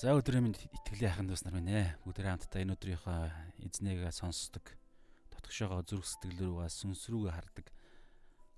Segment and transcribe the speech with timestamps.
[0.00, 1.94] За өдрийн минь итгэлийн хайханд бас нар минь ээ.
[2.02, 3.20] Бүгдээ хамтдаа энэ өдрийнхөө
[3.66, 4.64] эзнээгээ сонсдог.
[5.30, 7.66] Дотгошоогоо зүрх сэтгэлрүүгээ сүнс рүүгээ хардаг.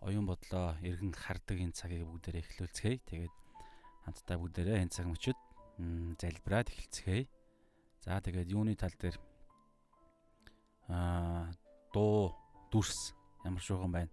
[0.00, 2.96] Оюун бодлоо эргэн хардаг энэ цагийг бүгдээ эхлүүлцгээе.
[3.04, 3.34] Тэгээд
[4.08, 5.38] хамтдаа бүгдээрээ энэ цаг мөчид
[6.20, 7.28] залбираад эхэлцгээе.
[8.04, 9.16] За тэгээд юуны тал дээр
[10.88, 11.52] аа
[11.92, 12.32] дуу
[12.72, 13.12] дүрс
[13.44, 14.12] ямар шууган байна.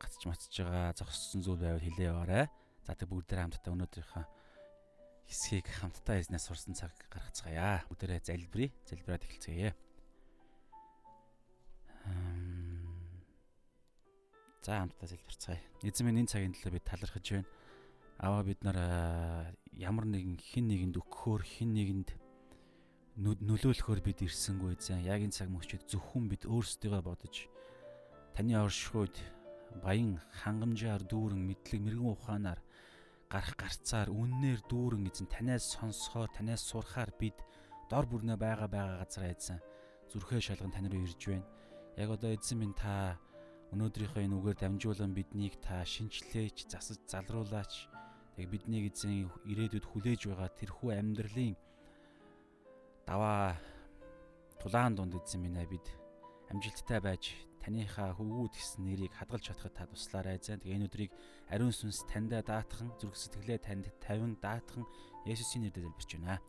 [0.00, 2.46] Гацч матж байгаа зогссон зүйл байвал хэлээ яваарай.
[2.84, 4.41] За тэгээд бүгдээ хамтдаа өнөөдрийнхөө
[5.28, 7.86] хэсгийг хамтдаа эзнээс сурсан цаг гаргацгаая.
[7.90, 8.70] Бүгдээрээ залбирая.
[8.88, 9.70] Залбираад эхэлцгээе.
[14.62, 15.60] За хамтдаа залбирцгаая.
[15.82, 17.50] Эзэн минь энэ цагийн төлөө бид талархаж байна.
[18.22, 18.78] Аваа бид нар
[19.74, 22.10] ямар нэгэн хин нэгэнд өгөхөөр хин нэгэнд
[23.18, 25.02] нөлөөлөхөөр бид ирсэнгүй эзэн.
[25.02, 27.50] Яг энэ цаг мөчид зөвхөн бид өөрсдийгөө бодож
[28.32, 29.18] таны оршихуйд
[29.82, 32.60] баян хангамжаар дүүрэн мэдлэг мэрэгэн ухаанаар
[33.32, 37.40] гарах гарцаар үннээр дүүрэн эзэн танаас сонсохоор танаас сурахаар бид
[37.88, 39.60] дор бүрнээ байгаа байгаа газараа эзэн
[40.12, 41.48] зүрхээ шалган тань руу ирж байна.
[41.96, 43.16] Яг одоо эзэн минь та
[43.72, 47.88] өнөөдрийнхөө энэ үгээр дамжуулан биднийг та шинчлээч, засаж залруулаач.
[48.36, 51.56] Тэг биднийг эзэн ирээдүйд хүлээж байгаа тэрхүү амьдралын
[53.08, 53.56] даваа
[54.60, 55.88] тулаан дунд эзэн минь бид
[56.52, 60.60] амжилттай байж таныхаа хөвгүүд гэсэн нэрийг хадгалж чадхад та туслаарай зэн.
[60.60, 61.12] Тэгээ энэ өдрийг
[61.48, 64.84] ариун сүнс таньдаа даатхан зүрх сэтгэлээ танд тавин даатхан
[65.24, 66.42] Есүсийн нэрээр залбирч байна.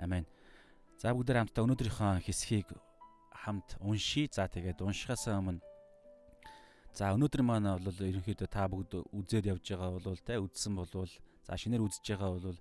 [0.00, 0.24] Амен.
[0.98, 2.68] За бүгдээр хамтдаа өнөөдрийнхөө хэсгийг
[3.30, 4.32] хамт уншия.
[4.32, 5.60] За тэгээд уншихаас өмнө
[6.96, 11.12] За өнөөдөр маань бол ерөнхийдөө та бүгд үзээд явж байгаа бол те үдсэн болвол
[11.44, 12.56] за шинээр үзэж байгаа бол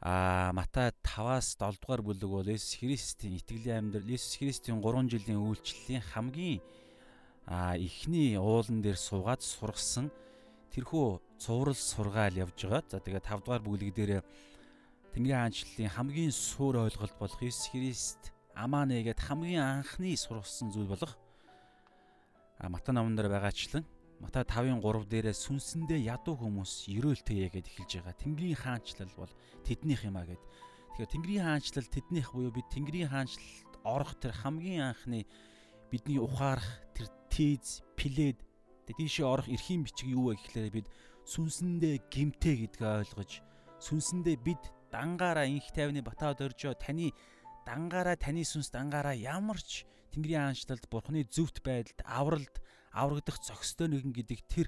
[0.00, 5.44] А Матай 5-аас 7 дугаар бүлэг бол Есүс Христийн итгэлийн амьдрал, Есүс Христийн 3 жилийн
[5.44, 6.64] үйлчлэлийн хамгийн
[7.44, 10.08] а эхний уулан дээр суугаад сургасан
[10.72, 12.84] тэрхүү цуврал сургаал явж байгаа.
[12.88, 14.24] За тэгээ 5 дугаар бүлэг дээр
[15.12, 21.12] Тэнгэрийн хаанчлалын хамгийн суур ойлголт болох Иесус Христ амаа нэгээд хамгийн анхны сургасан зүйл болох
[22.56, 23.84] а Матай номон дээр байгаачлан
[24.20, 28.20] Матай 5-ын 3 дээрээ сүнсэндээ ядуу хүмүүс ерөөлтэйе гэд эхэлж байгаа.
[28.20, 29.32] Тэнгэрийн хаанчлал бол
[29.64, 30.42] тэднийх юм а гэд.
[30.92, 35.24] Тэгэхээр Тэнгэрийн хаанчлал тэднийх буюу бид Тэнгэрийн хаанчлалд орох тэр хамгийн анхны
[35.88, 38.36] бидний ухаарах тэр тийз, плед
[38.84, 40.88] тийшээ орох эрхийн бичиг юу вэ гэхлээр бид
[41.24, 43.40] сүнсэндээ гимтэй гэдгээ ойлгож
[43.78, 47.14] сүнсэндээ бид дангаараа инх тайвны батаад оржоо таны
[47.64, 52.54] дангаараа таны сүнс дангаараа ямарч Тэнгэрийн аанчлалд Бурхны зөвхт байдалд авралд
[52.90, 54.66] аврагдах зохистой нэгэн гэдэг тэр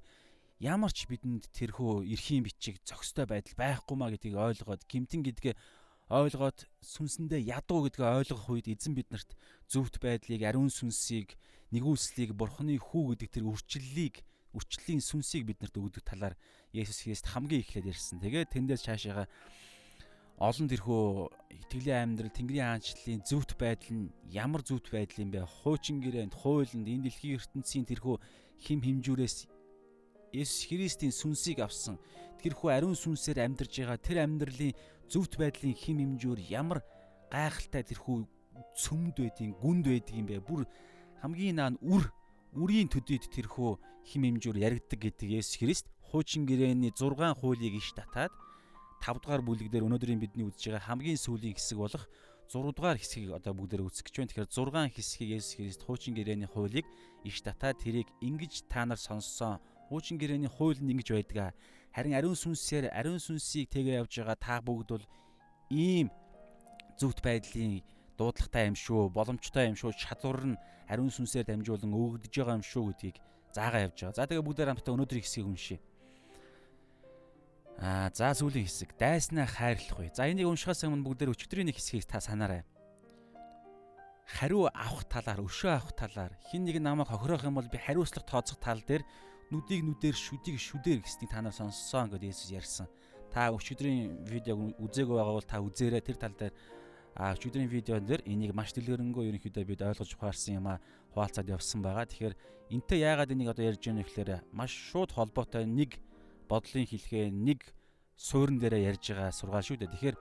[0.62, 5.54] ямарч бидэнд тэрхүү эрхийн бичиг зохистой байдал байхгүй маа гэдгийг ойлгоод гимтэн гэдгээ
[6.12, 9.30] ойлгоод сүнсэндээ ядуу гэдгээ ойлгох үед эзэн биднэрт
[9.66, 11.34] зөвхт байдлыг ариун сүнсийг
[11.72, 14.22] нэгүслийг бурхны хүү гэдэг тэр үрчлэлийг
[14.52, 16.36] үрчлэлийн сүнсийг биднэрт өгдөг талаар
[16.76, 18.20] Есүс Христ хамгийн эхлээд ярьсан.
[18.20, 19.24] Тэгээд тэндээс цаашаага
[20.42, 25.46] олон тэрхүү итгэлийн амьдрал Тэнгэрийн хаанчлалын зөвхт байдал нь ямар зөвхт байдал юм бэ?
[25.46, 28.18] Хуучин гэрээнд, хуулинд, энэ дэлхийн ертөнцийн тэрхүү
[28.58, 29.46] хим химжүүрээс
[30.34, 31.94] Есүс Христийн сүнсийг авсан
[32.42, 34.74] тэрхүү ариун сүнсээр амьдарж байгаа тэр амьдралын
[35.06, 36.82] зөвхт байдлын хим химжүүр ямар
[37.30, 38.26] гайхалтай тэрхүү
[38.74, 40.42] цөмд байдгийн гүнд байдгийн бэ?
[40.42, 40.66] Бүр
[41.22, 42.10] хамгийн наан үр
[42.58, 43.78] үрийн төдийд тэрхүү
[44.10, 48.34] хим хэмжүүр яригддаг гэдэг Есүс Христ хуучин гэрээний 6 хуулийг иш татаад
[49.02, 52.06] 5 дугаар бүлэг дээр өнөөдрийн бидний үзэж байгаа хамгийн сүүлийн хэсэг болох
[52.46, 54.30] 6 дугаар хэсгийг одоо бүгдээр үзэх гэж байна.
[54.30, 56.86] Тэгэхээр 6 хэсгийг Есүс Христ хуучин гэрээний хуулийг
[57.26, 59.58] иш татаад тэрийг ингэж та нар сонссон.
[59.90, 61.58] Хуучин гэрээний хууль нь ингэж байдаг.
[61.90, 65.06] Харин ариун сүнсээр ариун сүнсийг тэгээ явж байгаа та бүгд бол
[65.72, 66.08] ийм
[67.00, 67.82] зөвхт байдлын
[68.16, 72.84] дуудлагатай юм шүү, боломжтой юм шүү, чадвар нь ариун сүнсээр дамжуулан өгөгдөж байгаа юм шүү
[72.92, 73.16] гэдгийг
[73.56, 74.16] заагаа явж байгаа.
[74.16, 75.80] За тэгээ бүгдээр хамтдаа өнөөдрийн хэсгийг уншия.
[77.82, 80.14] Аа за сүүлийн хэсэг дайснаа хайрлах вэ.
[80.14, 82.62] За энийг уншихаас өмнө бүгдээр өчтөрийн нэг хэсгийг та санаарай.
[84.38, 88.62] Хариу авах талаар, өшөө авах талаар хин нэг намайг хохирох юм бол би хариуцлага тооцох
[88.62, 89.02] тал дээр
[89.50, 92.86] нүдийг нүдээр шүдийг шүдээр гэснийг та нар сонссон гэдээ Есүс ярьсан.
[93.34, 96.54] Та өчтөрийн видеог үзээгүй байгаа бол та үзээрэй тэр тал дээр
[97.12, 100.80] А өчигдрийн видеон дээр энийг маш дэлгэрэнгүй ерөнхийдөө бид ойлгож ухаарсан юм а
[101.12, 102.08] хуваалцаад явсан байгаа.
[102.08, 102.34] Тэгэхээр
[102.72, 106.00] энтэй яагаад энийг одоо ярьж байгаа вэ гэхээр маш шууд холбоотой нэг
[106.52, 107.60] бодлын хэлхээ нэг
[108.20, 109.92] суурин дээрээ ярьж байгаа сургаал шүү дээ.
[109.96, 110.16] Тэгэхээр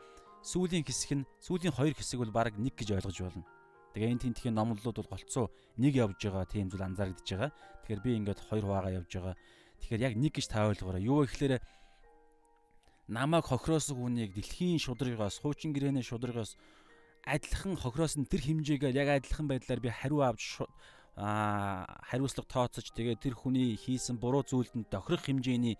[0.47, 3.43] сүүлийн хэсэг нь сүүлийн хоёр хэсэг бол баг нэг гэж ойлгож болно.
[3.91, 7.51] Тэгээ энэ тентхийн номлолууд бол голцоо нэг явж байгаа тийм зүйл анзаарэгдэж байгаа.
[7.83, 9.35] Тэгэхээр би ингээд хоёр хуваагаа явж байгаа.
[9.83, 11.03] Тэгэхээр яг нэг гэж та ойлгоорой.
[11.03, 11.59] Юу вэ гэхээр
[13.11, 16.55] намайг хохироосон хүнийг дэлхийн шудрагаас, хуучин гэрээний шудрагаас
[17.27, 20.63] адилхан хохироосон тэр хэмжээгээр яг адилхан байдлаар би хариу авч
[21.19, 25.75] аа хариуцлага тооцож тэгээд тэр хүний хийсэн буруу зүйлд нь тохирох хэмжээний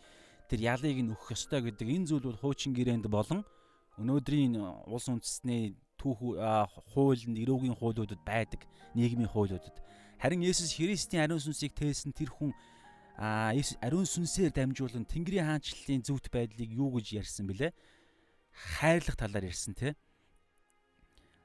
[0.52, 3.48] тэр ялыг нь өгөх ёстой гэдэг энэ зүйл бол хуучин гэрээнд болон
[3.96, 4.60] Өнөөдрийн
[4.92, 6.20] улс үндэстний түүх
[6.92, 9.80] хуулинд эрүүгийн хуулиудад байдаг нийгмийн хуулиудад
[10.20, 12.52] харин Есүс Христийн ариун сүнсийг тээсэн тэр хүн
[13.16, 17.72] ариун сүнсээр дамжуулан Тэнгэрийн хаанчлалын зөвхт байдлыг юу гэж ярьсан бэлээ?
[18.52, 19.96] Хайрлах талаар ярьсан те.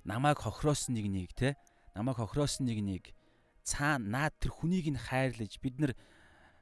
[0.03, 1.55] Намайг хохироосон нэг те.
[1.95, 3.15] Намайг хохироосон нэг
[3.63, 5.93] цаана наад тэр хүнийг нь хайрлаж бид нар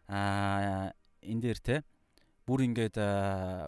[0.09, 1.77] энэ дээр те
[2.47, 2.97] бүр ингээд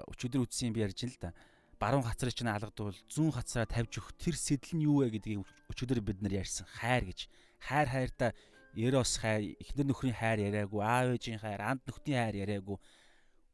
[0.08, 1.32] өчигдөр үтсийн би ярьж л да.
[1.76, 6.00] Баруун хацрыг чинь алгадвал зүүн хацраа тавьж өгөх тэр сэтэл нь юу вэ гэдгийг өчигдөр
[6.00, 6.64] бид нар ярьсан.
[6.64, 7.28] Хайр гэж.
[7.60, 8.32] Хайр хайртаа
[8.76, 12.76] Ерос хайр, эхнэр нөхрийн хайр яриаггүй, аав ээжийн хайр, анд нөхдийн хайр яриаггүй.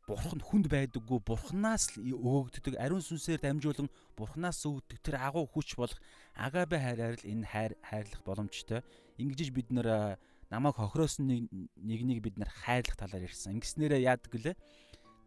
[0.02, 3.86] Бурхан хүнд байдаггүй, бурханаас л өгөгддөг, ариун сүнсээр дамжуулан
[4.18, 5.94] бурханаас өгдөг тэр агуу хүч болох
[6.34, 8.82] агабе хайраар л энэ хайр хайрлах боломжтой.
[9.14, 10.18] Ингэж бид нэр
[10.50, 13.62] намайг хохироосон нэг нэг бид нар хайрлах талаар ярьсан.
[13.62, 14.58] Ингэснээрээ яадаг гэлээ?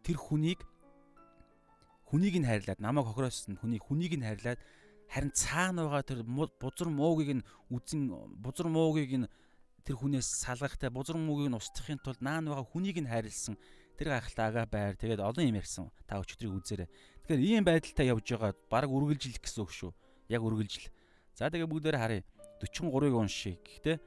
[0.05, 0.61] Тэр хүнийг
[2.05, 4.61] хүнийг нь хайрлаад намайг хохироосон хүнийг хүнийг нь хайрлаад
[5.09, 6.21] харин цаана байгаа тэр
[6.61, 9.29] бузар муугийг нь үзэн бузар муугийг нь
[9.85, 13.57] тэр хүнээс салгахтай бузар мөгийг нь устгахын тулд наан байгаа хүнийг нь хайрлсан
[13.97, 16.89] тэр гайхалтай ага байр тэгээд олон юм ярьсан та өчтөрийг үзээрэй.
[17.25, 19.91] Тэгэхээр ийм байдалтай явж байгаа баг үргэлжлэх гэсэн үг шүү.
[20.29, 20.89] Яг үргэлжил.
[21.37, 22.23] За тэгээ бүгдээр харъя.
[22.59, 23.55] 43-ыг уншия.
[23.61, 23.97] Гэхдээ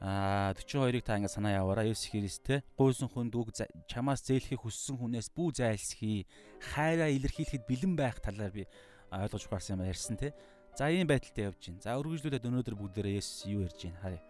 [0.00, 3.50] аа 42-ыг та ингэ санаа яваараа Есүс Христтэй гуйсан хүнд үг
[3.90, 6.26] чамаас зээлхийг хүссэн хүнээс бүү зайлсхий.
[6.74, 8.64] Хайраа илэрхийлэхэд бэлэн байх талаар би
[9.10, 10.34] ойлгож гарсан юм ярьсан те.
[10.78, 11.82] За ийм байдалтай явж байна.
[11.82, 14.22] За үргэлжлүүлээд өнөөдөр бүгдээрээ Есүс юу ярьж байна харъя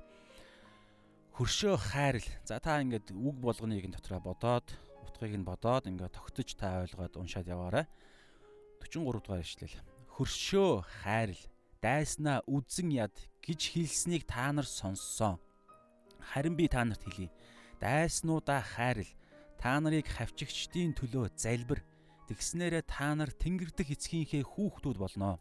[1.38, 2.29] хөршөө хайрл.
[2.43, 4.67] За та ингээд үг болгоныг энэ дотроо бодоод,
[5.06, 7.87] утгыг нь бодоод ингээд тогтож та ойлгоод уншаад яваарай.
[8.82, 9.79] 43 дугаар ишлэл.
[10.19, 11.38] Хөршөө хайрл.
[11.79, 15.38] Дайснаа үзэн яд гэж хэлснийг та нар сонссон.
[16.20, 17.31] Харин би та нарт хэлье.
[17.81, 19.09] Дайснуудаа хайрл.
[19.59, 21.82] Та нарыг хавчигчдийн төлөө залбир.
[22.29, 25.41] Тэгснээрээ та нар тэнгэрдэх эцгийнхээ хүүхдүүд болно.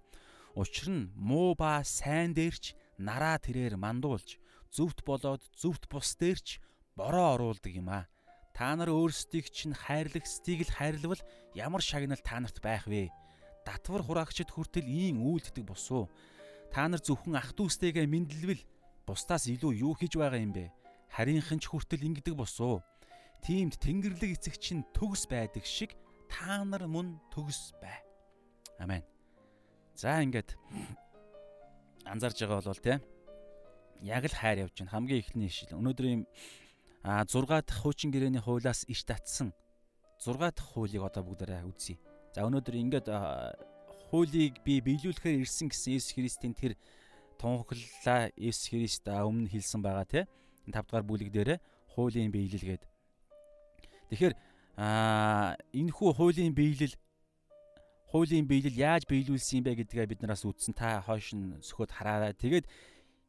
[0.58, 4.42] Учир нь муу ба сайн дээрч нараа тэрээр мандуулж
[4.74, 6.58] зөвхт болоод зөвхт бус дээрч
[6.98, 8.10] бороо оруулдаг юм аа.
[8.58, 11.22] Та нар өөрсдийг чинь хайрлагсдгийг л хайрлавал
[11.54, 13.14] ямар шагнал та нарт байх вэ?
[13.62, 16.10] Татвар хураагчд хүртэл ийн үйлддэг босуу.
[16.74, 18.64] Та нар зөвхөн ах дүүстэйгээ мэдлэлвэл
[19.07, 20.69] бусдаас илүү юу хийж байгаа юм бэ?
[21.15, 22.83] Харийнхан ч хүртэл ингэдэг босуу.
[23.42, 25.95] Тиймд Тэнгэрлэг эцэг чинь төгс байдаг шиг
[26.27, 28.04] та нар мөн төгс бай.
[28.83, 29.01] Амен.
[29.95, 30.59] За ингээд
[32.04, 33.01] анзаарж байгаа бол тийм
[34.04, 34.92] яг л хайр явж байна.
[34.92, 35.80] Хамгийн эхний ишил.
[35.80, 36.27] Өнөөдрийн
[37.07, 39.56] а 6 дахь хуучин гэрээний хуулиас иш татсан
[40.19, 41.95] 6 дахь хуулийг одоо бүгдээрээ үзье.
[42.36, 43.07] За өнөөдөр ингээд
[44.12, 46.74] хуулийг би биелүүлэхээр ирсэн гэсэн Иесус Христийн тэр
[47.39, 50.24] тунхаглалаа Иесус Христ өмнө хэлсэн байгаа тий.
[50.68, 51.60] Энэ 5 дахь бүлэг дээрээ
[51.94, 52.84] хуулийн биелэлгээд.
[54.12, 54.34] Тэгэхээр
[54.78, 56.94] аа энэ хүү хуулийн биелэл
[58.12, 60.74] хуулийн биелэл яаж биелүүлсэн юм бэ гэдгээ бид нараас үзсэн.
[60.78, 62.34] Та хойш нь сөхөд хараарай.
[62.38, 62.66] Тэгээд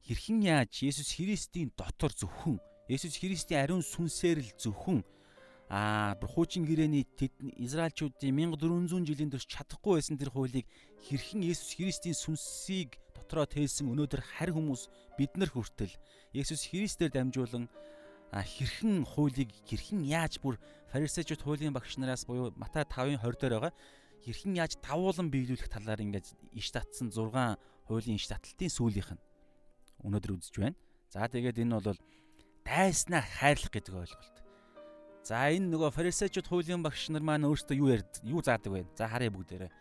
[0.06, 5.02] хэрхэн яаж Есүс Христийн дотор зөвхөн Есүс Христийн ариун сүнсээр л зөвхөн
[5.68, 10.64] аа хуучин гэрээний тэд Израильчуудын 1400 жилийн турш чадахгүй байсан тэр хуулийг
[11.04, 14.86] хэрхэн Есүс Христийн сүнсийг дотроо тээсэн өнөөдөр харь хүмүүс
[15.18, 15.90] бид нар хүртэл
[16.30, 17.66] Есүс Христээр дамжуулан
[18.30, 20.60] хэрхэн хуулийг хэрхэн яаж бүр
[20.92, 23.72] фарисеучуд хуулийн багш нараас буюу Матай 5-ын 20 дээр байгаа
[24.22, 27.58] хэрхэн яаж давуулан биелүүлэх талаар ингээд иш татсан 6
[27.88, 29.22] хуулийн иш таталтын сүүлийнх нь
[30.04, 30.76] өнөөдөр үзэж байна.
[31.08, 32.00] За тэгээд энэ бол
[32.64, 34.36] дайснаа хайрлах гэдэг ойлголт.
[35.24, 38.84] За энэ нөгөө фарисеучуд хуулийн багш нар маань өөрсдөө юу ярд юу заадаг вэ?
[38.92, 39.72] За харъя бүгдээрээ.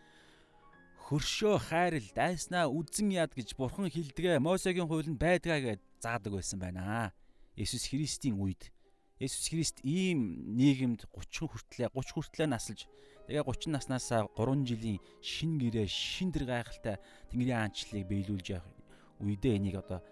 [1.08, 7.16] Хөршөө хайрл дайснаа үзэн яд гэж бурхан хэлдэгэ Мосегийн хуулинд байдгаа гэж заадаг байсан байна.
[7.56, 8.68] Есүс Христийн үед
[9.16, 12.84] Есүс Христ ийм нийгэмд 30 хүртлээ 30 хүртлээ насалж
[13.24, 17.00] тэгээ 30 наснаас 3 жилийн шин гэрээ шин дэр гайхалтай
[17.32, 18.76] Тэнгэрийн аанчлалыг биелүүлж явах
[19.24, 20.04] үедээ энийг одоо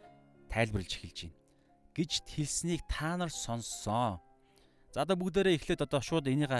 [0.48, 1.36] тайлбарлаж эхэлж байна
[1.92, 4.16] гэж хэлснийг та нар сонссон.
[4.90, 6.50] За одоо бүгдээрээ эхлээд одоо шууд энийг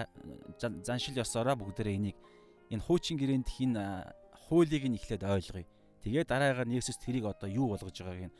[0.60, 2.16] заншил ёсоороо бүгдээрээ энийг
[2.70, 3.74] энэ хуучин гэрээнд хин
[4.46, 5.66] хуулийг нь эхлээд ойлгоё.
[6.02, 8.38] Тэгээ дараагаар нь Есүс тэрийг одоо юу болгож байгааг нь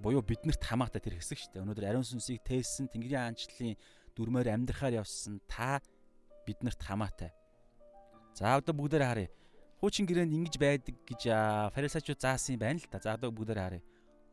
[0.00, 1.64] буюу биднэрт хамаатай тэр хэсэг шүү дээ.
[1.64, 3.76] Өнөөдөр ариун сүнсийг тээсэн Тэнгэрийн аанчлалын
[4.16, 5.84] дүрмээр амьдрахаар явсан та
[6.48, 7.30] биднэрт хамаатай.
[8.34, 9.30] За одоо бүгдээрээ харъя
[9.84, 11.28] хуучин гэрээнд ингэж байдаг гэж
[11.76, 13.04] фарисеучуд заасан юм байна л да.
[13.04, 13.82] За одоо бүгдээр харъя.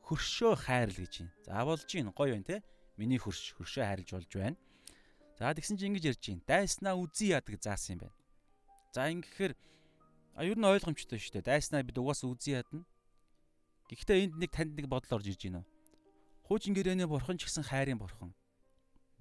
[0.07, 1.35] Хөршөө хайрл гэж байна.
[1.43, 2.63] За болж гин гоё байна те.
[2.95, 4.55] Миний хөрш хөршөө хайрлж болж байна.
[5.35, 6.47] За тэгсэн чинь ингэж ярьж байна.
[6.47, 8.15] Дайснаа үзий яадаг заасан юм байна.
[8.95, 9.53] За ингэхээр
[10.41, 11.53] а ер нь ойлгомжтой шүү дээ.
[11.53, 12.81] Дайснаа бид угаасаа үзий ядна.
[13.93, 15.61] Гэхдээ энд нэг танд нэг бодол орж ирж байна.
[16.49, 18.33] Хуучин гэрээний бурхан ч гэсэн хайрын бурхан.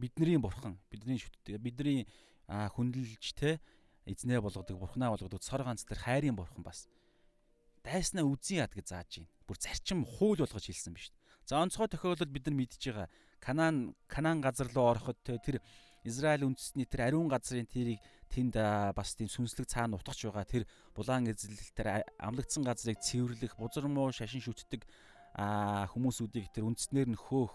[0.00, 2.08] Бидний бурхан, бидний шүтдэг, бидний
[2.48, 3.60] хүндэлж те
[4.08, 6.88] эзнээ болгодог, бурхнаа болгодог цор ганц тэр хайрын бурхан бас
[7.84, 9.28] дайснаа үзэн яд гэж зааж байна.
[9.44, 11.12] Бүр зарчим хууль болгож хэлсэн биз.
[11.44, 13.12] За онцгой тохиолдолд бид нар мэдж байгаа
[13.44, 15.60] Канаан Канаан газар руу ороход тэр
[16.04, 18.00] Израиль үндэстний тэр ариун газрын тэрийг
[18.33, 18.57] тэнд
[18.97, 20.64] бас тийм сүнслэг цаана утгач байгаа тэр
[20.97, 24.87] булаан эзэл тэр амлагдсан газрыг цэвэрлэх, бузар муу шашин шүтдэг
[25.37, 27.52] хүмүүсүүдийг тэр үндэстнэр нь хөөх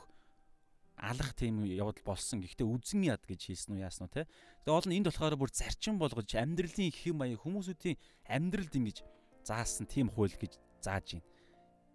[0.95, 2.39] алах тийм явдал болсон.
[2.39, 4.27] Гэхдээ үзэн яд гэж хэлсэн үү яасан уу те.
[4.63, 7.99] Тэгээ олон энд болохоор бүр зарчим болгож амьдралын хэм маяг хүмүүсүүдийн
[8.31, 8.97] амьдралд ингэж
[9.43, 11.27] заасан тийм хууль гэж зааж байна.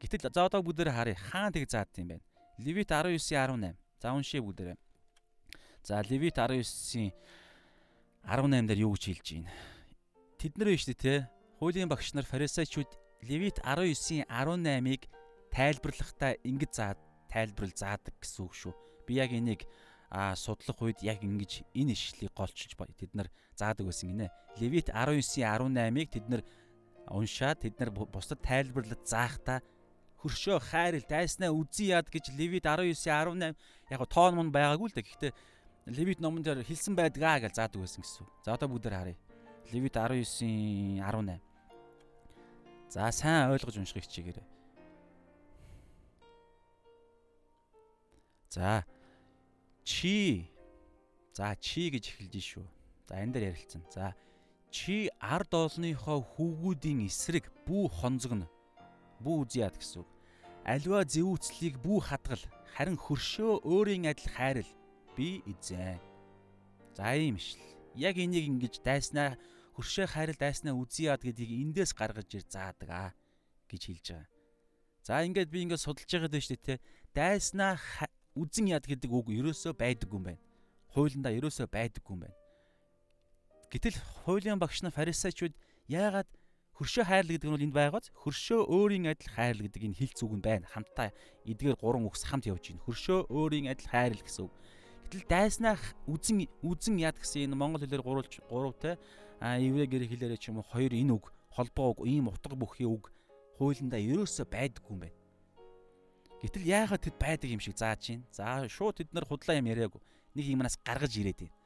[0.00, 2.24] Гэтэл за одоо бүгдээр харъя хаан тэг заад юм байна.
[2.60, 3.76] Левит 19:18.
[4.00, 4.76] За уншия бүгдээрээ.
[5.82, 7.12] За Левит 19-ийн
[8.24, 9.52] 18 дээр юу гэж хэлж байна?
[10.38, 11.28] Тэд нар биш те.
[11.58, 12.88] Хуулийн багш нар фарисеучуд
[13.22, 15.08] Левит 19-ийн 18-ыг
[15.52, 18.74] тайлбарлахдаа ингэж заад тайлбарл заадаг гэсэн үг шүү.
[19.06, 19.64] Би яг энийг
[20.10, 24.28] а судлах үед яг ингэж энэ ишлэлийг голчилж тэд нар заадаг байсан гинэ.
[24.58, 26.42] Левит 19-ийн 18-ыг тэд нар
[27.08, 29.62] уншаад тэд нар бусдад тайлбарлаж заахта
[30.20, 33.56] хөршөө хайрл дайснаа үзий яад гэж Левит 19-18
[33.90, 35.02] яг тоон мөн байгаагүй л да.
[35.02, 35.32] Гэхдээ
[35.86, 38.26] Левит номон дээр хэлсэн байдгаа гэж заадаг байсан гэсэн.
[38.44, 39.18] За одоо бүгдээр харъя.
[39.72, 41.40] Левит 19-ийн 18.
[42.90, 44.46] За сайн ойлгож уншихыг хичээгээрэй.
[48.50, 48.84] За
[49.84, 50.50] чи
[51.32, 52.66] за чи гэж эхэлж шүү.
[53.08, 53.82] За энэ дээр ярилцсан.
[53.88, 54.14] За
[54.70, 58.50] чи ард олныхоо хүүгүүдийн эсрэг бүү хонзогно.
[59.22, 60.10] Бүү үзьяад гэсэн үг.
[60.66, 62.42] Аливаа зэвүүцлийг бүү хадгал
[62.74, 64.70] харин хөршөө өөрийн адил хайрл
[65.20, 66.00] би эзэн.
[66.96, 67.60] За ийм шл.
[67.92, 69.36] Яг энийг ингэж дайснаа
[69.76, 73.10] хөршөө хайрл дайснаа үзьяад гэдгийг эндээс гаргаж ир заадаг аа
[73.68, 74.28] гэж хэлж байгаа.
[75.04, 76.80] За ингээд би ингээд судалж шүү дээ те.
[77.12, 77.76] Дайснаа
[78.32, 80.42] үзэн яд гэдэг үг ерөөсөө байдаггүй юм байна.
[80.96, 82.38] Хуулиндаа ерөөсөө байдаггүй юм байна.
[83.68, 85.52] Гэтэл хуулийн багш нар фарисеучуд
[85.84, 86.28] яагаад
[86.80, 90.32] хөршөө хайрл гэдэг нь бол энд байгааз хөршөө өөрийн адил хайрл гэдэг энэ хилц үг
[90.32, 90.64] нь байна.
[90.64, 91.12] Хамтаа
[91.44, 92.84] эдгээр гурван үгс хамт явж байна.
[92.88, 94.54] Хөршөө өөрийн адил хайрл гэсэн үг.
[95.10, 95.74] Гэтэл дайснаа
[96.06, 98.94] үзэн үзэн яд гэсэн энэ монгол хэлээр гурвалж гуравтай
[99.42, 102.86] а еврей гэр хэлээрээ ч юм уу хоёр энэ үг холбоо үг ийм утга бүхий
[102.86, 103.10] үг
[103.58, 105.18] хуулиндаа ерөөсөө байдаггүй юм байна.
[106.46, 108.22] Гэтэл яагаад тэд байдаг юм шиг зааж байна.
[108.30, 109.98] За шууд тэд нар худлаа юм яриаггүй.
[110.38, 111.58] Нэг юм манаас гаргаж ирээд байна.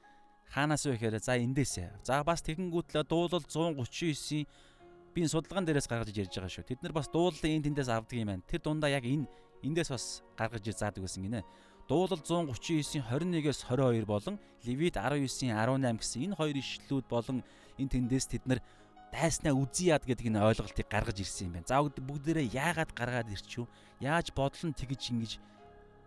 [0.48, 2.00] Хаанаас вэ гэхээр за эндээсээ.
[2.00, 4.48] За бас тэгэнгүүтлээ дуулал 139-ийн
[5.12, 6.64] би энэ судалгаан дээрээс гаргаж ярьж байгаа шүү.
[6.64, 8.48] Тэд нар бас дуулалын энэ тэндээс авдаг юм байна.
[8.48, 9.28] Тэр дундаа яг энэ
[9.62, 11.44] эндээс бас гаргаж ир заадаг байсан гинэ.
[11.88, 17.44] Дуулал 139-ийн 21-с 22 болон Левит 19-ийн 18 гэсэн энэ хоёр ишлүүд болон
[17.76, 18.60] энэ тэндээс тэд нар
[19.12, 21.68] дайснаа үзий яад гэдэг энэ ойлголтыг гаргаж ирсэн юм байна.
[21.68, 23.68] За бүгдээрээ яагаад гаргаад ирчихв?
[24.00, 25.32] Яаж бодлон тэгж ингэж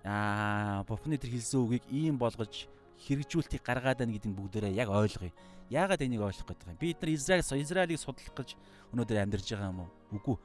[0.02, 2.66] аа бурхны тэр хэлсэн үгийг ийм болгож
[3.06, 5.30] хэрэгжүүлтийг гаргаад байна гэдэг нь бүгдээрээ яг ойлгоё.
[5.70, 6.82] Яагаад энийг ойлгох гэдэг юм?
[6.82, 8.58] Бид нар Израиль Израилийг судлах гэж
[8.98, 9.92] өнөөдөр амьдарч байгаа юм уу?
[10.18, 10.38] Үгүй.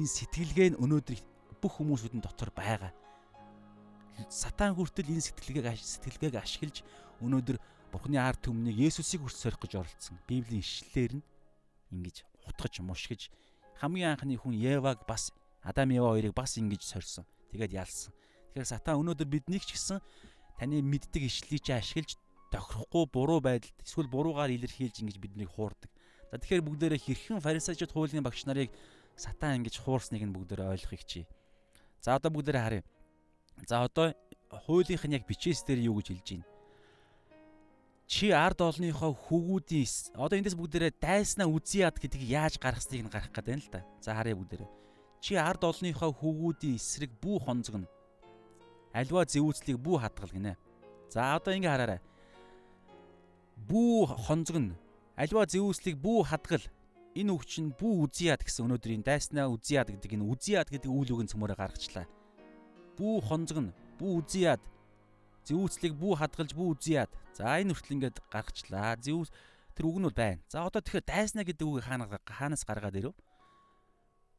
[0.00, 1.18] Энэ сэтгэлгээ нь өнөөдөр
[1.60, 2.94] бүх хүмүүсүүдэн дотор байгаа.
[4.26, 6.82] Сатан хүртэл энэ сэтгэлгээг сэтгэлгээг ашиглаж
[7.22, 7.58] өнөөдөр
[7.94, 10.18] Бурхны ард түмнийг Есүсийг хүрт сорих гэж оролцсон.
[10.26, 11.24] Библийн ишлэлээр нь
[11.94, 13.30] ингэж утгаж мушгиж
[13.78, 15.32] хамгийн анхны хүн Еваг бас
[15.62, 17.24] Адам Ева хоёрыг бас ингэж сорьсон.
[17.54, 18.12] Тэгээд ялсан.
[18.52, 20.02] Тэгэхээр сатан өнөөдөр биднийг ч гэсэн
[20.58, 22.18] таны мэддэг ишлэлийг чи ашиглаж
[22.50, 25.88] тохирохгүй буруу байдалд эсвэл буруугаар илэрхийлж ингэж биднийг хуурдаг.
[26.28, 28.68] За тэгэхээр бүгдээрээ хэрхэн фарисеучуд хуулийн багш нарыг
[29.16, 31.24] сатан ингэж хуурсныг нь бүгдээрээ ойлгохыг чи.
[32.04, 32.84] За одоо бүгдээрээ харъя.
[33.66, 34.14] За одоо
[34.50, 36.46] хуулийнх нь яг бичээс дээр юу гэж хэлж байна?
[38.08, 43.32] Чи ард олныхоо хөвгүүдийн одоо эндээс бүгдээрээ дайснаа үзье яд гэдгийг яаж гаргасныг нь гарах
[43.34, 43.84] гэдэг юм л да.
[44.00, 44.70] За харъя бүгдээрээ.
[45.20, 47.88] Чи ард олныхоо хөвгүүдийн эсрэг бүү хонцгоно
[48.92, 50.56] альва зэвүүцлийг бүү хадгал гинэ.
[51.12, 52.00] За одоо ингэ хараарай.
[53.68, 54.74] Бүү хонцгон
[55.16, 56.64] альва зэвүүцлийг бүү хадгал
[57.14, 61.30] энэ үг чинь бүү үзьяад гэсэн өнөөдрийн дайснаа үзьяад гэдэг энэ үзьяад гэдэг үйл үгийн
[61.30, 62.06] цөмөрө гаргачлаа.
[62.98, 64.62] Бүү хонцгон бүү үзьяад
[65.48, 67.12] зэвүүцлийг бүү хадгалж бүү үзьяад.
[67.32, 69.00] За энэ хүртэл ингээд гаргачлаа.
[69.00, 69.32] Зэв
[69.72, 70.42] тэр үг нь бол байна.
[70.52, 73.16] За одоо тэгэхээр дайснаа гэдэг үгийг хаана хаанаас гаргаад ирв?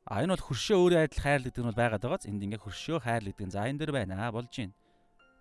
[0.05, 2.97] А энэ бол хөршөө өөрөө адил хайрл гэдэг нь бол байгаад байгааз энд ингээ хөршөө
[3.01, 4.71] хайрл гэдэг нь за энэ дэр байна аа болж гин.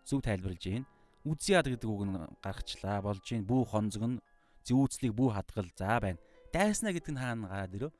[0.08, 0.84] Зөв тайлбарлаж гин.
[1.28, 3.44] Үзьяад гэдэг үг нь гаргачлаа болж гин.
[3.44, 4.22] Бүү хонзог нь
[4.64, 6.20] зүүцлийг бүү хадгал за байна.
[6.54, 7.92] Дайснаа гэдэг нь хаана гараад ирв?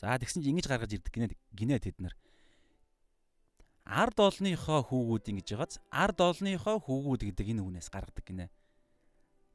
[0.00, 2.14] За тэгсэн чинь ингэж гаргаж ирдэг гинэ гинэ тэд нар.
[3.84, 8.48] Ард олныхоо хүүгүүд ингэж байгааз ард олныхоо хүүгүүд гэдэг энэ үгнээс гаргадаг гинэ.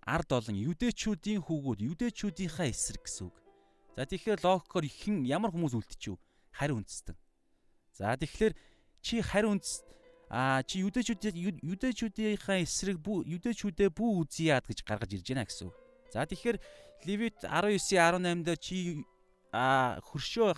[0.05, 3.35] Ард олон юдэчүүдийн хүүгүүд юдэчүүдийнхаа эсрэг гэсэн үг.
[3.97, 6.21] За тэгэхээр логикоор хэн ямар хүмүүс үлдчихв?
[6.59, 7.15] харь үндэстэн.
[7.95, 8.53] За тэгэхээр
[9.01, 9.83] чи харь үндэс
[10.29, 11.33] а чи юдэчүүд
[11.63, 15.75] юдэчүүдийнхаа эсрэг юдэчүүдээ бүү үзье яад гэж гаргаж ирж байна гэсэн үг.
[16.13, 16.57] За тэгэхээр
[17.07, 19.07] Левит 19:18 дээр чи
[19.55, 20.53] а хөршөө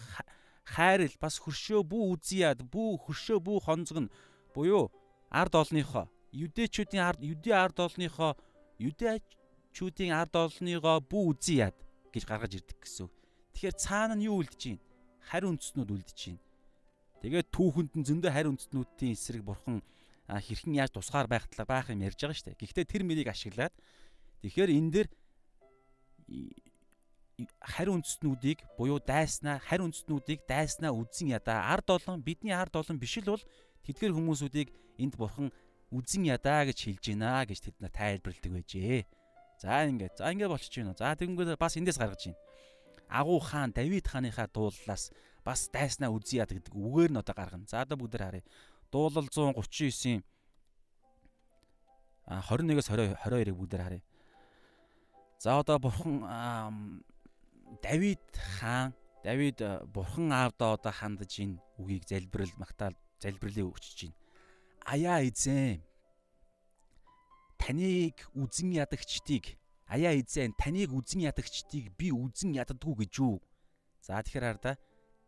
[0.63, 4.07] хайрл бас хөршөө бүү үзьяад бүү хөршөө бүү хонцгон
[4.53, 4.91] буюу
[5.29, 8.37] ард олныхоо юдэчүүдийн ард юдэ ард олныхоо
[8.79, 11.75] юдэчүүдийн ард олныгоо бүү үзьяад
[12.13, 13.09] гэж гаргаж ирдэг гэсэн.
[13.55, 14.83] Тэгэхээр цаана нь юу үлдэж байна?
[15.27, 16.43] Харь үндэстнүүд үлдэж байна.
[17.21, 19.83] Тэгээд түүхэнд нь зөндөө харь үндэстнүүдийн эсрэг бурхан
[20.27, 22.61] хэрхэн яаж тусгаар байх талаар байх юм ярьж байгаа шүү дээ.
[22.63, 23.73] Гэхдээ тэр мэрийг ашиглаад
[24.41, 25.07] тэгэхээр энэ дээр
[27.61, 33.17] харь үндэстнүүдийг буюу дайснаа харь үндэстнүүдийг дайснаа үдсэн ядаа ард олон бидний ард олон биш
[33.21, 33.43] л бол
[33.85, 34.69] тэдгэр хүмүүсүүдийг
[35.01, 35.49] энд бурхан
[35.91, 39.03] үдсэн ядаа гэж хэлж байна гэж тэд нар тайлбарладаг байжээ.
[39.59, 40.95] За ингээд за ингээд болчихж байна.
[40.95, 42.39] За тэгэнгүүт бас эндээс гаргаж байна.
[43.11, 45.11] Агуу хаан Давид хааныхаа дууллаас
[45.43, 47.67] бас дайснаа үзье яд гэдэг үгээр нь одоо гаргана.
[47.67, 48.43] За одоо бүгд харъя.
[48.91, 50.23] Дуулал 139
[52.25, 54.03] а 21-с 20 22-ыг бүгд харъя.
[55.37, 56.23] За одоо бурхан
[57.79, 58.19] Давид
[58.59, 64.17] хаан Давид э, бурхан аавдаа одоо хандаж энэ үгийг залбирал магтаал залбирлыг өгчөж байна.
[64.83, 65.79] Аяа эзэн
[67.61, 73.39] таныг үзен ядагчдыг аяа эзэн таныг үзен ядагчдыг би үзен яддаггүй гэж юу?
[74.01, 74.73] За тэгэхээр хар да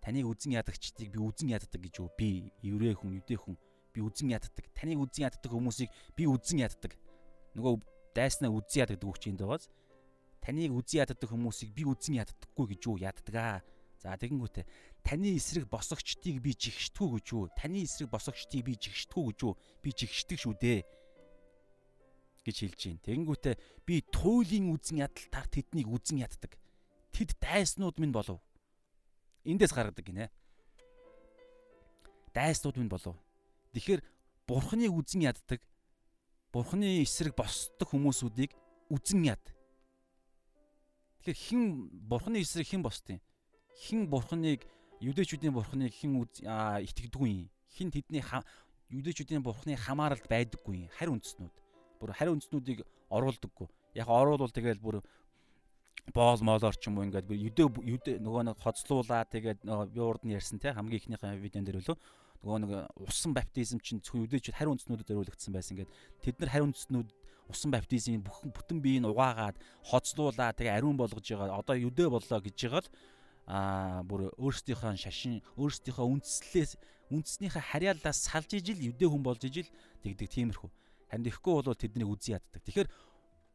[0.01, 2.09] таныг үзен ядагчдыг би үзен яддаг гэж юу?
[2.17, 3.55] Би еврей хүн, юдэ хүн
[3.93, 4.65] би үзен яддаг.
[4.73, 6.97] Таныг үзен яддаг хүмүүсийг би үзен яддаг.
[7.53, 7.77] Нөгөө
[8.17, 9.69] дайснаа үзен яддаг үг чинь дагаас
[10.43, 13.63] таныг үзэн яддаг хүмүүсийг би үзэн яддаггүй гэж юу яддаг аа.
[14.03, 14.67] За тэгэнгүүтээ
[15.07, 17.47] таны эсрэг босогчдыг би жигшдэггүй гэж юу?
[17.55, 19.55] Таны эсрэг босогчдыг би жигшдэггүй гэж юу?
[19.79, 20.79] Би жигшдэг шүү дээ
[22.43, 23.03] гэж хэлж байна.
[23.07, 23.55] Тэгэнгүүтээ
[23.87, 26.59] би туйлын үзэн ядалтаар тэднийг үзэн яддаг.
[27.15, 28.43] Тэд дайснууд минь болов.
[29.47, 30.27] Эндээс гаргадаг гинэ.
[32.35, 33.15] Дайснууд минь болов.
[33.71, 34.03] Тэгэхээр
[34.43, 35.63] бурхны үзэн яддаг.
[36.51, 38.51] Бурхны эсрэг босдог хүмүүсүүдийг
[38.91, 39.43] үзэн яд.
[41.23, 41.63] Тэгэхээр хэн
[42.03, 43.23] бурхны эсрэг хэн босдیں۔
[43.87, 44.67] Хэн бурхныг
[44.99, 47.49] юдэчүүдийн бурхныг хэн итгэдэггүй юм.
[47.71, 48.19] Хэн тэдний
[48.91, 50.91] юдэчүүдийн бурхны хамааралд байдаггүй юм.
[50.91, 51.55] Харь үндэснүүд.
[52.03, 53.67] Бүр харь үндэснүүдийг оруулдаггүй.
[53.95, 54.99] Яг оруулвал тэгэл бүр
[56.11, 60.35] боол моолоор ч юм уу ингээд юдэ юдэ нөгөө нэг хоцлуулаа тэгээд би урд нь
[60.35, 61.95] ярьсан те хамгийн ихнийхэн видеон дээр үлээ
[62.43, 66.65] нөгөө нэг усан баптизм чинь зөвхөн юдэч харь үндэснүүдэд зориулагдсан байсан ингээд тэд нар харь
[66.67, 67.07] үндэснүүд
[67.49, 69.57] усан баптизмын бүх бүтэн биеийг угаагаад
[69.89, 72.89] хоцлуулаа тэгээ ариун болгож байгаа одоо юдэ боллоо гэж байгаа л
[73.47, 76.79] аа бүр өөрсдийнхөө шашин өөрсдийнхөө үндслээс
[77.11, 79.67] үндснийхээ харьяалаас салж ижил юдэ хүн болж ижил
[80.01, 80.69] тэгдэг тиймэрхүү.
[81.11, 82.63] Харин тэгэхгүй бол тэднийг үзий яддаг.
[82.63, 82.89] Тэгэхээр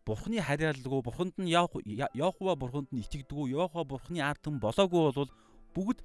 [0.05, 5.33] бурхны харьяалгүй бурханд нь явхва бурханд нь итгэдэггүй явхва бурхны ард түмэн болоогүй бол
[5.72, 5.98] бүгд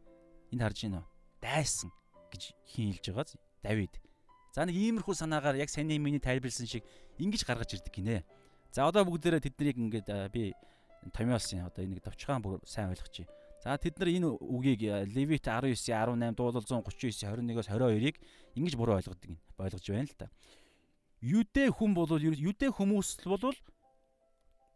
[0.56, 1.04] энд харж байна
[1.44, 1.92] дайсан
[2.32, 3.94] гэж хин хэлж байгаа Давид.
[4.52, 6.84] За нэг иймэрхүү санаагаар яг саний миний тайлбарлсан шиг
[7.20, 8.24] ингэж гаргаж ирдэг гинэ.
[8.72, 10.54] За одоо бүгдээрээ тэднийг ингээд би
[11.14, 13.28] томьёолсон одоо энийг товчхон бүр сайн ойлгочих.
[13.64, 14.82] За тэд нар энэ үгийг
[15.14, 18.16] Левит 19 18 дуулал 139 21-оос 22-ыг
[18.56, 19.40] ингэж буруу ойлгодог юм.
[19.58, 20.28] Ойлгож байна л та.
[21.24, 23.56] Юдэ хүн бол юдэ хүмүүс бол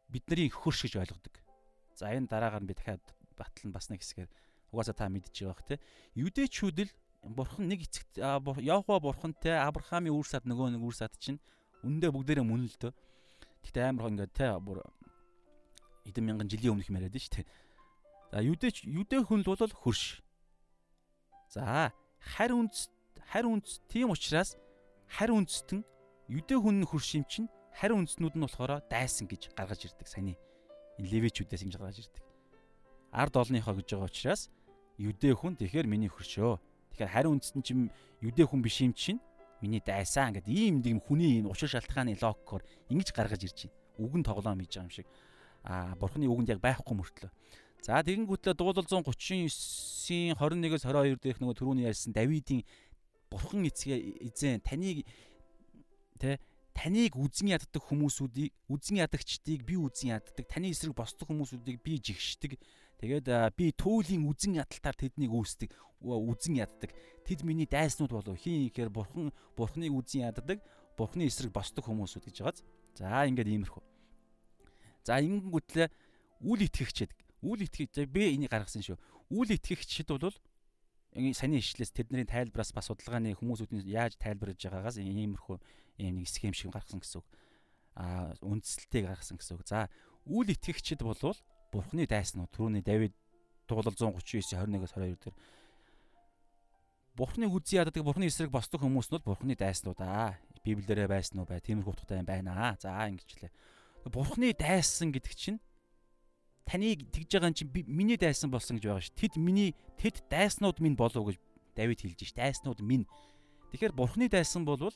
[0.07, 1.35] бидний хөрш гэж ойлгодог.
[1.99, 3.03] За энэ дараагаар би дахиад
[3.35, 4.29] батлан бас нэг хэсгээр
[4.71, 5.83] угаасаа та мэдчихэж байгаа те.
[6.15, 6.91] Юдэчүүд л
[7.27, 8.23] бурхан нэг эцэгт
[8.63, 11.39] Яхва бурхантай Авраамийн үр сад нөгөө нэг үр сад чинь
[11.83, 12.93] үнэндээ бүгдээрээ мөн л дөө.
[13.67, 14.81] Гэтэ амар ингээд те бүр
[16.07, 17.47] хэдэн мянган жилийн өмнөх яриад нь шүү дээ.
[18.31, 20.23] За юдэч юдэ хүн л бол хөрш.
[21.51, 22.89] За харь үндэс
[23.27, 24.55] харь үндэс тийм учраас
[25.07, 25.83] харь үндэстэн
[26.31, 30.35] юдэ хүн хөрш юм чинь харь үндэснүүд нь болохоор дайсан гэж гаргаж ирдэг энэ
[30.97, 32.23] левичүүдээс ингэж гаргаж ирдэг.
[33.11, 34.49] Ард олныхоо гэж байгаа учраас
[34.97, 36.59] юдэ хүн тэгэхээр миний хөршөө
[36.97, 37.79] Тэгэхээр хариу үндэстэн чим
[38.25, 39.21] юдэ хүн биш юм чинь
[39.61, 43.77] миний дайсаа ингээд ийм юм хүний энэ учир шалтгааны логикоор ингэж гаргаж ирж байна.
[43.97, 45.07] Үгэн тоглоом хийж байгаа юм шиг.
[45.65, 47.31] Аа бурхны үгэнд яг байхгүй мөртлөө.
[47.81, 52.65] За тэгэнгүүтлээ дуулал 139-ийн 21-с 22 дэх нөгөө түрүүний ярьсан Давидын
[53.29, 55.05] бурхан эцгээ эзэн таныг
[56.17, 56.41] тэ
[56.73, 62.57] таныг үзэн яддаг хүмүүсүүдийг үзэн ядагчдыг би үзэн яддаг таны эсрэг босдог хүмүүсүүдийг би жигшдэг
[62.97, 65.69] Тэгээд би төөлийн үзэн ядалтаар тэднийг үүсдэг,
[66.01, 66.91] үзэн яддаг.
[67.25, 68.37] Тэд миний дайснууд болов.
[68.41, 70.61] Хин ихээр бурхан бурхныг үзэн яддаг,
[70.97, 72.65] бурхны эсрэг босдог хүмүүсүүд гэж байгааз.
[72.97, 73.83] За ингээд иймэрхүү.
[75.05, 75.87] За ингэнгүүтлээ
[76.41, 77.11] үл итгэгчэд
[77.45, 78.97] үл итгэж би энийг гаргасан шүү.
[79.29, 80.33] Үл итгэгчд бол
[81.33, 85.57] саний ишлээс тэдний тайлбараас бас судалгааны хүмүүсүүдийн яаж тайлбарлаж байгаагаас иймэрхүү
[86.01, 87.27] ийм нэг схем шиг гаргасан гэсэн үг.
[87.97, 89.65] Аа үндслэлтийг гаргасан гэсэн үг.
[89.69, 89.89] За
[90.25, 91.37] үл итгэгчд болвол
[91.71, 93.13] Бурхны дайснууд түрүүний Давид
[93.67, 95.35] дуулал 139 21-с 22 дээр
[97.17, 100.37] Бурхныг үзий яддаг Бурхны эсрэг босдог хүмүүс нь бол Бурхны дайснууд аа.
[100.61, 101.57] Библиэрээ байсан уу бай.
[101.59, 102.77] Тиймэрхүү утгатай байна аа.
[102.77, 103.49] За ингэчлээ.
[104.05, 105.57] Бурхны дайсан гэдэг чинь
[106.69, 109.09] таныг тэгж байгаа чинь миний дайсан болсон гэж байгаа ш.
[109.17, 111.41] Тэд миний тэд дайснууд минь болов гэж
[111.73, 112.37] Давид хэлж ш.
[112.37, 113.09] Дайснууд минь.
[113.73, 114.93] Тэгэхээр бурхны дайсан болвол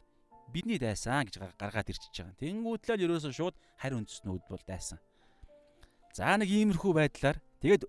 [0.54, 2.40] бидний дайсан гэж гаргаад ирчихэж байгаа.
[2.40, 5.02] Тэнгүүтлээ л ерөөсөө шууд харь үндэснүүд бол дайсан.
[6.16, 7.88] За нэг иймэрхүү байдлаар тэгээд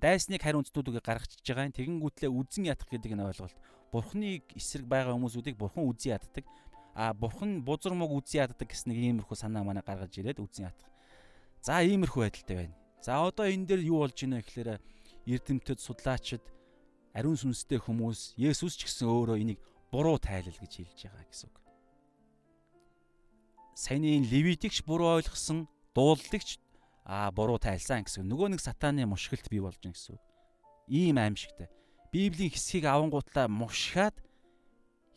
[0.00, 1.76] дайсныг харь үндэснүүдийг гаргачихж байгаа юм.
[1.76, 3.56] Тэгэнгүүтлээ үзэн ятах гэдэг нь ойлголт.
[3.92, 6.44] Бурхныг эсрэг байгаа хүмүүсүүдийг бурхан үзэн яддаг.
[6.94, 10.88] А бурхан бузар мог үзэн яддаг гэсэн нэг иймэрхүү санаа манай гаргаж ирээд үзэн ятах.
[11.60, 12.76] За иймэрхүү байдалтай байна.
[13.04, 14.70] За одоо энэ дээр юу болж байна вэ гэхээр
[15.28, 16.44] эрдэмтэд судлаачид
[17.12, 19.60] ариун сүнстэй хүмүүс Есүс ч гэсэн өөрөө энийг
[19.92, 21.56] буруу тайлал гэж хэлж байгаа гэсэн үг.
[23.74, 26.58] Саяны левитикч буруу ойлгосон, дууллагч
[27.04, 28.24] а буруу тайлсан гэсэн.
[28.24, 30.22] Нөгөө нэг сатааны мушгилт бий болж байна гэсэн үг.
[30.88, 31.68] Ийм аимшигтай.
[32.08, 34.16] Библийн хэсгийг авангуутлаа мушгаад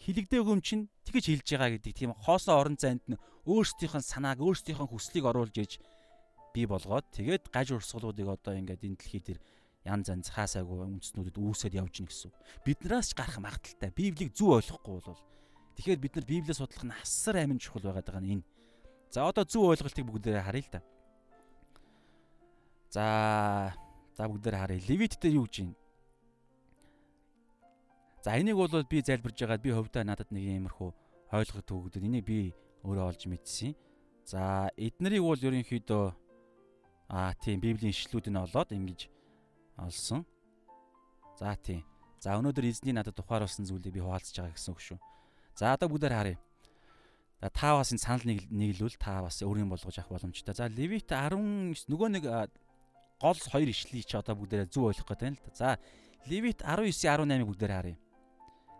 [0.04, 3.16] хилэгдээг юм чинь тэгэж хэлж байгаа гэдэг тийм хоосон орон зайд нь
[3.48, 5.80] өөрсдийнх нь санааг, өөрсдийнх нь хүслийг оруулж иж
[6.52, 9.40] бий болгоод тэгээд гаж урсгалуудыг одоо ингээд энэ дэлхий дээр
[9.88, 12.32] янз янз хаасаагүй үндэснүүдэд үүсэд явж гин гэсэн.
[12.68, 13.92] Биднээс ч гарах магадaltaй.
[13.96, 15.22] Библийг зөв ойлгохгүй бол
[15.80, 18.46] тэгэхээр бид нар Библийг судлах нь асар амин чухал байгаад байгаа нь энэ.
[19.14, 20.80] За одоо зөв ойлголтыг бүгдээрээ харъя л да.
[22.90, 23.74] За
[24.16, 24.82] за бүгдээрээ харъя.
[24.88, 25.76] Левит дээр юу гэж юм?
[28.24, 30.90] За энийг бол би залбирж байгаад би хөвдөө надад нэг иймэрхүү
[31.32, 33.76] ойлгох төгөдөд энийг би өөрөө олж мэдсэн.
[34.28, 36.06] За эднэрийг бол ерөнхийдөө
[37.08, 39.08] аа тийм библийн ишлүүд нь олоод ингэж
[39.80, 40.26] олсон.
[41.40, 41.84] За тийм.
[42.20, 45.00] За өнөөдөр эзний надад тухааруулсан зүйлийг би хуваалцаж байгаа гэсэн үг шүү.
[45.56, 46.38] За одоо бүгдээр харъя.
[47.40, 50.52] За та бас энэ санал нийлүүл та бас өөрийн болгож авах боломжтой.
[50.58, 52.26] За Левит 19 нөгөө нэг
[53.22, 55.54] гол хоёр ишлийг чи одоо бүгдээрээ зөв ойлгох гэдэг юм л да.
[55.56, 55.70] За
[56.30, 57.98] Левит 19 18-ыг бүгдээрээ харъя.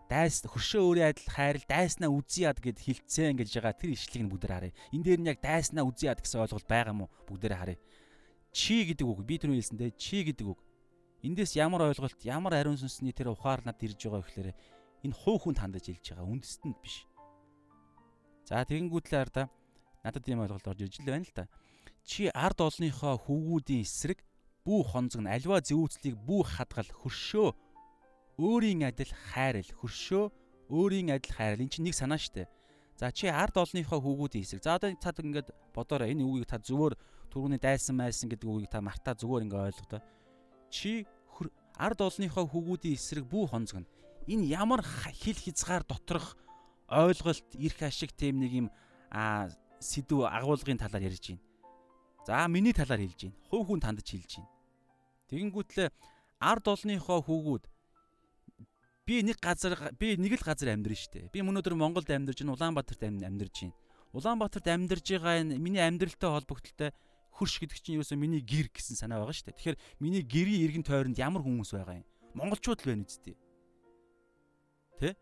[0.08, 4.32] Дайс хөршөө өөрийн адил хайрл дайснаа үзье яд гэд хилцэн гэж байгаа тэр ишлийг нь
[4.32, 4.76] бүгдээр харъя.
[4.94, 7.78] Энд дээр нь яг дайснаа үзье яд гэсэн ойлголт байгаа мó бүгдээрээ харъя.
[8.56, 10.60] Чи гэдэг үг би түрүү хэлсэндээ чи гэдэг үг
[11.18, 14.54] Эндээс ямар ойлголт, ямар ариун сүнсний тэр ухаар над ирж байгаа гэхээр
[15.02, 17.10] энэ хуу хүн хандаж хэлж байгаа үндэстэнд биш.
[18.46, 19.50] За тэгэнгүүтлээ арда
[20.06, 21.50] надад ийм ойлголт орж ирж л байна л да.
[22.06, 24.22] Чи ард олныхоо хөвгүүдийн эсрэг
[24.68, 27.48] бүү хонцог нь альва зэвүүцлийг бүү хадгал хөршөө
[28.36, 30.24] өөрийн адил хайрал хөршөө
[30.68, 32.44] өөрийн адил хайрал эн чинь нэг санаа штэ.
[33.00, 34.60] За чи ард олныхоо хөвгүүдийн эсрэг.
[34.60, 37.00] За одоо цаад ингээд бодоорой энэ үгийг та зөвөр
[37.32, 40.00] түрүүний дайсан майсан гэдэг үгийг та мартаа зүгээр ингээд ойлгодоо
[40.68, 41.08] чи
[41.78, 43.88] ард олныхоо хөвгүүдийн эсрэг бүү хонцгоно.
[44.28, 46.36] Энэ ямар хил хязгаар доторх
[46.90, 48.68] ойлголт, эрх ашиг тийм нэг юм
[49.08, 49.48] а
[49.80, 51.42] сэдв агуулгын талаар ярьж байна.
[52.26, 53.38] За миний талаар хэлж байна.
[53.48, 54.57] Хувь хүн тандж хэлж байна.
[55.28, 55.88] Тэгэнгүүтлээ
[56.40, 57.64] ард олныхоо хөвгүүд
[59.08, 61.28] би нэг газар би нэг л газар амьдрын штэ.
[61.32, 63.76] Би өнөөдөр Монголд амьдарч байна, Улаанбаатарт амьдарч байна.
[64.12, 66.92] Улаанбаатарт амьдарж байгаа энэ миний амьдралтай холбогдлолтой
[67.32, 69.56] хөрш гэдэг чинь ерөөсөө миний гэр гэсэн санаа байгаа шүү дээ.
[69.56, 72.06] Тэгэхээр миний гэрийн иргэн тойронд ямар хүмүүс байгаа юм?
[72.36, 73.36] Монголчууд л байна үсттэй.
[74.98, 75.16] Тэ?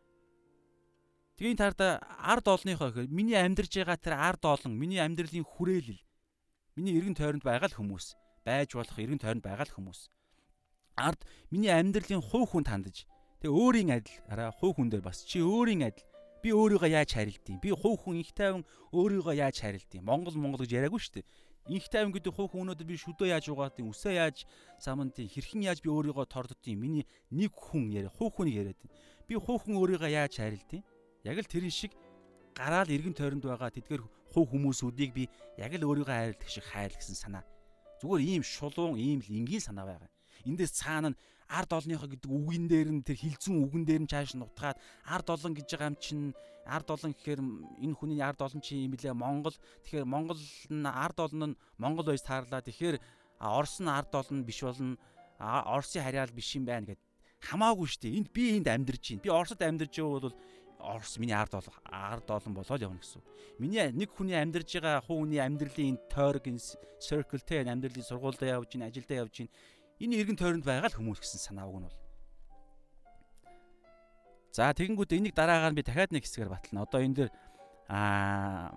[1.37, 6.01] Тэгээ энэ тарда ард олныхоо гэхээр миний амьдарж байгаа тэр ард олон, миний амьдралын хүрээлэл,
[6.81, 10.06] миний иргэн тойронд байгаа л хүмүүс, байж болох эргэн тойронд байгаа л хүмүүс.
[10.94, 13.04] Ард миний амьдралын хуу хүн тандж
[13.42, 16.06] тэг өөрийн адил араа хуу хүн дээр бас чи өөрийн адил
[16.46, 18.62] би өөрийгөө яаж харилдیں۔ Би хуу хүн их тайван
[18.94, 21.26] өөрийгөө яаж харилдیں۔ Монгол монгол гэж яриаггүй шүү дээ.
[21.74, 24.46] Инх тайван гэдэг хуу хүн өнөөдөр би шүдөө яаж угаатын, үсээ яаж
[24.78, 26.78] самантын хэрхэн яаж би өөрийгөө торддtiin.
[26.78, 27.04] Миний
[27.35, 28.94] нэг хүн яриа, хуу хүн яриад байна.
[29.26, 30.87] Би хуу хүн өөрийгөө яаж харилдیں۔
[31.26, 31.90] Яг л тэрэн шиг
[32.54, 35.26] гараал эргэн тойронд байгаа тэдгээр хуу хүмүүсүүдийг би
[35.59, 37.42] яг л өөрийгөө хайрлах шиг хайл гэсэн санаа
[38.00, 40.11] Зүгээр ийм шулуун, ийм л энгийн санаа байгаа.
[40.44, 44.35] Эндээс цаана нь ард олныхоо гэдэг үгэн дээр нь тэр хилцүүн үгэн дээр нь цааш
[44.35, 46.24] нь утгаад ард олон гэж байгаа юм чинь
[46.66, 47.40] ард олон гэхээр
[47.87, 49.14] энэ хүний ард олон чи юм билээ.
[49.14, 49.54] Монгол
[49.87, 52.98] тэгэхээр Монгол нь ард олон нь Монгол байж таарлаа тэгэхээр
[53.40, 54.96] Орос нь ард олон биш болно.
[55.38, 57.00] Оросын харьяал биш юм байна гэд.
[57.44, 59.22] Хамаагүй шүү дээ энд би энд амьдарч байна.
[59.22, 60.37] Би Оросд амьдарч байгаа бол
[60.87, 63.22] Орос миний ард бол ард олон болоод явна гэсэн.
[63.59, 66.62] Миний нэг хүний амьдарж байгаа хүний амьдралын тойрог энэ
[67.03, 69.51] circle те амьдралын сургуультай явж гин ажилдаа явж
[69.99, 71.99] энэ эргэн тойронд байгаа л хүмүүс гэсэн санаа үг нь бол.
[74.55, 76.87] За тэгэнгүүт энийг дараагаар би дахиад нэг хэсгээр батлана.
[76.87, 77.31] Одоо энэ дэр
[77.90, 78.70] аа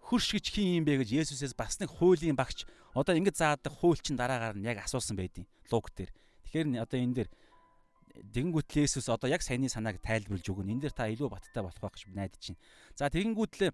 [0.00, 4.00] хөрш гэж хин юм бэ гэж Есүсээс бас нэг хуулийн багч одоо ингэж заадаг хууль
[4.00, 6.10] чинь дараагаар нь яг асуусан байдیں۔ Луг дээр.
[6.44, 7.28] Тэгэхээр одоо энэ дэр
[8.12, 10.72] тэгэнгүүт Есүс одоо яг саяны санааг тайлбарлаж өгнө.
[10.72, 12.60] Энэ дэр та илүү баттай болох байх гэж найдаж байна.
[12.96, 13.70] За тэгэнгүүтлээ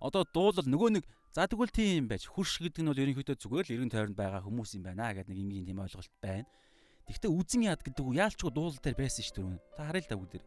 [0.00, 1.04] одоо дуулал нөгөө нэг
[1.36, 2.24] За тэгвэл тийм юм байж.
[2.26, 5.38] Хурш гэдэг нь бол ерөнхийдөө зүгээр л эргэн тойронд байгаа хүмүүс юм байна гэдэг нэг
[5.38, 6.48] энгийн тийм ойлголт байна.
[7.04, 9.60] Тэгвэл үзэн яад гэдэг үг яалчгүй дуулал дээр байсан ш түрүүн.
[9.76, 10.44] Та харъя л да бүгд.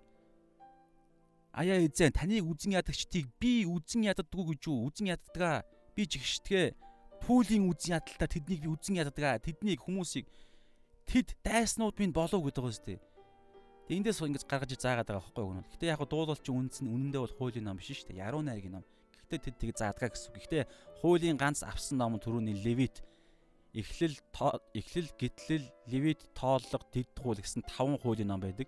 [1.54, 4.90] Аяа эзэн таныг үзэн ядагчдыг би үзэн яддаггүй гэж юу?
[4.90, 5.64] Үзэн яддгаа.
[5.94, 6.74] Би жигшдгээ
[7.24, 9.40] пүүлийн үзэн ядалтаа тэднийг би үзэн яддаг.
[9.46, 10.26] Тэднийг хүмүүсийг
[11.08, 13.00] тэд дайснууд минь болов гэдэг байгаа зү.
[13.88, 15.66] Тэг эндээс ингэж гаргаж заагаад байгаа байхгүй юу?
[15.76, 18.24] Гэтэ яг дуулалч үнс нь үнэндээ бол хуулийн ном биш шүү дээ.
[18.24, 18.86] Яруу найргийн ном.
[19.28, 20.32] Гэхдээ тэд тийг заадгаа гэсэн.
[20.32, 20.64] Гэхдээ
[21.02, 23.04] хуулийн ганц авсан ном түрүүний Левит
[23.74, 24.16] эхлэл
[24.76, 28.68] эхлэл гитлэл левит тооллого дидгуул гэсэн таван хуулийн ном байдаг.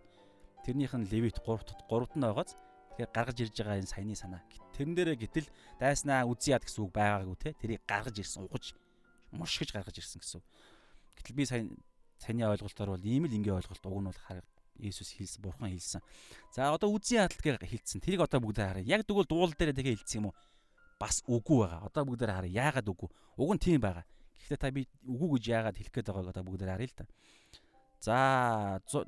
[0.64, 2.56] Тэрнийх нь левит 3-т 3-т нь байгааз
[2.96, 4.42] тэгэхээр гаргаж ирж байгаа энэ саяны санаа.
[4.72, 7.52] Тэрэн дээрээ гítэл дайснаа үзье яд гэсэн үг байгаагүй те.
[7.60, 8.72] Тэрийг гаргаж ирсэн угаж
[9.36, 10.46] мушгиж гаргаж ирсэн гэсэн үг.
[11.20, 11.68] Гэтэл би сая
[12.24, 14.48] саяны ойлголтоор бол ийм л ингээ ойлголт уг нь бол хараг
[14.80, 16.02] Иесус хэлсэн, Бурхан хэлсэн.
[16.56, 18.02] За одоо ядалт гэж хэлсэн.
[18.02, 18.98] Тэрийг одоо бүгдээ харъя.
[18.98, 20.36] Яг тэгвэл дуул дээр тэгээ хэлсэн юм уу?
[20.98, 21.86] Бас үгүй байгаа.
[21.86, 22.74] Одоо бүгдээ харъя.
[22.74, 23.10] Яагаад үгүй?
[23.38, 24.06] Уг нь тийм байгаа.
[24.34, 27.06] Гэхдээ та би үгүй гэж яагаад хэлэх гээд байгааг одоо бүгдээ харъя л та.
[28.04, 28.18] За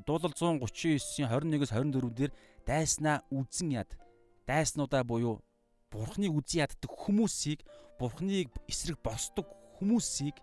[0.05, 2.31] дуулал 139-ийн 21-с 24 дээр
[2.63, 3.91] дайснаа үзэн яд.
[4.47, 5.41] Дайснуудаа буюу
[5.91, 7.65] бурхныг үзэн яддаг хүмүүсийг
[7.99, 9.49] бурхныг эсрэг босдог
[9.81, 10.39] хүмүүсийг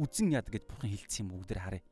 [0.00, 1.84] үзэн яд гэж бурхан хэлсэн юм бүгдээр харъя.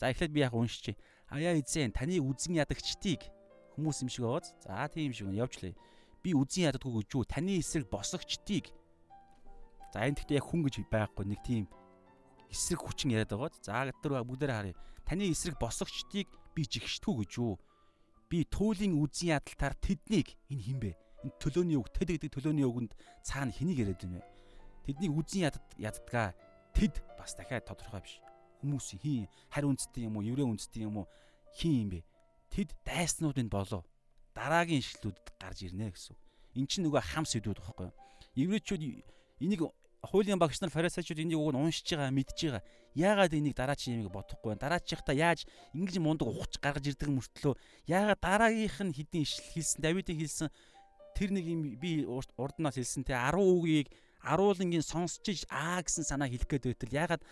[0.00, 0.96] За эхлээд би яг уншчихъя.
[1.28, 3.28] Аяа эзэн таны үзэн ядагчдыг
[3.76, 4.56] хүмүүс юм шиг байгааз.
[4.64, 5.76] За тийм шиг явжлаа.
[6.24, 7.28] Би үзэн яддаггүй гэж юу?
[7.28, 8.72] Таны эсрэг босгочдыг
[9.92, 11.66] За энэ гэхдээ яг хүн гэж байхгүй нэг тийм
[12.46, 13.50] эсрэг хүчин яриад байгаа.
[13.58, 14.78] За гэтэр бүгдээр харъя.
[15.02, 17.58] Таны эсрэг босгочдыг би жигшдэггүй гэж юу?
[18.30, 20.94] Би туулийн үзэн ядалтаар тэднийг энэ хин бэ?
[21.26, 22.94] Энэ төлөөний үг, тэд гэдэг төлөөний үгэнд
[23.26, 24.28] цаана хэнийг яриад байна вэ?
[24.86, 25.50] Тэднийг үзэн
[25.82, 26.38] яддгаа
[26.70, 28.22] тэд бас дахиад тодорхой биш.
[28.60, 31.06] Хүмүүс хин харь үндэстэн юм уу, еврей үндэстэн юм уу
[31.56, 32.00] хин юм бэ?
[32.52, 33.84] Тэд дайснуудын болов
[34.36, 36.16] дараагийн ишлэлүүдэд гарч ирнэ гэсэн.
[36.56, 37.96] Эн чинь нөгөө хам сэдвүүд багхгүй юу?
[38.36, 38.82] Еврейчүүд
[39.40, 39.62] энийг
[40.02, 42.62] хуулийн багш нар фарисеучуд энийг уг нь уншиж байгаа мэдж байгаа.
[42.94, 44.60] Яагаад энийг дараачийн юмыг бодохгүй вэ?
[44.60, 45.44] Дараачихта яаж
[45.76, 47.54] ингэж мундаг ухаж гаргаж ирдэг мөртлөө
[47.86, 50.48] яагаад дараагийнх нь хэдийн ишл хэлсэн Давидын хэлсэн
[51.14, 53.88] тэр нэг юм би урднаас хэлсэн те 10 үгийг
[54.24, 57.22] аруулангийн сонсчиж аа гэсэн санаа хэлэх гээд байтал яагаад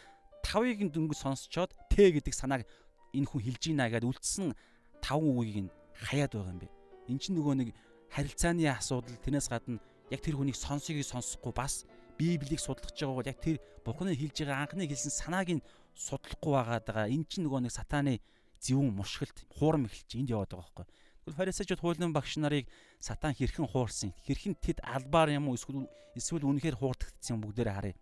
[0.48, 2.64] тавыг нь дөнгөж сонсчоод тэ гэдэг санааг
[3.12, 4.56] энэ хүн хэлж ийна гэдээ үлдсэн
[5.04, 5.74] таван үгийг нь
[6.08, 6.68] хаяад байгаа юм бэ.
[7.12, 7.68] Эн чинь нөгөө нэг
[8.08, 9.76] харилцааны асуудал тэрнээс гадна
[10.08, 11.84] яг тэр хүнийг сонсгийг сонсохгүй бас
[12.16, 16.52] Библийг судлах гэж байгаа бол яг тэр Бурхны хэлж байгаа анхны хэлсэн санааг нь судлахгүй
[16.56, 17.06] байгаа.
[17.12, 18.18] Энэ чинь нөгөө нэг сатааны
[18.64, 20.86] зөвүүн мушгилт хуурам эхэлж энд яваад байгаа байхгүй.
[21.28, 22.66] Тэгвэл фарисеучуд хуулийн багш нарыг
[22.98, 24.10] сатан хэрхэн хуурсан?
[24.26, 27.96] Хэрхэн тэд албаар юм уу эсвэл үнэхээр хуурдагдсан бүгдээрээ харъя.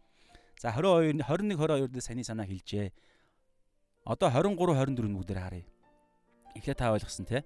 [0.58, 2.92] За 22 21 22 дээр саяны санаа хэлжээ.
[4.04, 5.66] Одоо 23 24 бүгдээрээ харъя.
[6.56, 7.44] Эхлээд та ойлгосон те.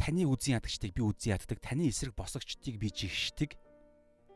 [0.00, 3.60] Таны үзэн ядагчдыг би үзэн яддаг, таны эсрэг босгочдыг би жигшдэг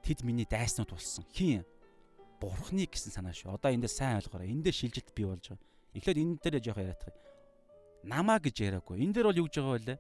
[0.05, 1.25] тэд миний дайснууд болсон.
[1.33, 1.65] Хин?
[2.41, 3.57] Бурхны гэсэн санаа шүү.
[3.57, 4.53] Одоо эндээ сайн ойлгоорой.
[4.53, 5.65] Эндээ шилжилт бий болж байгаа.
[5.97, 7.17] Эхлээд энэ дээр жоох яриад тах.
[8.05, 9.01] Намаа гэж яриаггүй.
[9.03, 9.97] Энэ дээр бол юу гэж байгаа вэ?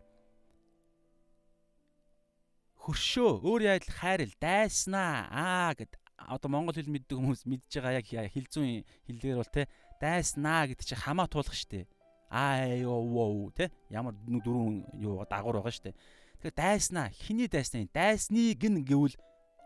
[2.78, 8.06] Хөршөө өөр яадал хайрл дайснаа аа гэд одоо монгол хэл мэддэг хүмүүс мэдж байгаа яг
[8.10, 9.70] хэл зүүн хэлээр бол те
[10.02, 11.86] дайснаа гэдэг чинь хамаа туулах штэ.
[12.28, 15.94] Аа ёо воо те ямар дөрөв юу дагуур байгаа штэ.
[16.42, 19.14] Тэгэхээр дайснаа хиний дайснаа дайсныг нь гэвэл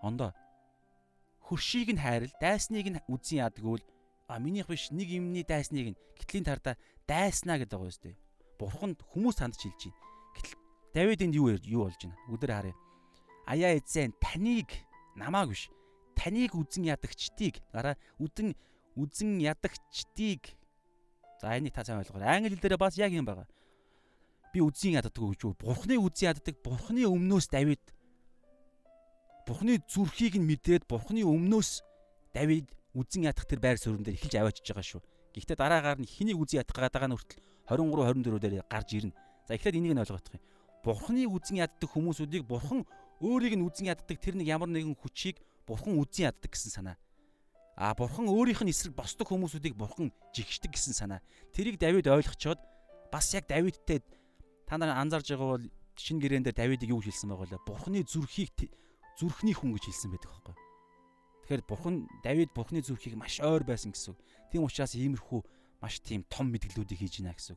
[0.05, 0.37] ондоо
[1.41, 3.85] хөршийг нь хайрал дайсныг нь үзэн ядггүй л
[4.29, 6.77] а минийх биш нэг юмны дайсныг нь гитлийн тардаа
[7.09, 8.17] дайснаа гэдэг байгаа дээ.
[8.61, 9.99] Бурханд хүмүүс танд хэлж байна.
[10.37, 10.55] Гэтэл
[10.95, 12.17] Давид энд юу юу болж байна?
[12.29, 12.77] Өдөр харъя.
[13.49, 14.71] Аяа эзэн таныг
[15.17, 15.73] намааг биш
[16.15, 18.55] таныг үзэн ядагчдыг дараа үдэн
[18.97, 20.55] үзэн ядагчдыг
[21.41, 22.29] за энийг та сайн ойлгоорой.
[22.29, 23.49] Англи хэлээр бас яг юм байгаа.
[24.53, 25.55] Би үзэн яддаг гэж үү?
[25.59, 26.55] Бурхны үзэн яддаг.
[26.63, 27.83] Бурхны өмнөөс Давид
[29.47, 31.83] Бурхны зүрхийг нь мэдээд Бурхны өмнөөс
[32.31, 35.03] Давид үзэн ядах тэр байр суурин дээр эхэлж аваачиж байгаа шүү.
[35.35, 39.17] Гэхдээ дараагаар нь хэнийг үзэн ядах гэдэг нь хүртэл 23 24 дээр гарч ирнэ.
[39.49, 40.45] За эхлээд энийг нь ойлгох юм.
[40.85, 42.87] Бурхны үзэн яддаг хүмүүсүүдийг Бурхан
[43.19, 46.97] өөрийг нь үзэн яддаг тэр нэг ямар нэгэн хүчийг Бурхан үзэн яддаг гэсэн санаа.
[47.77, 51.21] А Бурхан өөрийнх нь эсрэг босдог хүмүүсүүдийг Бурхан жигшдэг гэсэн санаа.
[51.55, 52.61] Тэрийг Давид ойлгочоод
[53.11, 54.03] бас яг Давидтай
[54.67, 57.65] та нар анзаарж байгаа бол шинэ гэрээн дээр Давидыг юу хэлсэн байгаа вэ?
[57.65, 58.73] Бурхны зүрхийг
[59.19, 60.57] зүрхний хүн гэж хэлсэн байдаг байхгүй.
[61.43, 64.17] Тэгэхээр бурхан Давид бурхны зүрхийг маш ойр байсан гэсэн.
[64.53, 65.41] Тийм учраас иймэрхүү
[65.83, 67.57] маш тийм том мэдгэлүүдийг хийж гинэ гэсэн.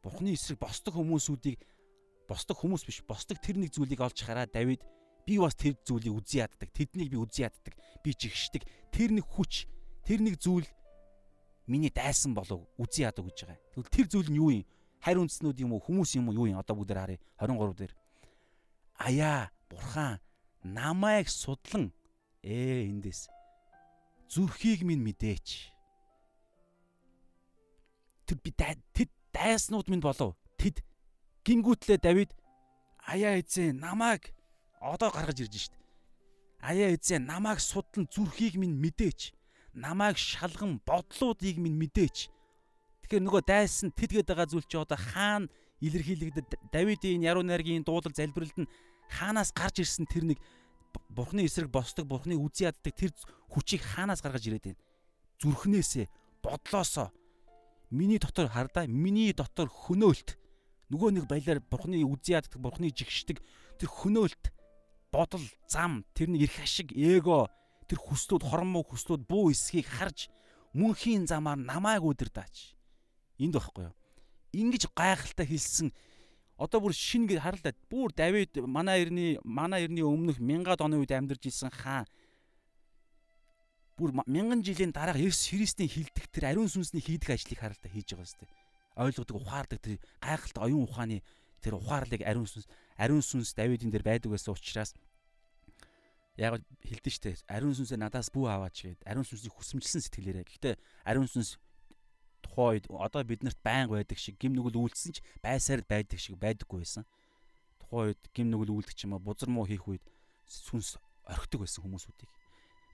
[0.00, 1.60] Бурхны эсрэг босдог хүмүүсүүдийг
[2.28, 4.80] босдог хүмүүс биш босдог тэр нэг зүйлийг олж хараад Давид
[5.26, 6.68] би бас тэр зүйлийг үзий яддаг.
[6.72, 7.74] Тэднийг би үзий яддаг.
[8.04, 8.62] Би жигшдэг.
[8.92, 9.66] Тэр нэг хүч,
[10.04, 10.68] тэр нэг зүйл
[11.66, 13.60] миний дайсан болов үзий яадаг гэж байгаа.
[13.72, 14.64] Тэгвэл тэр зүйл нь юу юм?
[15.00, 15.84] Харь үндснүүд юм уу?
[15.84, 16.36] Хүмүүс юм уу?
[16.44, 16.60] Юу юм?
[16.60, 17.20] Одоо бүгд харъя.
[17.40, 17.92] 23 дээр.
[19.00, 20.20] Аяа, бурхан
[20.64, 21.92] намайг судлан
[22.44, 23.28] ээ эндээс
[24.28, 25.72] зүрхийг минь мэдээч.
[28.26, 30.36] Тэд би тэд дайснууд минь болов.
[30.56, 30.80] Тэд
[31.44, 32.30] гингүүтлээ Давид
[33.04, 34.32] аяа эзэн намайг
[34.84, 35.74] одоо гаргаж ирж шít.
[36.60, 39.32] Аяа эзэн намайг судлан зүрхийг минь мэдээч.
[39.72, 42.28] Намайг шалган бодлуудыг минь мэдээч.
[43.04, 45.48] Тэгэхээр нөгөө дайсан тэтгээд байгаа зүйл чи одоо хаана
[45.80, 48.70] илэрхийлэгдэд Давидын яруу найргийн дуулал залбиралд нь
[49.12, 50.38] хаанаас гарч ирсэн тэр нэг
[51.12, 53.12] бурхны эсрэг босдог бурхны үзий яддаг тэр
[53.52, 54.80] хүчийг хаанаас гаргаж ирээд байна.
[55.40, 56.06] Зүрхнээсээ
[56.40, 57.12] бодлоосоо
[57.90, 60.38] миний дотор хардаа миний дотор хөнөөлт
[60.88, 63.42] нөгөө нэг баялаар бурхны үзий яддаг бурхны жигшдэг
[63.76, 64.53] тэр хөнөөлт
[65.14, 67.46] бодол зам тэр нэг эрх ашиг эго
[67.86, 70.26] тэр хүслүүд хормоо хүслүүд буу эсхийг харж
[70.74, 72.74] мөнхийн замаар намайг удирдаач.
[73.38, 73.94] Энд байхгүй юу?
[74.50, 75.94] Ингэж гайхалтай хэлсэн.
[76.58, 77.78] Одоо бүр шин гэж харалтай.
[77.86, 82.10] Бүр Давид манай эртний манай эртний өмнөх мянгад оны үед амьдарч исэн хаан.
[83.94, 88.26] Бүр мянган жилийн дараа Есүс Христийн хилдэг тэр ариун сүнсний хийдэг ажлыг харалтай хийж байгаа
[88.26, 88.46] сте
[88.96, 91.22] ойлгодог ухаардаг тэр гайхалтай оюун ухааны
[91.62, 92.66] тэр ухаарлыг ариун сүнс
[92.98, 94.94] ариун сүнс Давидын дээр байдаг байсан учраас
[96.36, 100.74] яг хэлдэж штэ ариун сүнсээ надаас бүү аваач гээд ариун сүнсийг хүсэмжилсэн сэтгэлээрээ гэхдээ
[101.06, 101.58] ариун сүнс
[102.44, 106.84] тухайн үед одоо биднэрт байнга байдаг шиг гим нүгэл үйлдсэн ч байсаар байдаг шиг байдаггүй
[106.84, 107.04] байсан.
[107.80, 110.04] Тухайн үед гим нүгэл үйлдэх юм а бузар муу хийх үед
[110.46, 112.30] сүнс орхидог байсан хүмүүсүүдийг.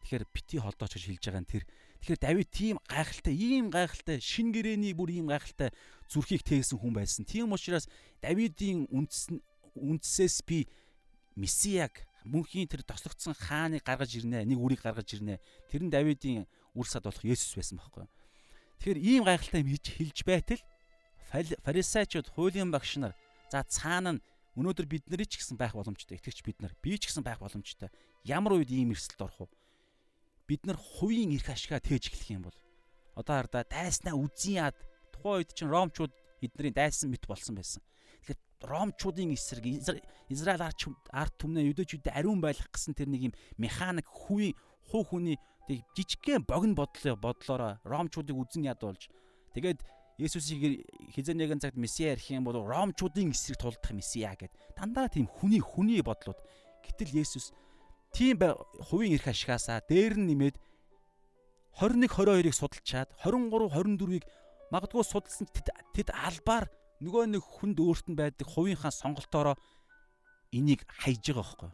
[0.00, 1.64] Тэгэхээр бити холдооч гэж хэлж байгаа нь тэр.
[2.00, 5.74] Тэгэхээр Давид тийм гайхалтай, ийм гайхалтай, шин гэрэний бүр ийм гайхалтай
[6.08, 7.28] зүрхийг тэйсэн хүн байсан.
[7.28, 7.84] Тийм учраас
[8.24, 9.28] Давидын үндс
[9.76, 10.66] үндсээс би
[11.36, 15.40] Месиаг мөнхийн тэр тослогдсон хааныг гаргаж ирнэ, нэг үрийг гаргаж ирнэ.
[15.70, 18.12] Тэр нь Давидын үр сад болох Есүс байсан байхгүй юу?
[18.80, 20.60] Тэгэхээр ийм гайхалтай юм хийж хэлж байтал
[21.64, 23.14] фарисеучуд хуулийн багш нар
[23.48, 24.22] за цаана нь
[24.58, 26.18] өнөөдөр бид нарыг ч гэсэн байх боломжтой.
[26.18, 27.88] Итгэвч бид нар би ч гэсэн байх боломжтой.
[28.26, 29.56] Ямар үед ийм эрсэлд орох вэ?
[30.50, 32.58] Бид нар хувийн эрх ашигаа тээж эхлэх юм бол
[33.14, 34.78] одоо хардаа дайснаа үзэн яад
[35.14, 37.82] тухайн үед чинь ромчууд эднэрийн дайсан мэт болсон байсан.
[38.62, 39.64] Ромчуудын эсрэг
[40.28, 44.54] Израиль арт түмнээ юдэчүүдэд ариун байлгах гэсэн тэр нэг юм механик хувийн
[44.90, 45.38] хуу хүний
[45.70, 49.06] Тэг жижигхэн богино бодлоо бодлороо ромчуудыг үзэн ядуулж
[49.54, 49.86] тэгээд
[50.18, 50.82] Есүсийг
[51.14, 55.62] хизээ нэгэн цагт месиа ярих юм бол ромчуудын эсрэг тулдах месиа гэд дандаа тийм хүний
[55.62, 56.42] хүний бодлууд.
[56.82, 57.54] Гэтэл Есүс
[58.10, 58.42] тийм
[58.90, 60.58] хувийн эрх ашигаасаа дээр нь нэмээд
[61.78, 64.26] 21 22-ыг судалчаад 23 24-ийг
[64.74, 65.46] магадгүй судалсан
[65.94, 66.66] тэд албаар
[67.00, 69.56] нөгөө нэг хүнд өөрт нь байдаг хувийнхаа сонголтоороо
[70.52, 71.70] энийг хайж байгаа байхгүй.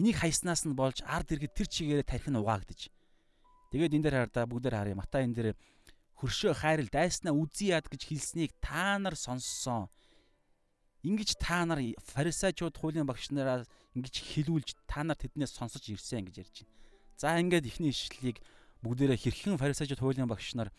[0.00, 2.88] Энийг хайснаас нь болж ард иргэд тэр чигээрээ тарих нь угаагдаж.
[3.68, 4.96] Тэгээд энэ дээр хардаа бүгдээр харъя.
[4.96, 5.48] Матай энэ дээр
[6.16, 9.92] хөршөө хайрал дайснаа үзий яад гэж хэлснийг та нар сонссон.
[11.04, 16.36] Ингиж та нар фарисеучуд хуулийн багш нараа ингэж хэлүүлж та нар тэднээс сонсож ирсэн гэж
[16.42, 16.74] ярьж байна.
[17.20, 18.40] За ингээд ихний ишлэлийг
[18.82, 20.72] бүгдээрээ хэрхэн фарисеучуд хуулийн багш нар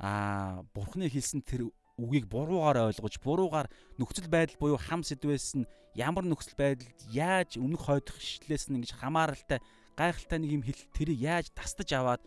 [0.00, 6.24] аа бурхны хэлсэн тэр үгийг буруугаар ойлгож буруугаар нөхцөл байдал буюу хам сэдвээс нь ямар
[6.24, 9.60] нөхцөл байдалд яаж өмнөх хойдох шидлээс нь ингэж хамааралтай
[9.96, 12.22] гайхалтай нэг юм хэл тэрийг яаж тастаж аваад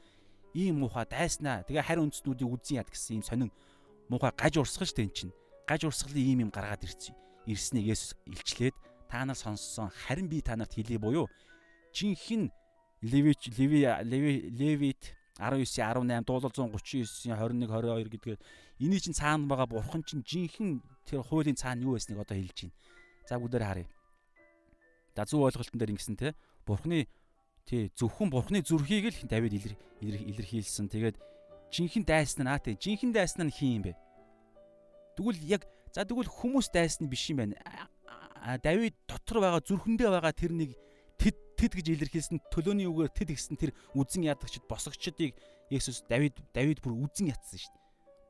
[0.53, 1.65] ийм муухай дайснаа.
[1.65, 3.51] Тэгээ харь үндснүүдийг үзэн яд гэсэн ийм сонин
[4.07, 5.33] муухай гаж урсгаж тэн чинь.
[5.65, 7.17] Гаж урсгалын ийм юм гаргаад ирсэн.
[7.49, 8.77] Ирснийг Есүс илчлээд
[9.09, 9.89] та нар сонссон.
[9.89, 11.27] Харин би та нарт хэлье буюу
[11.93, 12.53] жинхэнэ
[13.01, 18.39] левич леви леви левит 19 18 дуулал 139 21 22 гэдгээр
[18.79, 22.75] эний чинь цаана байгаа бурхан чинь жинхэнэ тэр хуулийн цаана юу байсныг одоо хэлж байна.
[23.27, 23.87] За бүгдээр харъя.
[25.15, 27.07] За зөв ойлголтон дээр ингэсэн те бурханы
[27.67, 29.59] тий зөвхөн бурханы зүрхийг л Давид
[29.99, 30.87] илэрхийлсэн.
[30.87, 31.19] Тэгээд
[31.71, 33.93] жинхэнэ дайсан нь аа тий жинхэнэ дайсан нь хин юм бэ?
[35.19, 37.59] Тэгвэл яг за тэгвэл хүмүүс дайсан биш юм байна.
[38.63, 40.77] Давид дотор байгаа зүрхэндээ байгаа тэр нэг
[41.55, 45.33] тэд гэж илэрхийлсэн төлөөний үгээр тэд гэсэн тэр үзэн ядагчд босгочдыг
[45.71, 47.85] Есүс Давид Давид бүр үзэн ятсан шүү дээ.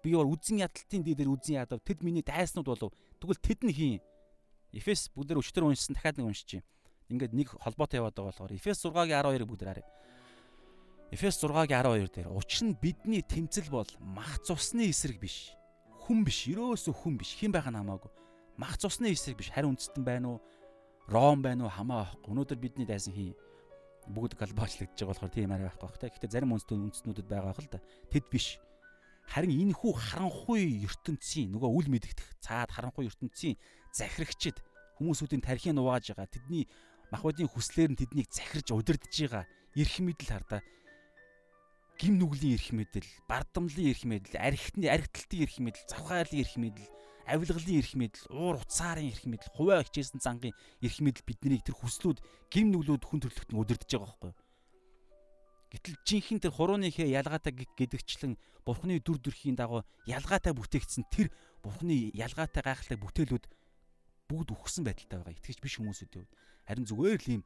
[0.05, 1.81] Би бол үзэн ядалтын дээр үзэн ядав.
[1.81, 2.93] Тэд миний дайснууд болов.
[3.19, 4.01] Тэгвэл тэд нь хийн.
[4.71, 6.61] Эфес бүгдээр өчтөр уншсан дахиад нэг уншиж.
[7.09, 9.87] Ингээд нэг холбоотой яваад байгаа болохоор Эфес 6-гийн 12-ыг бүгдээр харъя.
[11.11, 15.53] Эфес 6-гийн 12 дээр учир нь бидний тэмцэл бол мах цусны эсрэг биш.
[16.05, 17.33] Хүн биш, ерөөсөө хүн биш.
[17.37, 18.11] Хэн байх нь хамаагүй.
[18.57, 19.49] Мах цусны эсрэг биш.
[19.53, 20.39] Харин үндэстэн байна уу?
[21.07, 22.33] Ром байна уу хамаа авахгүй.
[22.33, 23.37] Өнөөдөр бидний дайсан хий
[24.09, 26.09] бүгд галбаачлагдж байгаа болохоор тийм арай байхгүй бах та.
[26.09, 27.85] Гэхдээ зарим үндэстнүүд үндэстнүүдэд байгаа хэл та.
[28.09, 28.57] Тэд биш.
[29.29, 33.57] Харин энэ хүү харанхуй ертөнцийн нөгөө үл мэдэгдэх цаад харанхуй ертөнцийн
[33.93, 34.57] захирагчид
[35.01, 36.29] хүмүүсүүдийн тархийг нугааж байгаа.
[36.29, 36.69] Тэдний
[37.09, 39.45] махбодийн хүслээр нь тэднийг захирж удирдах байгаа.
[39.73, 40.61] Ирэх мэдл хардаа
[41.99, 46.87] гим нүглийн эрх мэдэл, бардамлын эрх мэдэл, архитны архиталтын эрх мэдэл, завхаалын эрх мэдэл,
[47.25, 52.21] авилгалын эрх мэдэл, уур уцаарын эрх мэдэл, хувиа хичээсэн зангийн эрх мэдэл биднийг тэр хүслүүд
[52.53, 54.37] гим нүглүүд хүн нь удирдах байгаа байхгүй юу?
[55.75, 62.13] Гэтэл жинхэнэ тэр хурууны хэ ялгаатай гэдэгчлэн бурхны дүр төрхийн дагуу ялгаатай бүтээгдсэн тэр бурхны
[62.15, 63.45] ялгаатай гайхалтай бүтээлүүд
[64.29, 65.35] бүгд үхсэн байдалтай байгаа.
[65.35, 66.33] Итгэж биш хүмүүсүүдийн хувьд
[66.69, 67.41] харин зүгээр л ийм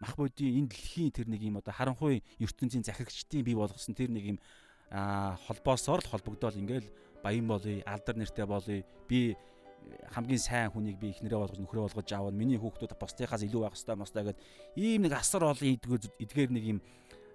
[0.00, 4.36] мах бодийн энэ дэлхийн тэр нэг юм одоо харанхуй ертөнцийн захирагчдын бий болгосон тэр нэг
[4.36, 4.38] юм
[4.92, 6.88] холбоосоор л холбогдоод ингээл
[7.22, 8.82] баян болъё алдар нэртэй болъё.
[9.08, 9.36] Би
[10.10, 13.98] хамгийн сайн хүнийг би ихнэрээ болгож нөхрөө болгож аавал миний хүүхдүүд бусдынхаас илүү байх хэрэгтэй
[13.98, 14.38] мостой гэд
[14.78, 15.74] ийм нэг асар олон
[16.22, 16.78] эдгээр нэг юм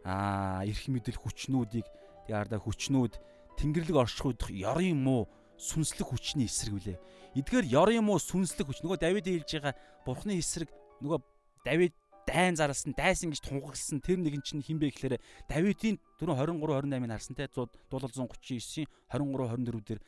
[0.08, 1.88] аа эрх мэдэл хүчнүүдийг
[2.28, 3.14] тэгээ ардаа хүчнүүд
[3.60, 5.28] тэнгэрлэг оршихуйдах ёрын муу
[5.58, 6.98] сүнслэг хүчний эсрэг үлээ.
[7.42, 8.86] Эдгээр ёрын муу сүнслэг хүч.
[8.86, 9.74] Нөгөө Давид хэлж байгаа
[10.06, 10.70] бурхны эсрэг
[11.02, 11.20] нөгөө
[11.66, 11.94] Давид
[12.28, 15.16] дайн зарлсан дайсан гэж тунгалсан тэр нэгэн чинь хинбэ гэхээр
[15.48, 20.02] Давидын 4 23 28-ыг харсан те дуулал 139-ийн 23 24 дээр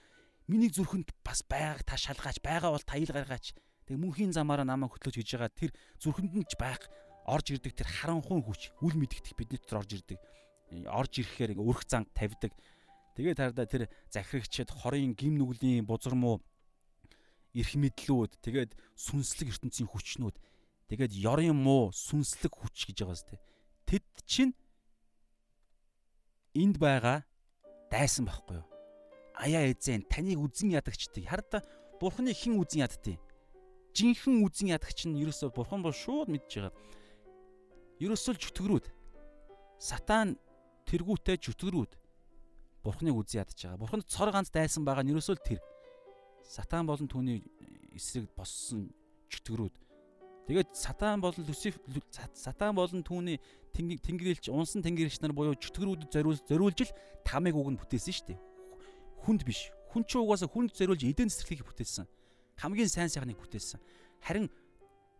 [0.51, 3.55] миний зүрхэнд бас байгааг та шалгаач байгаа бол таял гаргаач.
[3.87, 5.71] Тэг мөнхийн замаараа намайг хөтлөж хийж байгаа тэр
[6.03, 6.83] зүрхэнд нь ч байх
[7.29, 10.19] орж ирдэг тэр харанхуй хүч үл мэдгдэх бидний дотор орж ирдэг.
[10.89, 12.51] Орж ирэхээр ингээ өрх занг тавьдаг.
[13.15, 16.41] Тэгээд таардаа тэр захирагчид хорийн гим нүглийн бузар муу
[17.53, 20.35] эрх мэдлүүд тэгээд сүнслэг ертөнцийн хүчнүүд
[20.89, 23.35] тэгээд ёрын муу сүнслэг хүч гэж байгаа сте
[23.85, 24.53] тэд чинь
[26.57, 27.23] энд байгаа
[27.93, 28.67] дайсан байхгүй юу
[29.39, 31.63] аяа эзэн таныг үзэн ядагчдыг хараа
[31.99, 33.19] бурхны хэн үзэн яддیں۔
[33.95, 36.73] Жинхэнэ үзэн ядагч нь ерөөсөө бурхан бол шууд мэдж байгаа.
[38.03, 38.85] Ерөөсөө л чөтгөрүүд.
[39.79, 40.35] Сатан
[40.87, 41.91] тэргүүтэй чөтгөрүүд
[42.83, 43.79] бурхныг үзэн ядаж байгаа.
[43.79, 45.59] Бурханд цор ганц дайсан байгаа нь ерөөсөө л тэр.
[46.43, 47.43] Сатан болон түүний
[47.95, 48.91] эсрэг боссон
[49.31, 49.75] чөтгөрүүд.
[50.49, 51.77] Тэгээд сатан болон Люциф
[52.33, 53.37] сатан болон түүний
[53.77, 58.39] тэнгэрэлч унсан тэнгэрэлч нар буюу чөтгөрүүдэд зориулж зориулж л тамиг үг нь бүтээсэн шүү дээ
[59.23, 59.71] хүнд биш.
[59.91, 62.05] Хүн ч угаасаа хүнд зориулж эдэн цэцэрлэгийг бүтээсэн.
[62.59, 63.79] Хамгийн сайн сайхныг бүтээсэн.
[64.23, 64.47] Харин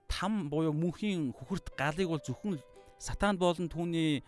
[0.07, 2.59] там буюу мөнхийн хөхөрт галыг бол зөвхөн
[2.99, 4.23] сатаанд болон түүний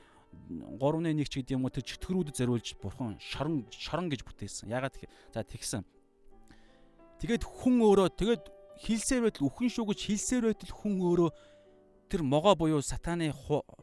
[0.80, 4.72] 3-1 ч гэдэг юм уу тэр чөтгөрүүдэд зориулж бурхан шорон шорон гэж бүтээсэн.
[4.72, 4.96] Ягаад
[5.34, 5.84] за тэгсэн.
[7.20, 8.44] Тэгээд хүн өөрөө тэгээд
[8.80, 11.30] хилсээр байтал үхэн шүү гэж хилсээр байтал хүн өөрөө
[12.12, 13.32] тэр могоо буюу сатаны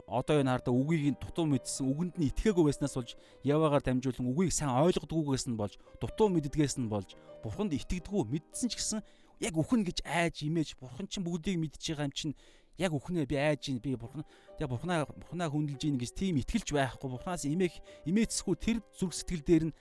[0.08, 4.72] одоо энэ харда үгийг дутуу мэдсэн үгэнд нь итгээгүй байснаас болж яваагаар дамжуулан үгийг сайн
[4.72, 9.00] ойлгодгүйгээс нь болж дутуу мэддгээс нь болж бурханд итгэдэггүй мэдсэн ч гэсэн
[9.40, 12.34] яг үхэн гэж айж имэж бурхан чинь бүгдийг мэдж байгаа юм чинь
[12.78, 14.22] яг үхнээ би айж ийн би бурхан
[14.60, 17.74] тэгээ бурханаа бурханаа хүндэлж ийн гэж тийм итгэлж байхгүй бурханаас имэх
[18.06, 19.76] имээцсгүй тэр зүрх сэтгэл дээр нь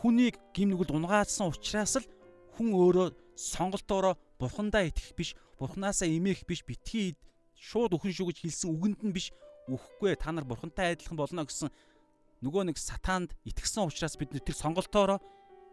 [0.00, 2.06] хүнийг гимнүгэл унгаацсан учраас л
[2.54, 7.18] хүн өөрөө сонголтоороо бурхандаа итгэх биш бурханаасаа имэх биш битгий
[7.58, 9.34] шууд өхөн шүү гэж хэлсэн үгэнд нь биш
[9.66, 11.70] үхэхгүй та нар бурхантай адилхан болно гэсэн
[12.44, 15.18] нөгөө нэг сатаанд итгэсэн учраас бид тэр сонголтоороо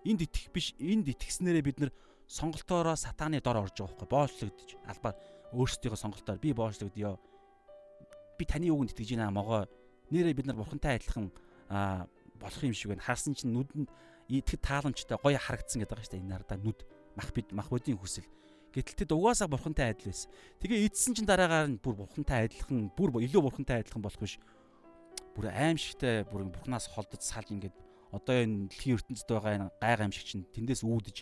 [0.07, 1.91] энд итгэх биш энд итгэснээрээ бид нар
[2.25, 5.15] сонголтоороо сатааны дор орж байгаа байхгүй боочлогдож албаар
[5.51, 7.19] өөрсдийнхөө сонголтоор би боочлогдё
[8.39, 9.67] би таны үгэнд итгэж байна могоо
[10.09, 11.27] нэрээ бид нар бурхантай адилхан
[12.41, 13.03] болох юм шиг байна.
[13.03, 13.89] Харсан чинь нүдэнд
[14.39, 16.79] итгэд тааламжтай гоё харагдсан гэдэг байгаа шүү дээ энэ ардаа нүд
[17.19, 18.27] мах бид мах бодийн хүсэл
[18.71, 20.31] Гэтэл тэд угаасаа бурхантай адил байсан.
[20.63, 24.39] Тэгээ эдсэн чинь дараагаар нь бүр бурхантай адилхан, бүр илүү бурхантай адилхан болох биш.
[25.35, 27.75] Бүр аимшигтай бүр бурхнаас холдож салж ингээд
[28.15, 31.17] одоо энэ дэлхийн ертөнцид байгаа энэ гайг аимшиг чинь тэндээс үүдэж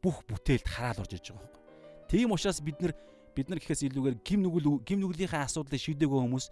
[0.00, 1.62] бүх бүтээлд хараал орж иж байгаа байхгүй.
[2.08, 2.96] Тийм учраас бид нар
[3.36, 6.46] бид нар гэхээс илүүгээр гим нүгэл гим нүглийнхээ асуудлыг шийдээгүй хүмүүс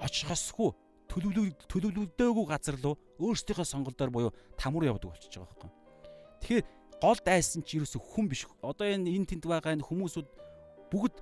[0.00, 0.72] очихосгүй
[1.14, 5.70] төлөвлөгдөөгүй газар руу өөрсдийнхөө сонголтоор буюу там руу явдаг болчихж байгаа байхгүй.
[6.42, 6.64] Тэгэхээр
[6.98, 8.46] гол дайсан ч ерөөсө хүн биш.
[8.62, 10.28] Одоо энэ энэ тэнд байгаа энэ хүмүүсүүд
[10.90, 11.16] бүгд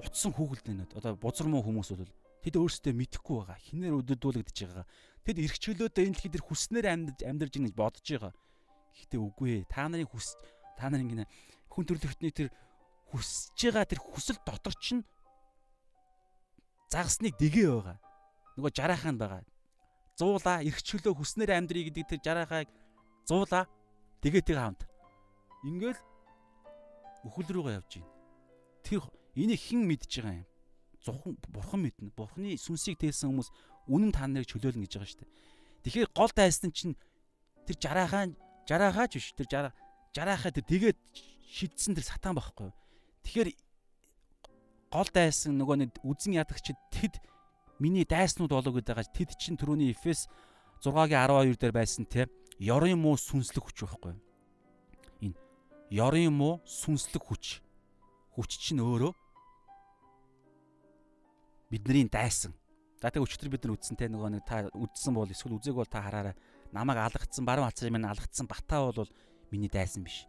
[0.00, 0.96] утсан хүүхэлдэнүүд.
[0.96, 3.58] Одоо бузар муу хүмүүс бол тэд өөрсдөө мэдэхгүй байгаа.
[3.60, 4.86] Хинээр өдөдүүлэгдэж байгаа.
[5.22, 8.32] Тэд эрх чөлөөдөө энэ дэлхийд хүснээр амьд амьдарж ийн гэж бодож байгаа.
[8.96, 9.70] Гэхдээ үгүй ээ.
[9.70, 10.34] Та нарын хүс
[10.74, 11.24] та нарын гинэ
[11.70, 12.48] хүн төрлөختний тэр
[13.12, 15.04] хүсэж байгаа тэр хүсэл дотор чинь
[16.92, 17.96] загасныг дэгээ байгаа.
[18.56, 19.42] Нөгөө жараахан байгаа.
[20.18, 22.68] Зуулаа эрх чөлөө хүснээр амьдрий гэдэг тэр жараахайг
[23.24, 23.64] зуулаа
[24.20, 24.82] тэгээд тэг хамт
[25.62, 26.00] Ингээл
[27.22, 28.06] өхөл рүүгээ явж гин.
[28.82, 29.06] Тэр
[29.38, 30.48] энийг хэн мэдж байгаа юм?
[31.06, 32.10] Зөвхөн бурхан мэднэ.
[32.18, 33.50] Бурханы сүнсийг тээсэн хүмүүс
[33.86, 35.30] үнэн та нарыг чөлөөлнө гэж байгаа шүү дээ.
[35.86, 36.98] Тэгэхээр гол дайсан чинь
[37.62, 38.34] тэр жараахан
[38.66, 39.72] жараахаач биш тэр жараа
[40.10, 40.98] жараахаа тэр тэгээд
[41.46, 42.74] шидсэн тэр сатан байхгүй?
[43.22, 43.54] Тэгэхээр
[44.90, 47.22] гол дайсан нөгөө нэг үзэн ядагчд тэд
[47.82, 50.30] миний дайснууд болоо гэдэг байгаа тэд чинь түрүүний Эфес
[50.86, 52.30] 6-гийн 12 дээр байсан те
[52.62, 54.22] ёрын муу сүнслэг хүч байхгүй юу?
[55.92, 57.60] ёрын муу сүнслэг хүч.
[58.32, 59.12] Хүч чинь өөрөө
[61.68, 62.56] бидний дайсан.
[62.96, 65.84] За тэг өчтөр бид нар үдсэн те нөгөө нэг та үдсэн бол эсвэл үзег бол
[65.84, 66.32] та хараарай.
[66.72, 69.12] Намайг алгацсан баруун хацар минь алгацсан батаа бол
[69.52, 70.24] миний дайсан биш.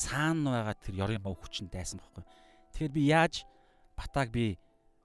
[0.00, 2.24] Цаана байгаа тэр ёрын муу хүч нь дайсан байхгүй.
[2.72, 3.44] Тэгэхээр би яаж
[3.92, 4.56] батааг би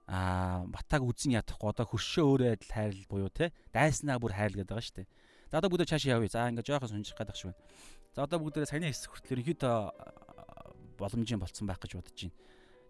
[0.10, 4.74] аа батааг үзэн ядахгүй одоо хөршөө өөрөө адил хайрл буюу те дайснаа бүр хайрл гэдэг
[4.74, 5.08] байгаа шүү дээ.
[5.54, 6.34] За одоо бүгд чаашаа явъя.
[6.34, 7.62] За ингээ жоохон сонжих гадах шиг байна.
[8.18, 9.78] За одоо бүгдээ саяны хэсэг хүртэл ерөнхийдөө
[10.98, 12.38] боломжийн болцсон байх гэж бодож байна.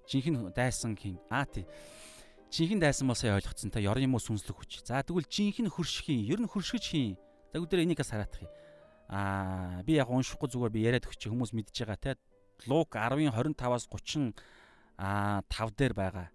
[0.07, 1.67] Жинхэнэ дайсан хин аа тий.
[2.55, 4.88] жинхэнэ дайсан болсоо ойлгоцсон та ёрын юм уу сүнслэг хүч.
[4.88, 7.20] За тэгвэл жинхэнэ хөршхийн, ер нь хөршгөж хийн.
[7.51, 8.51] За өдөр энийг сараадах юм.
[9.11, 12.11] Аа би яг уншихгүй зүгээр би яриад өгч хүмүүс мэдж байгаа те.
[12.65, 14.34] Лук 10-ын 25-аас 30
[14.97, 16.28] аа 5 дээр байгаа.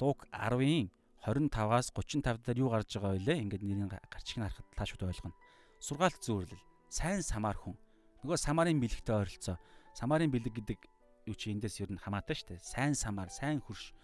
[0.00, 0.90] Лук 10-ын
[1.24, 3.40] 25-аас 35 дээр юу гарч байгаа вэ?
[3.40, 5.34] Ингээд нэрийн гарчиг нь харахад та шууд ойлгоно.
[5.80, 7.74] Сургаалт зөөрлөл, сайн самар хүн.
[8.22, 9.56] Нөгөө самарын бэлэгтэй ойролцоо.
[9.96, 10.80] Самарын бэлэг гэдэг
[11.26, 12.60] юу чи эндээс ер нь хамаатай шүү дээ.
[12.62, 13.96] Сайн самар, сайн хөрш.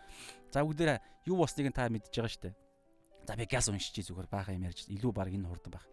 [0.50, 2.54] За бүгдээ юу болсныг та мэдж байгаа шүү дээ.
[3.28, 5.86] За би газ уншиж зүгээр баахан юм ярьж илүү баг энэ хурдан баг.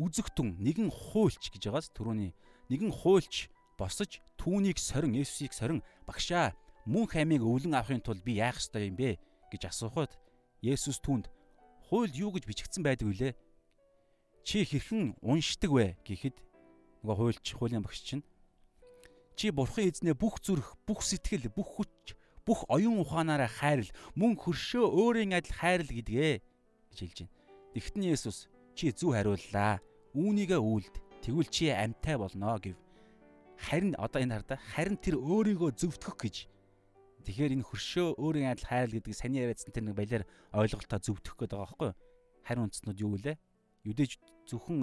[0.00, 2.32] Үзэгтэн нэгэн хуульч гэж байгаас түрүүний
[2.72, 6.56] нэгэн хуульч босож түүнийг сорин Есүсийг сорин багшаа
[6.86, 9.18] мөн хаймыг өвлөн авахын тулд би яах ёстой юм бэ
[9.50, 10.14] гэж асуухад
[10.62, 11.28] Есүс түүнд
[11.90, 13.34] хуйлд юу гэж бичигдсэн байдаг вүлээ?
[14.46, 16.38] Чи хэрхэн уншдаг вэ гэхэд
[17.02, 18.24] нөгөө хуульч хуулийн багш чинь
[19.36, 22.16] Чи бурхан эзнээ бүх зүрх, бүх сэтгэл, бүх хүч,
[22.48, 27.34] бүх оюун ухаанаараа хайрл, мөн хөршөө өөрийн адил хайрл гэдгээ гэж хэлж байна.
[27.76, 29.84] Тэгтэн Есүс чи зөв хариуллаа.
[30.16, 30.94] Үүнийгээ үйлд.
[31.20, 32.80] Тэгвэл чи амьтай болно гэв.
[33.60, 36.36] Харин одоо энэ хардаа харин тэр өөрийгөө зөвтгөх гэж.
[37.26, 40.22] Тэгэхээр энэ хөршөө өөрийн адил хайрл гэдэг саний яриадсан тэр нэг балиар
[40.54, 41.98] ойлголтоо зөвтгөх гэдэг байгаа байхгүй юу?
[42.46, 43.34] Харин үндснүүд юу вэ?
[43.82, 44.10] Юдэж
[44.46, 44.78] зөвхөн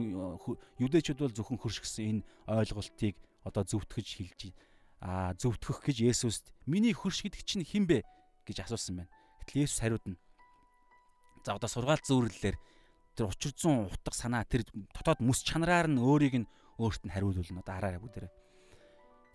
[0.76, 2.22] юдэчүүд бол зөвхөн хөршгсөн энэ
[2.52, 3.16] ойлголтыг
[3.48, 4.52] одоо зөвтгөж хэлж
[5.04, 8.04] а зөвтгөх гэж Есүст миний хөрш гэдэг чинь хэн бэ
[8.48, 9.12] гэж асуусан байна.
[9.44, 10.16] Гэтэл Есүс хариудна.
[11.44, 12.56] За одоо сургаалт зөөрлөлөөр
[13.16, 14.64] тэр учир зүүн утга санаа тэр
[14.96, 16.48] дотоод мэс чанараар нь өөрийг нь
[16.80, 17.60] өөрт нь хариулуулна.
[17.60, 18.32] Одоо хараарай бүгдээрээ.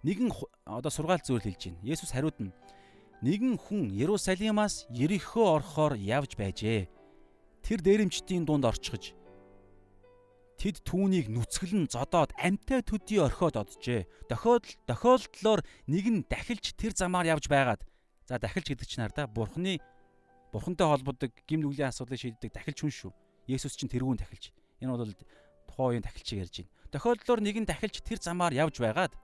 [0.09, 0.33] Нэгэн
[0.65, 1.85] одоо сургаалт зөөрлөл хэлж байна.
[1.85, 2.57] Есүс хариудна.
[3.23, 6.87] Нэгэн хүн Ерусалимаас Ерихөө орохоор явж байжээ.
[7.67, 9.19] Тэр дээрэмчдийн дунд орчихож
[10.59, 14.11] Тэд түүнийг нүцгэлэн зодоод амтай төдий орхиод оджээ.
[14.27, 17.87] Дохиодол тохиолдлоор нэг нь дахилж тэр замаар явж байгаад
[18.27, 19.79] за дахилж гэдэг чинь хардаа бурхны
[20.51, 23.13] бурхантай холбодог гим нүглийн асуудлыг шийддэг дахилж хүн шүү.
[23.47, 24.51] Есүс чинь тэрүүн дахилж.
[24.83, 25.15] Энэ бол
[25.71, 26.75] тухайн үеийн дахилчийг ярьж байна.
[26.91, 29.15] Тохиолдлоор нэг нь дахилж тэр замаар явж байгаад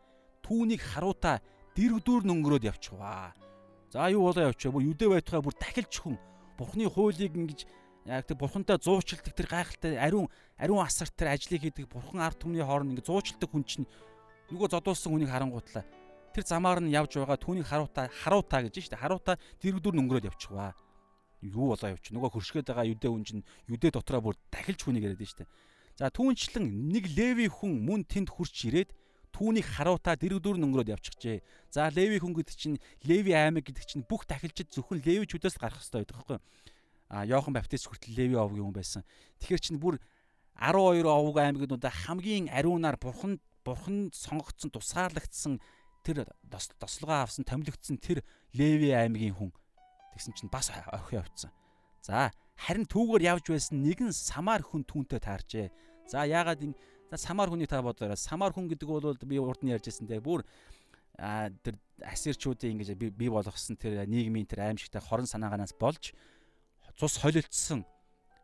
[0.47, 1.43] түүнийг харуутаа
[1.75, 3.35] дэрвдүүр нөнгөрөөд явчихваа.
[3.95, 4.75] За юу болоо явчихваа.
[4.75, 6.19] Бүр юдэ байтугай бүр дахилж хүн.
[6.59, 7.63] Бурхны хуулийг ингэж
[8.11, 10.27] яг тэр бурхантай зуучилдаг тэр гайхалтай ариун
[10.59, 13.87] ариун асар тэр ажлыг хийдэг бурхан ард түмний хооронд ингэ зуучилдаг хүн чинь
[14.51, 15.87] нөгөө зодуулсан хүнийг харангуутлаа
[16.35, 20.75] тэр замаар нь явж байгаа түүнийг харуутаа харуутаа гэж штэ харуутаа дэрэгдүр нөнгөрөөд явчихваа.
[21.41, 22.13] Юу болоо явчих?
[22.13, 25.47] Нөгөө хөршгээд байгаа юдэ хүн чинь юдэ дотроо бүр дахилж хүнийг яриад штэ
[25.95, 28.91] за түүнчлэн нэг леви хүн мөн тэнд хурч ирээд
[29.35, 31.43] түүнийг харуутаа дэрэгдүр нөнгөрөөд явчихжээ
[31.75, 36.07] за леви хүн гэдэг чинь леви аймаг гэдэг чинь бүх дахилчид зөвхөн левичүүдээс гарах хэрэгтэй
[36.07, 36.39] байдаг байхгүй
[37.09, 39.03] а Йохан Баптист хүртэл Леви овгийн хүн байсан.
[39.39, 40.01] Тэгэхээр чинь бүр
[40.59, 45.61] 12 овг аймагнуудаа хамгийн ариунаар бурхан бурхан сонгогдсон тусгаарлагдсан
[46.03, 46.27] тэр
[46.81, 48.25] тослогоо авсан томилогдсон тэр
[48.57, 49.53] Леви аймгийн хүн
[50.17, 51.55] тэгсэн чинь бас орхио явцсан.
[52.03, 55.69] За харин түүгээр явж байсан нэгэн самар хүн түүнтэй тааржээ.
[56.11, 56.79] За яагаад энэ
[57.13, 58.17] самар хүний та бодоорой.
[58.17, 60.45] Самар хүн гэдэг бол би урд нь ярьжсэн те бүр
[61.19, 66.11] а тэр асирчуудын ингэж бий болгосон тэр нийгмийн тэр аимшигтай хорон санааганаас болж
[66.99, 67.87] цус холилдсон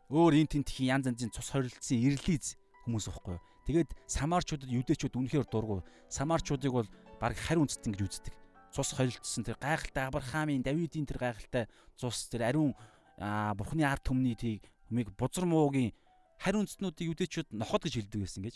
[0.07, 2.55] өөр ин тентхийн янз янзын цус холилдсон ирлиз
[2.87, 3.43] хүмүүс байхгүй юу.
[3.67, 5.83] Тэгээд самарчуудад юдэчүүд үнэхээр дургу.
[6.07, 6.89] Самарчуудыг бол
[7.19, 8.35] баг харь үндэстэн гэж үздэг.
[8.71, 11.67] Цус холилдсон тэр гайхалтай Авраамийн, Давидын тэр гайхалтай
[11.99, 12.75] цус тэр ариун
[13.19, 15.93] бурхны ард түмний тийг хүмийг бузар муугийн
[16.41, 18.55] харь үндэстнүүдийг юдэчүүд ноход гэж хэлдэг байсан гэж.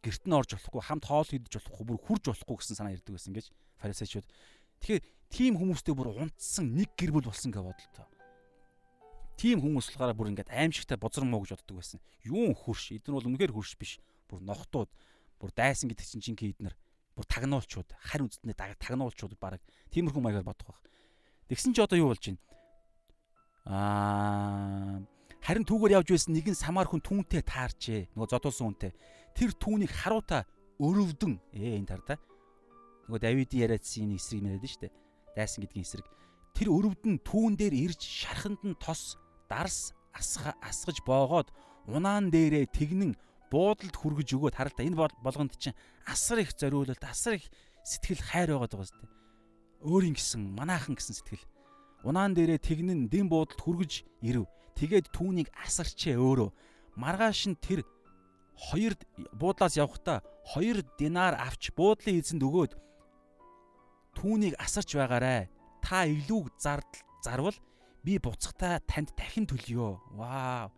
[0.00, 3.36] Гэрт нь орж болохгүй, хамт хоол хийдэж болохгүй, бүр хурж болохгүй гэсэн санаа ирдэг байсан
[3.36, 4.24] гэж фарисеучуд.
[4.80, 8.08] Тэгэхээр тийм хүмүүстэй бүр унтсан нэг гэр бүл болсон гэж бодлоо
[9.40, 12.00] тийм хүмүүс болохоор бүр ингээд аимшигтай бузар муу гэж боддог байсан.
[12.28, 12.92] Юун хөрш.
[12.92, 13.96] Эдгээр бол үнэхээр хөрш биш.
[14.28, 14.92] Бүр нохтууд,
[15.40, 16.74] бүр дайсан гэдэг чинь жинхэнэ эднэр
[17.16, 19.64] бүр тагнуулчууд, харь үстний тагнуулчууд баг
[19.96, 20.80] тиймэрхүү маягаар бодох байх.
[21.48, 22.40] Тэгсэн чи одоо юу болж байна?
[23.64, 28.12] Аа харин түүгээр явж байсан нэгэн самар хүн түүнтэй таарчээ.
[28.14, 28.92] Нөгөө зодуулсан хүнтэй.
[29.34, 30.44] Тэр түүнийг харуутаа
[30.80, 32.16] өрөвдөн ээ энэ тар да.
[33.08, 34.88] Нөгөө Давидын яриадсан энэ эсрэг мэрэд нь штэ.
[35.34, 36.06] Дайсан гэдгийн эсрэг.
[36.54, 39.16] Тэр өрөвдөн түүн дээр ирж шарханд нь тос
[39.48, 41.48] дарс асгаж боогоод
[41.86, 43.16] унаан дээрээ тэгнэн
[43.50, 47.50] буудалд хүргэж өгөөд харалта энэ болгонд чинь асар их зориулалт асар их
[47.82, 49.08] сэтгэл хайр байгаад байгаа зү.
[49.86, 51.44] Өөрийн гэсэн манаахан гэсэн сэтгэл.
[52.06, 54.46] Унаан дээрээ тэгнэн дэм буудалд хүргэж ирэв.
[54.80, 56.48] Тэгээд түүнийг асарчээ өөрөө.
[56.96, 57.84] Маргааш нь тэр
[58.56, 58.96] хоёр
[59.36, 60.24] буудлаас явхдаа
[60.56, 62.72] хоёр динар авч буудлын эзэнд өгөөд
[64.16, 65.52] түүнийг асарч байгаарэ.
[65.84, 67.56] Та илүү зардал зарвал
[68.00, 70.00] би буцахтаа танд дахин төлөё.
[70.16, 70.72] Вау.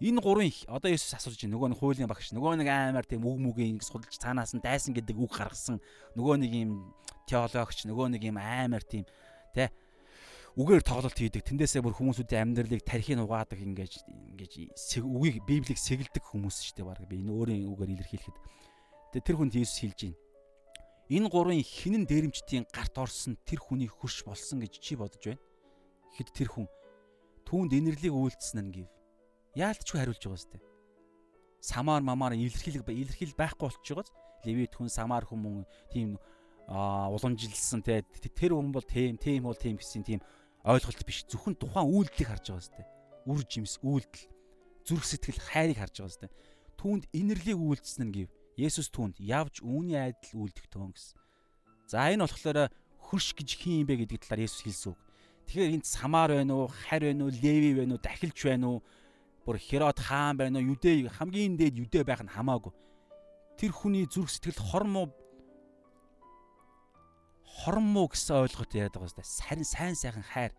[0.00, 1.52] Энэ гурван одоо Есүс асууж байна.
[1.58, 5.16] Нөгөө нэг хуулийн багш, нөгөө нэг аймаар тийм үг мүгийн судалж цаанаас нь дайсан гэдэг
[5.18, 5.82] үг гаргасан.
[6.14, 6.94] Нөгөө нэг юм
[7.26, 9.04] теологч, нөгөө нэг юм аймаар тийм
[9.52, 9.74] тэ
[10.58, 11.46] үгээр тоглолт хийдэг.
[11.46, 14.52] Тэндээсээ бүр хүмүүсүүдийн амьдралыг тархийг угаадаг ингэж ингэж
[15.06, 16.88] үгийг библийг сэгэлдэг хүмүүс шүү дээ.
[16.90, 18.38] Бараг би энэ өөрийн үгээр илэрхийлэхэд.
[19.14, 20.18] Тэгээ тэр хүнд Иесус хэлж байна.
[21.14, 25.42] Энэ гурвын хинэн дээрэмчдийн гарт орсон тэр хүний хөрш болсон гэж чи бодож байна.
[26.18, 26.66] Хэд тэр хүн
[27.46, 28.88] түүнд инэрлийг үйлдсэн нь гэв.
[29.54, 30.58] Яалтчгүй хариулж байгаа сте.
[31.62, 34.10] Самаар мамаар илэрхийлэг илэрхийл байхгүй болчихгоос
[34.42, 36.18] Левит хүн самаар хүн тийм
[36.68, 38.04] уламжилсан те
[38.36, 40.20] тэр хүн бол тийм тийм бол тийм гэсэн тийм
[40.64, 41.26] ойлголт биш.
[41.28, 42.82] Зөвхөн тухайн үйлдэлийг харж байгаа сте.
[43.28, 44.26] Үр жимс үйлдэл
[44.88, 46.28] зүрх сэтгэл хайрыг харж байгаа сте.
[46.80, 48.28] Түүнд инэрлийг үйлдсэн нь гэв.
[48.58, 51.18] Есүс түүнд явж үүний айдал үйлдэх төөн гэсэн.
[51.86, 54.98] За энэ болохоор хөрш гэж хин юм бэ гэдэг талаар Есүс хэлсэн үг.
[55.46, 58.78] Тэгэхээр энд самар байна уу, харь байна уу, леви байна уу, дахилч байна уу,
[59.46, 62.74] бүр Херод хаан байна уу, юдэ хамгийн дээд юдэ байх нь хамаагүй.
[63.56, 65.08] Тэр хүний зүрх сэтгэл хормоо
[67.48, 69.24] хормоо гэсэн ойлголт яриад байгаа байна.
[69.24, 70.52] Сарин сайн сайхан хайр.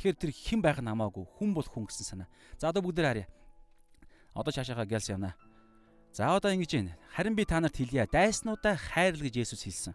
[0.00, 2.28] Тэгэхээр тэр хэн байх нь хамаагүй, хүн бол хүн гэсэн санаа.
[2.56, 3.28] За одоо бүгд харъя.
[4.32, 5.36] Одоо цаашаага гэлс явна.
[6.12, 6.96] За одоо ингэж байна.
[7.12, 8.08] Харин би та нарт хэлье.
[8.08, 9.94] Дайснуудаа хайрл гэж Есүс хэлсэн.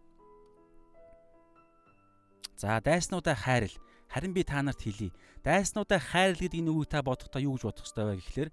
[2.56, 3.74] За дайснуудаа хайрл.
[4.08, 5.12] Харин би та нарт хэлье.
[5.44, 8.50] Дайснуудаа хайрл гэдэг энэ үгийг та бодохдоо юу гэж бодох ёстой вэ гэхлээр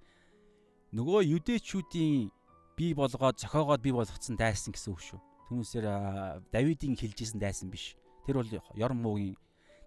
[0.92, 2.32] нөгөө юдэчүүдийн
[2.76, 5.20] бий болгоод зохиогоод бий болгоцсон дайсан гэсэн үг шүү.
[5.48, 5.86] Түүнээсээр
[6.52, 7.96] Давидын хэлжсэн дайсан биш.
[8.26, 9.36] Тэр бол ёрон муугийн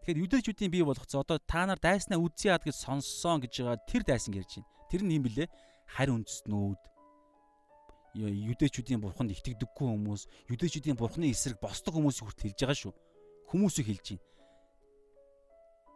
[0.05, 4.03] Тэгэхээр юдэчүүдийн бий болгоцсон одоо та нар дайснаа үдсий яад гэж сонссон гэж байгаа тэр
[4.05, 4.69] дайсан ярьж байна.
[4.85, 5.49] Тэр нь юм блэ?
[5.89, 6.81] Харь үндэстнүүд
[8.21, 12.93] юдэчүүдийн бурханд итгэдэггүй хүмүүс, юдэчүүдийн бурханы эсрэг босдог хүмүүсийг хүртэл хэлж байгаа шүү.
[13.49, 14.23] Хүмүүсийг хэлж байна.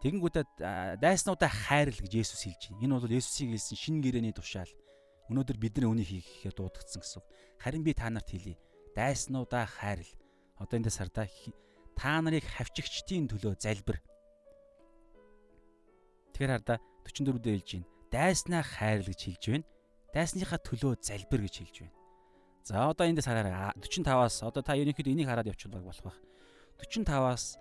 [0.02, 0.46] Тэгэнгүүтээ
[1.06, 2.82] дайснуудаа хайрл гэж Есүс хэлж байна.
[2.82, 4.74] Энэ бол Есүсийг хэлсэн шинэ гэрээний тушаал.
[5.30, 7.22] Өнөөдөр бидний үнийг хийхээр дуудагдсан гэсэн.
[7.62, 8.58] Харин би та нарт хэлье.
[9.00, 10.12] Дайснуудаа хайрл.
[10.60, 11.32] Одоо эндээс хардаа
[11.96, 14.04] та нарыг хавчигчдийн төлөө залбир.
[16.36, 17.88] Тэгэхээр хардаа 44 дээр хэлж байна.
[18.12, 19.68] Дайснаа хайрл гэж хэлж байна.
[20.12, 21.96] Дайсныхаа төлөө залбир гэж хэлж байна.
[22.68, 23.72] За одоо эндээс хараарай.
[23.80, 26.20] 45-аас одоо та ерөнхийдөө энийг хараад явчихвал болох байх.
[26.84, 27.56] 45-аас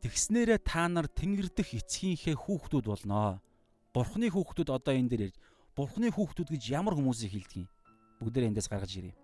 [0.00, 3.44] Тэгснээрээ та нар тэнгэр дэх эцгийнхээ хүүхдүүд болноо.
[3.92, 5.36] Бурхны хүүхдүүд одоо энэ дээр ярьж
[5.76, 7.68] Бурхны хүүхдүүд гэж ямар хүмүүсийг хэлдэг юм?
[8.24, 9.21] Бүгдээрээ эндээс гаргаж ирээ.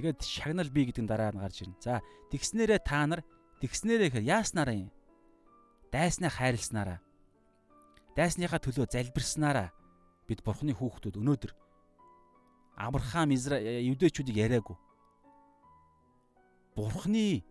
[0.00, 1.76] Тэгээд шагнал бий гэдэг нь дараа нь гарч ирнэ.
[1.76, 2.00] За
[2.32, 3.20] тэгснээрээ та нар
[3.60, 4.88] тэгснээрээ гэхээр яаснараа юм?
[5.92, 7.04] Дайснаа хайрласнараа.
[8.16, 9.68] Дайсныхаа төлөө залбирснараа
[10.24, 11.52] бид Бурхны хүүхдүүд өнөөдөр
[12.80, 14.76] Авраам Израиль юдэчүүдийг яриаггүй.
[16.72, 17.44] Бурхны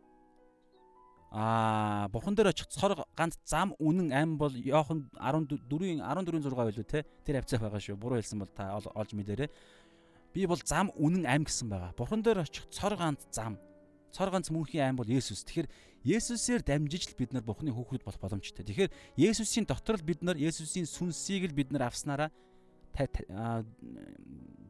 [1.30, 6.82] Аа бурхан дээр очих цор ганц зам үнэн ам бол Йохан 14-ийн 14-ийн 6 байлуу
[6.82, 8.02] те тэр хавцаах байгаа шүү.
[8.02, 9.54] Буруу хэлсэн бол та олж мэдээрэй.
[10.34, 11.94] Би бол зам үнэн ам гэсэн байгаа.
[11.98, 13.58] Бурхан дээр очих цор ганц зам.
[14.14, 15.42] Цор ганц мөнхийн ам бол Есүс.
[15.46, 15.70] Тэгэхээр
[16.06, 18.64] Есүсээр дамжиж л бид нар Бурханы хүүхэд болох боломжтой.
[18.64, 22.30] Тэгэхээр Есүсийн дотор л бид нар Есүсийн сүнсийг л бид нар авснараа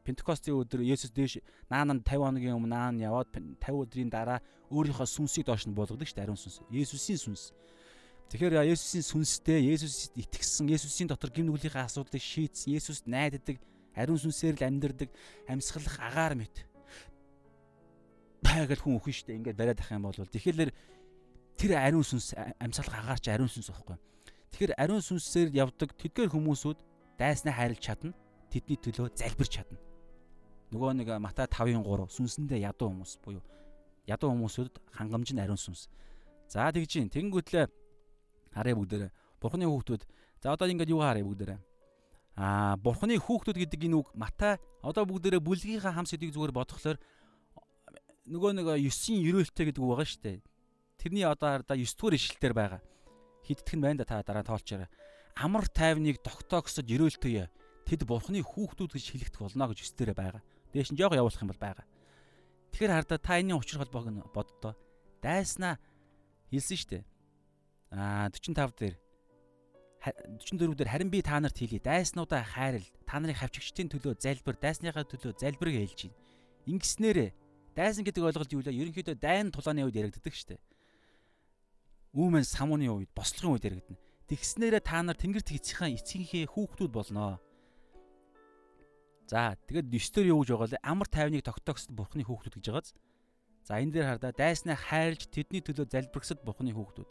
[0.04, 1.38] Пентекостийн өдөр Есүс дээш
[1.70, 3.30] наананд 50 хоногийн өмнө наан яваад
[3.62, 4.42] 50 өдрийн дараа
[4.74, 6.66] өөрийнхөө сүнсийг доош нь болгодог шүү дээ ариун сүнс.
[6.74, 7.54] Есүсийн сүнс.
[8.34, 13.62] Тэгэхээр Есүсийн сүнстэй Есүс итгэсэн Есүсийн дотор гим нүглийнхээ асуудлыг шийдсэн Есүст найддаг
[14.00, 15.10] ариун сүнсээр л амьдрдаг
[15.52, 16.56] амьсгалах агаар мэт.
[18.40, 20.72] Байгаль хүн өхөн штэ ингээд бариад ах юм бол тэгэхээр
[21.60, 22.34] тэр ариун сүнс
[22.64, 24.00] амьсгалах агаарч ариун сүнс байхгүй.
[24.56, 26.80] Тэгэхээр ариун сүнсээр явдаг тэдгээр хүмүүсүүд
[27.20, 28.16] дайснаа хайрлж чадна
[28.48, 29.78] тэдний төлөө залбирч чадна
[30.70, 33.42] нөгөө нэг Матай 5-ын 3 сүнсэндээ ядуу хүмүүс буюу
[34.06, 35.90] ядуу хүмүүсүүд хангамж нь ариун сүнс.
[36.46, 37.66] За тэгж чинь тэгэнгүүтлээ
[38.54, 39.12] харъя бүгдээрээ.
[39.42, 40.02] Бурхны хүүхдүүд
[40.42, 41.60] за одоо ингээд юу харъя бүгдээрээ.
[42.40, 46.96] Аа Бурхны хүүхдүүд гэдэг энэ үг Матай одоо бүгдээрээ бүлгийнхаа хам сэдвийг зүгээр бодглохлоор
[48.32, 50.40] нөгөө нэг 9-ийн ерөөлтэй гэдэг үг байгаа шүү дээ.
[51.04, 52.82] Тэрний одоо хардаа 9 дугаар ишлэлээр байгаа.
[53.44, 54.88] Хиддэх нь байна да та дараа тоолчаарай.
[55.36, 57.52] Амар тайвныг тогтоогсод ерөөлтөе.
[57.84, 60.42] Тэд Бурхны хүүхдүүд гэж хэлэгдэх болно гэж 9 дээрээ байгаа.
[60.72, 61.84] Дээш нь жоох явуулах юм бол байгаа.
[62.72, 64.80] Тэгэхээр хардаа та энэний учир холбоог нь боддоо.
[65.20, 65.76] Дайснаа
[66.56, 67.04] хэлсэн шүү дээ.
[67.92, 68.96] Аа 45 дээр
[70.00, 71.84] 44 дээр харин би та нарт хэлье.
[71.84, 72.88] Дайснуудаа хайрл.
[73.04, 76.18] Та нарын хавчигчдын төлөө залбир, дайсныхаа төлөө залбирыг хэлж байна.
[76.72, 77.30] Ингэснээрээ
[77.76, 78.72] дайсан гэдэг ойлголт юу вэ?
[78.72, 80.60] Ерөнхийдөө дайн тулааны үед яригддаг дээ.
[82.16, 84.00] Үүмэн самууны үед, бослогын үед яригдана.
[84.30, 87.42] Тэгснээрээ та нар тэнгэр тэгцхийн эцгийнхээ хүүхдүүд болноо.
[89.30, 90.86] За тэгэд 9 дээр юу гэж байгаа вэ?
[90.86, 92.90] Амар тайвныг тогтоогсод бурхны хүүхдүүд гэж байгааз.
[93.66, 97.10] За энэ дээр хардаа дайснаа хайрлж тэдний төлөө залбирсад бурхны хүүхдүүд.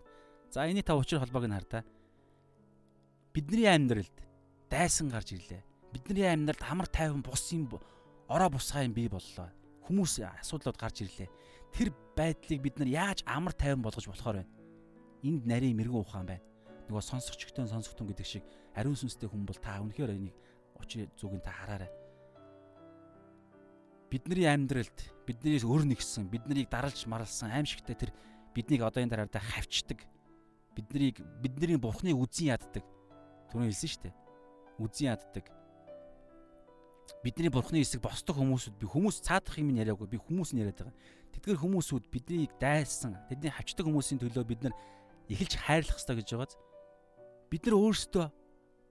[0.51, 1.86] За энэний та учир холбоог нь хардаа.
[3.35, 4.16] Бидний амьдралд
[4.70, 5.62] дайсан гарч ирлээ.
[5.93, 7.68] Бидний амьдралд амар тайван бус юм
[8.29, 9.49] ороо бусгай юм бий боллоо.
[9.89, 11.29] Хүмүүс асуудлууд гарч ирлээ.
[11.72, 14.53] Тэр байдлыг бид нар яаж амар тайван болгож болохоор байна?
[15.24, 16.45] Энд нарийн мэрэгэн ухаан байна.
[16.89, 18.45] Нөгөө сонсогчтой сонсогтун гэдэг шиг
[18.76, 20.37] ариун сүнстэй хүн бол та үнэхээр энийг
[20.81, 21.93] учрын зүгийн та хараарай.
[24.09, 24.99] Бидний амьдралд
[25.29, 28.12] биднээс өр нэгсэн, биднийг даралж марлсан аимшигтай тэр
[28.57, 30.01] биднийг одоо энэ дараадаа хавчдаг.
[30.72, 32.85] Биднийг бидний бурхны үзэн яддаг.
[33.49, 34.14] Түрүү хэлсэн шүү дээ.
[34.78, 35.46] Үзэн яддаг.
[37.24, 40.96] Бидний бурхны эсэг босдог хүмүүсүүд би хүмүүс цаадах юм яриаггүй би хүмүүс нь яриад байгаа.
[41.34, 44.74] Тэдгээр хүмүүсүүд биднийг дайлсан, тэдний хавчдаг хүмүүсийн төлөө бид нар
[45.26, 46.55] эхэлж хайрлах хэрэгтэй гэж байгааз.
[47.49, 48.26] Бид нар өөрсдөө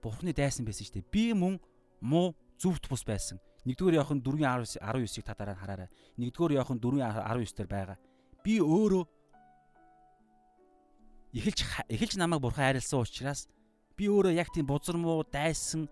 [0.01, 1.13] бурхны дайсан байсан шүү дээ.
[1.13, 1.61] Би мөн
[2.01, 3.37] муу зүвт бус байсан.
[3.65, 5.89] Нэгдүгээр Иохан 4:19-ийг та дараа нь хараарай.
[6.17, 7.97] Нэгдүгээр Иохан 4:19 дээр байгаа.
[8.43, 9.03] Би өөрөө
[11.35, 11.59] эхэлж
[11.91, 13.51] эхэлж намайг бурхан хайрлсан учраас
[13.97, 15.89] би өөрөө яг тийм бузар муу дайсан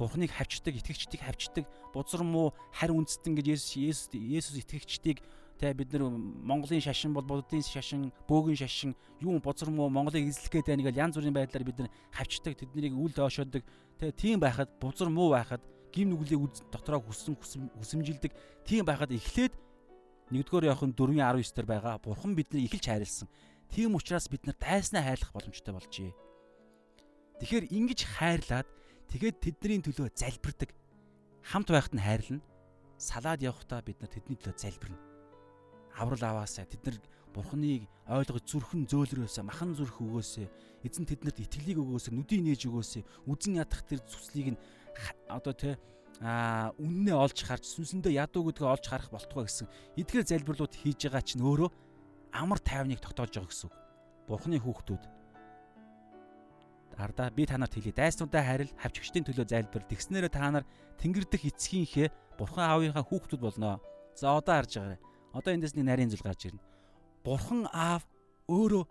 [0.00, 3.46] бурхныг хавчдаг, итгэгчдийг хавчдаг, бузар муу харь үндэстэн гэж
[3.76, 5.20] Есүс Есүс итгэгчдийг
[5.62, 10.58] Тэ бид нар Монголын шашин бол буддын шашин, бөөгийн шашин, юу бозор муу Монголыг эзлэх
[10.58, 13.62] гэдэг нэг л янз бүрийн байдлаар бид нар хавчдаг, тэднийг үл доошоодог.
[13.94, 15.62] Тэ тийм байхад бузар муу байхад
[15.94, 17.38] гим нүглийг дотроо хүссэн
[17.78, 18.34] хүсэмжилдэг.
[18.66, 19.54] Тийм байхад эхлээд
[20.34, 23.30] 1-р Иохан 4:19 дээр байгаа Бурхан биднийг эхэлж хайрлсан.
[23.70, 26.10] Тийм учраас бид нар дайснаа хайрлах боломжтой болжээ.
[27.42, 28.68] Тэгэхээр ингэж хайрлаад
[29.10, 30.70] тэгээд тэдний төлөө залбирдаг.
[31.42, 32.40] Хамт байхад нь хайрлна.
[33.02, 35.12] Салаад явахдаа бид нар тэдний төлөө залбирна
[35.96, 36.96] аврал аваасаа тэд нар
[37.34, 40.46] бурхныг ойлгож зүрхэн зөөлрөөсөө махан зүрх өгөөсөө
[40.84, 44.62] эзэн тэднэрт итгэлийг өгөөсөө нүдийг нээж өгөөсөө үзэн ядах тэр зүслийг нь
[45.28, 45.76] одоо тэ
[46.20, 51.24] а үннээ олж харж сүнсэндээ ядуу гэдгээ олж харах болтугай гэсэн эдгээр залбирлууд хийж байгаа
[51.24, 51.70] чинь өөрөө
[52.36, 53.74] амар тайвныг тогтоож байгаа гэсэн үг.
[54.28, 55.02] Бурхны хүүхдүүд
[56.98, 60.64] ардаа би та нарт хэлье дайснуудаа харил хавчгчдын төлөө залбир тэгснээрээ та нар
[61.00, 63.80] тэнгэр дэх эцгийнхээ бурхан аавынхаа хүүхдүүд болно.
[64.16, 65.00] За одоо харж байгаарай
[65.32, 66.60] Одоо эндээс нэг нарийн зүйл гарч ирнэ.
[67.24, 68.04] Бурхан аав
[68.52, 68.84] өөрөө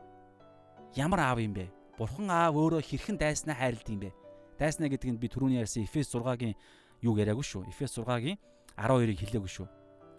[0.97, 1.69] ямар аав юм бэ?
[2.01, 4.09] Бурхан аав өөрөө хэрхэн дайснаа хайрлд юм бэ?
[4.57, 6.57] Дайснаа гэдэг нь би түрүүний ярьсан Эфес 6-гийн
[7.05, 7.69] юу яриаггүй шүү.
[7.69, 8.41] Эфес 6-гийн
[8.73, 9.69] 12-ыг хэлээгүй шүү.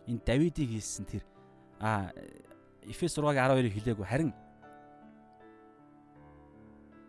[0.07, 1.26] Энэ Давидыг хэлсэн тэр
[1.83, 2.14] а
[2.87, 4.30] Эфес 6-гийн 12-ыг хэлээгүй харин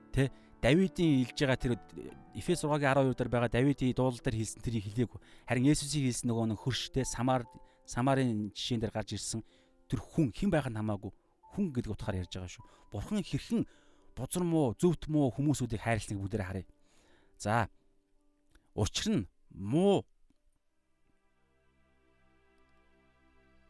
[0.10, 0.34] тэ
[0.64, 1.76] Давидын хэлж байгаа тэр
[2.40, 5.20] Эфес 6-гийн 12 дээр байгаа Давидын дуулал дээр хэлсэн тэрийг хэлээгүй.
[5.44, 7.44] Харин Есүсийг хэлсэн нөгөө нэг хөрштэй Самар
[7.84, 9.44] Самарын жишээн дээр гарч ирсэн
[9.92, 11.12] тэр хүн хэн байх нь хамаагүй
[11.52, 12.66] хүн гэдэг утгаар ярьж байгаа шүү.
[12.96, 13.68] Бурхан хэрхэн
[14.16, 16.66] бузар муу, зөвхт муу хүмүүсүүдийг хайрлсныг бүгдээрээ харъя.
[17.38, 17.68] За.
[18.72, 20.08] Учир нь муу.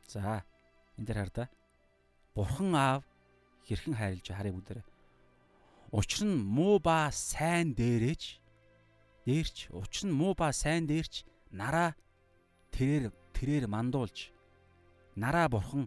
[0.08, 0.46] За.
[0.94, 1.50] Энд дээр хар да.
[2.38, 3.04] Бурхан аав
[3.66, 4.93] хэрхэн хайрлж харъя бүгдээрээ.
[5.94, 8.42] Учир нь муу ба сайн дээрэж
[9.30, 11.22] дээрч учир нь муу ба сайн дээрч
[11.54, 11.94] нараа
[12.74, 14.34] тэрээр тэрээр мандуулж
[15.14, 15.86] нараа бурхан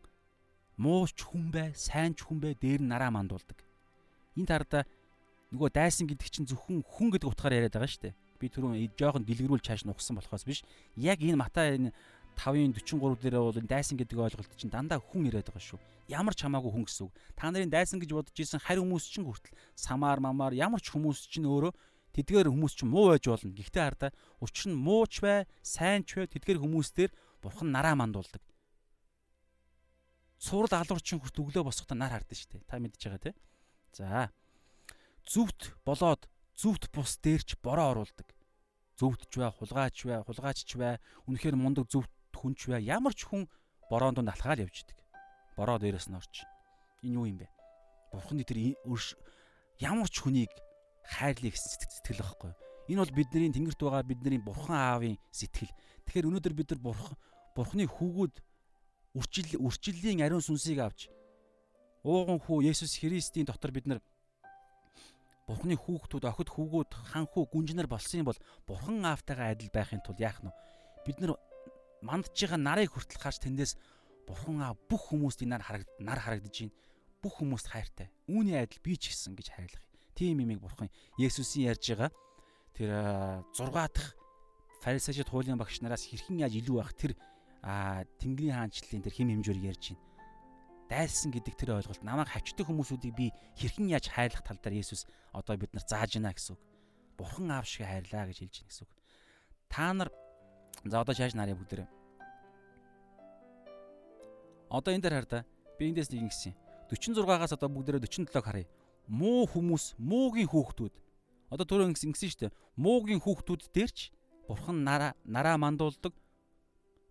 [0.79, 3.59] мууч хүн бай, сайн ч хүн бай дээр нь нараа мандуулдаг.
[4.39, 4.79] Энэ тарда
[5.51, 8.15] нөгөө дайсан гэдэг чинь зөвхөн хүн гэдэг утгаар яриад байгаа шүү дээ.
[8.37, 10.61] Би түрүүн жоохон дэлгэрүүл чааш нухсан болохоос биш.
[10.95, 11.91] Яг энэ Матай энэ
[12.37, 15.81] 5-ын 43 дээр бол дайсан гэдэг ойлголт чинь дандаа хүн яриад байгаа шүү.
[16.07, 17.15] Ямар ч хамаагүй хүн гэсэн үг.
[17.35, 21.27] Та нарын дайсан гэж бодож исэн харь хүмүүс чинь хүртэл самаар мамаар ямар ч хүмүүс
[21.33, 21.73] чинь өөрөө
[22.15, 23.51] тэдгээр хүмүүс чинь муу байж болно.
[23.51, 27.11] Гэхдээ хардаа учир нь мууч бай, сайн ч бай тэдгээр хүмүүс дээр
[27.43, 28.43] Бурхан нараа мандуулдаг.
[30.39, 32.69] Цуврал алуурчин хүрт өглөө босохдоо нар хардсан шүү дээ.
[32.69, 33.35] Та мэдж байгаа тий.
[33.97, 34.31] За.
[35.25, 38.29] Зүвт болоод зүвт бус дээрч бороо оруулдаг.
[38.97, 40.97] Зүвтч бай, хулгайч бай, хулгайчч бай,
[41.29, 42.09] үнэхээр мундаг зүвт
[42.47, 43.51] хүн ч вэ ямар ч хүн
[43.91, 44.99] бороонд нь алхаад явж идэг.
[45.59, 46.47] Бороо дээрээс нь орч.
[47.03, 47.51] Энэ юу юм бэ?
[48.15, 48.79] Бурхны тэр
[49.83, 50.55] ямар ч хүнийг
[51.03, 52.55] хайрлах сэтгэл байхгүй.
[52.87, 55.75] Энэ бол бидний тэнгэрт байгаа бидний бурхан аавын сэтгэл.
[56.07, 57.19] Тэгэхээр өнөөдөр бид нар бурхан
[57.59, 58.35] бурхны хүүгүүд
[59.19, 61.11] үрчил үрчлэлийн ариун сүнсийг авч
[62.07, 63.99] ууган хүү Есүс Христийн дотор бид нар
[65.47, 70.19] Бурхны хүүхдүүд охид хүүгүүд хан хүү гүнжнэр болсон юм бол Бурхан аавтайгаа адил байхын тулд
[70.19, 70.55] яах нь вэ?
[71.07, 71.39] Бид нар
[72.07, 73.73] мандж байгаа нарыг хүртэл харж тэндээс
[74.27, 76.75] Бурхан аав бүх хүмүүст нар харагд нар харагдаж байна.
[77.23, 78.11] Бүх хүмүүст хайртай.
[78.27, 79.85] Үүний адил би ч гэсэн гэж хайрлах.
[80.15, 82.11] Тийм имийг Бурхан Есүсийн ярьж байгаа
[82.75, 82.91] тэр
[83.55, 84.19] 6 дахь
[84.83, 87.13] фарисеучуд хуулийн багш нараас хэрхэн яаж илүү байх тэр
[87.63, 90.03] Тэнгэрийн хаанчлалын тэр хим хэмжүүрийг ярьж байна.
[90.87, 93.27] Дайлсан гэдэг тэр ойлголт намайг хавчдаг хүмүүсүүдийг би
[93.59, 96.63] хэрхэн яаж хайрлах тал дээр Есүс одоо бид нар зааж байна гэсэн үг.
[97.19, 98.93] Бурхан аав шиг хайрлаа гэж хэлж байна гэсэн үг.
[99.67, 100.11] Та нар
[100.87, 101.96] за одоо шааш нарыг бүгдээ.
[104.71, 105.39] Одоо энэ дээр хар та
[105.79, 106.55] би эндээс нэг ингэсэн.
[106.91, 108.71] 46-аас одоо бүгдээ 47-г харъя.
[109.07, 110.95] Муу хүмүүс, муугийн хүүхдүүд.
[111.51, 112.57] Одоо түрүү ингэсэн шүү дээ.
[112.75, 114.11] Муугийн хүүхдүүд дээрч
[114.49, 116.15] бурхан нараа нараа мандуулдаг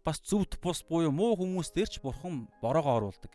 [0.05, 3.31] бас зөвд бус буюу муу хүмүүс дээр ч бурхан бороогоо оруулдаг.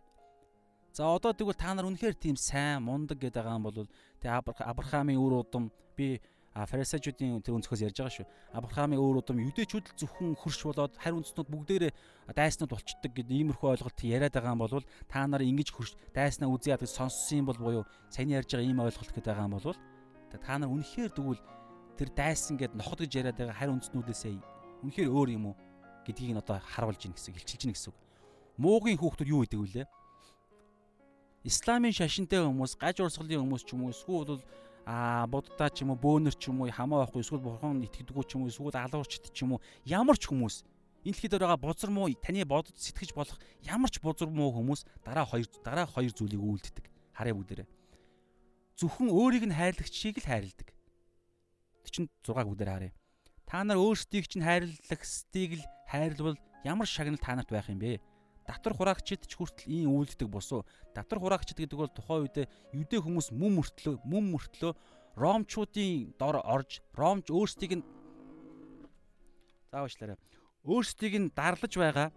[0.92, 3.88] За одоо тэгвэл та нар үнэхээр тийм сайн мундаг гэдэг байгаа юм бол
[4.20, 6.20] тэгээ Авраамийн үр удам би
[6.50, 8.26] фарисеучуудын тэр өнцгөөс ярьж байгаа шүү.
[8.58, 11.92] Авраамийн өөр удам юдэчүүд л зөвхөн хөрш болоод харь үндснүүд бүгдээрээ
[12.34, 16.74] дайснууд болчдөг гэдэг иймэрхүү ойлголт яриад байгаа юм бол та нар ингэж хөрш дайснаа үзье
[16.74, 19.78] яддаг сонссон юм бол буюу саяны ярьж байгаа ийм ойлголт гэдэг байгаа юм бол
[20.42, 21.42] та нар үнэхээр тэгвэл
[21.94, 24.34] тэр дайсан гэд ноход гэж яриад байгаа харь үндснүүдээсээ
[24.82, 25.56] үнэхээр өөр юм уу
[26.02, 27.98] гэдгийг нь одоо харуулж ийн гэсэн хэлчилж ийн гэсэн үг.
[28.58, 29.86] Муугийн хүүхдүүд юу гэдэг вүлээ?
[31.44, 34.40] Исламын шашинтай хүмүүс, гаж урсгалын хүмүүс ч юм уу эсвэл
[34.90, 38.34] а буддаа ч юм уу бөөнөр ч юм уу хамаа байхгүй эсвэл бурхан итгэдэггүй ч
[38.34, 40.66] юм уу эсвэл алуурчд ч юм уу ямар ч хүмүүс.
[41.06, 45.30] Энэ дэлхийд байгаа бузар муу таны бодод сэтгэж болох ямар ч бузар муу хүмүүс дараа
[45.30, 46.90] хоёр дараа хоёр зүйлийг үйлддэг.
[47.14, 47.68] Харъя бүгдээрээ.
[48.82, 50.68] Зөвхөн өөрийг нь хайрлагчийг л хайрладаг.
[51.86, 52.92] 46 бүгдээр харъя.
[53.46, 56.34] Та нар өөрсдийг чинь хайрлагчдыг л хайрлбал
[56.66, 58.02] ямар шагнал та нарт байх юм бэ
[58.50, 60.66] Татвар хураагчид ч хүртэл ийм үйлддэг босуу.
[60.90, 64.72] Татвар хураагчид гэдэг бол тухайн үед юдэ хүмүүс мөн мөртлөө мөн мөртлөө
[65.14, 67.86] ромчуудын дор орж ромч өөрсдийг нь
[69.70, 70.18] заавчлаарай.
[70.66, 72.10] Өөрсдийг нь дарлаж байгаа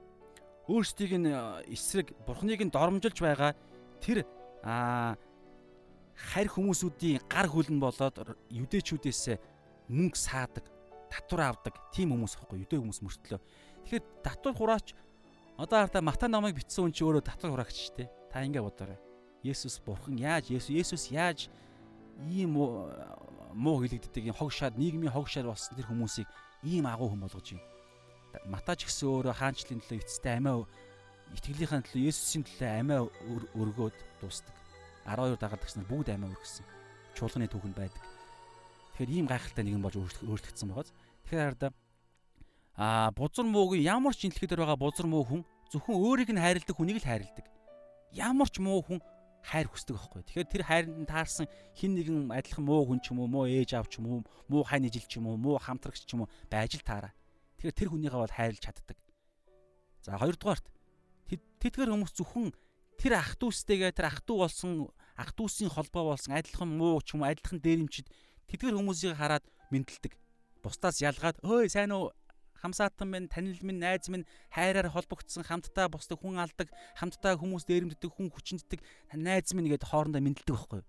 [0.68, 3.54] өөрсдийг нь э, эсрэг бурхныг нь дормжилж байгаа
[4.02, 4.26] тэр
[4.64, 8.16] харь хүмүүсүүдийн гар хөлн болоод
[8.48, 9.38] юдэчүүдээс
[9.92, 10.66] мөнгө саадаг,
[11.12, 13.40] татвар авдаг тийм хүмүүс байхгүй юдэ хүмүүс мөртлөө.
[13.84, 14.96] Тэгэхээр татвар хураач
[15.58, 18.10] Одоо хараа Матай номыг бичсэн хүн чи өөрөө татвар хураагч шүү дээ.
[18.34, 18.98] Та ингэ бодоорой.
[19.46, 21.50] Есүс бурхан яаж Есүс яаж
[22.26, 26.26] ийм муу хэлэгддэг ийм хог шаад нийгмийн хог шаад болсон тэр хүмүүсийг
[26.66, 27.62] ийм агуу хүн болгож юм.
[28.50, 30.66] Матай ч гэсэн өөрөө хаанчлалын төлөө эцэстээ амиа
[31.38, 33.00] итгэлийнхэн төлөө Есүсийн төлөө амиа
[33.54, 34.58] өргөөд дуустдаг.
[35.06, 36.66] 12 дагалдагч нар бүгд амиа өргөсөн.
[37.14, 38.02] Чуулганы түүхэнд байдаг.
[38.98, 40.90] Тэгэхээр ийм гайхалтай нэгэн болж өөрчлөгдсөн байгааз.
[41.30, 41.74] Тэгэхээр хараа
[42.76, 47.02] а бузар муугийн ямар ч инлэхэд байгаа бузар муу хүн зөвхөн өөрийг нь хайрладаг хүнийг
[47.02, 47.46] л хайрладаг.
[48.14, 49.00] Ямар ч муу хүн
[49.44, 50.22] хайр хүсдэг байхгүй.
[50.24, 51.46] Тэгэхээр тэр хайранд таарсан
[51.76, 54.64] хин нэгэн адилхан муу хүн ч юм уу, муу ээж аав ч юм уу, муу
[54.64, 57.12] хань ижил ч юм уу, муу хамтрагч ч юм уу байж л таараа.
[57.60, 58.98] Тэгэхээр тэр хүнийгээ бол хайрлж чаддаг.
[60.02, 60.66] За хоёрдугаарт
[61.60, 62.56] тэтгэр хүмүүс зөвхөн
[62.96, 64.72] тэр ах дүүстэйгээ тэр ах дүү болсон
[65.20, 68.08] ах дүүсийн холбоо болсон адилхан муу ч юм уу, адилхан дээрэмчид
[68.48, 70.16] тэтгэр хүмүүсийг хараад мэдлдэг.
[70.64, 72.16] Бусдаас ялгаад өөй сайн уу
[72.64, 78.08] хамсаатан минь, танил минь, найз минь хайраар холбогдсон хамтдаа бусдаг хүн алдаг, хамтдаа хүмүүс дээрэмддэг,
[78.08, 78.80] хүн хүчнэддэг
[79.20, 80.88] найз минь гэдээ хоорондоо мэдлдэг байхгүй юу?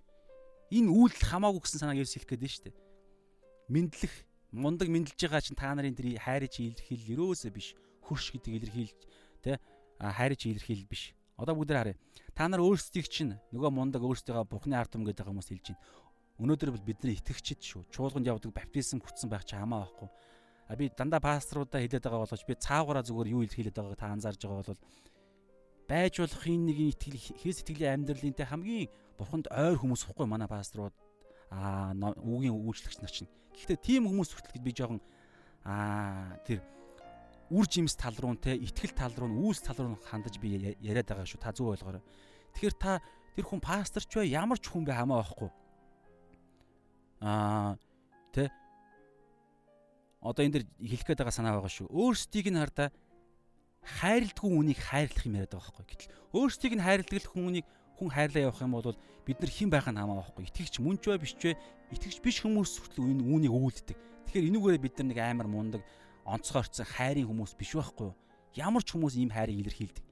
[0.70, 2.76] Энэ үйлдэл хамаагүй гэсэн санааг Есүс хэлэх гээд нь шүү дээ.
[3.74, 4.14] Мэдлэх,
[4.54, 7.74] мундаг мэдлж байгаа чинь та нарын тэр хайрыг илэрхийлэл өрөөсөө биш,
[8.06, 9.00] хөрш гэдэг илэрхийлж
[9.42, 9.58] тэ
[9.98, 11.10] хайрыг илэрхийлэл биш.
[11.34, 11.98] Одоо бүгд харъя.
[12.38, 15.82] Та нар өөрсдийг чинь нөгөө мундаг өөрсдийнхөө Бурхны ард түмэн гэдэг хүмүүс хэлж байна.
[16.38, 17.90] Өнөөдөр бол бидний итгэгчид шүү.
[17.90, 20.10] Чуулганд явдаг баптизм хүртсэн байх чи хамаа байхгүй
[20.68, 24.40] А би дандаа пасторудаа хэлээд байгаа болооч би цаагаараа зүгээр юу хэлээд байгааг та анзаарж
[24.40, 24.80] байгаа бол
[25.88, 28.88] байж болох энэ нэг итгэл Христ итгэлийн амьдралынтай хамгийн
[29.20, 30.96] бурханд ойр хүмүүс ихгүй манай пасторууд
[31.52, 33.28] аа үгийн үйлчлэгч нар чинь.
[33.52, 35.00] Гэхдээ тийм хүмүүс хүртэл би жоохон
[35.68, 36.64] аа тэр
[37.52, 41.28] үр жимс тал руу те итгэл тал руу үүс тал руу хандаж би яриад байгаа
[41.28, 41.44] шүү.
[41.44, 42.02] Та зөв ойлгоорой.
[42.56, 43.04] Тэгэхээр та
[43.36, 45.50] тэр хүн пасторч бай ямар ч хүн бэ хамаа байхгүй.
[47.20, 47.76] Аа
[48.32, 48.48] тэ
[50.24, 51.92] одоо энэ дэр хэлэх гээд байгаа санаа байгаа шүү.
[51.92, 52.88] Өөрсдийг нь хардаа
[53.84, 55.84] хайрладгүй хүнийг хайрлах юм яриад байгаа байхгүй.
[55.92, 57.66] Гэтэл өөрсдийг нь хайрладаг хүнийг
[58.00, 58.96] хүн хайрлаа явах юм бол
[59.28, 60.44] бид нар хэн байх нь хамаа байхгүй.
[60.48, 61.56] Итгэгч мөн ч бай биш ч бай.
[61.92, 63.96] Итгэгч биш хүмүүс хүртэл энэ үүнийг үүлддэг.
[64.32, 65.82] Тэгэхээр энүүгээрээ бид нар нэг амар мундаг
[66.24, 68.16] онцгойрцсон хайрын хүмүүс биш байхгүй юу?
[68.56, 70.04] Ямар ч хүмүүс ийм хайрыг илэрхийлдэг.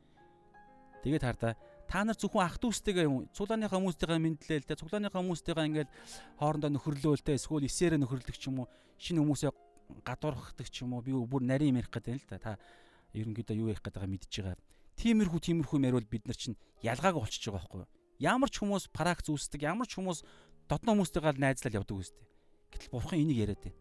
[1.02, 1.56] Тэгээд хардаа
[1.88, 5.94] та нар зөвхөн ах дүүстэйгээ цуглааныхаа хүмүүстэйгээ мэдлээл тэ цуглааныхаа хүмүүстэйгээ ингээл
[6.38, 9.52] хоорондоо нөхөрлөөл тэ эсвэл эсээрээ нөхөрлөх ч юм уу шинэ хүмүүсээ
[10.00, 12.38] гадуурхдаг ч юм уу би бүр нарийн юм ярих гэдэг л да.
[12.38, 12.52] Та
[13.12, 14.56] ерөнхийдөө юу ярих гэдэг мэдж байгаа.
[14.96, 17.90] Тиймэрхүү тиймэрхүү юм ярил бид нар чинь ялгааг болчихж байгаа байхгүй юу?
[18.22, 20.24] Ямар ч хүмүүс парак зүүсдэг, ямар ч хүмүүс
[20.68, 22.26] дотно хүмүүстэйгээ найзлал явдаг үстэй.
[22.72, 23.80] Гэтэл бурхан энийг яриад байна.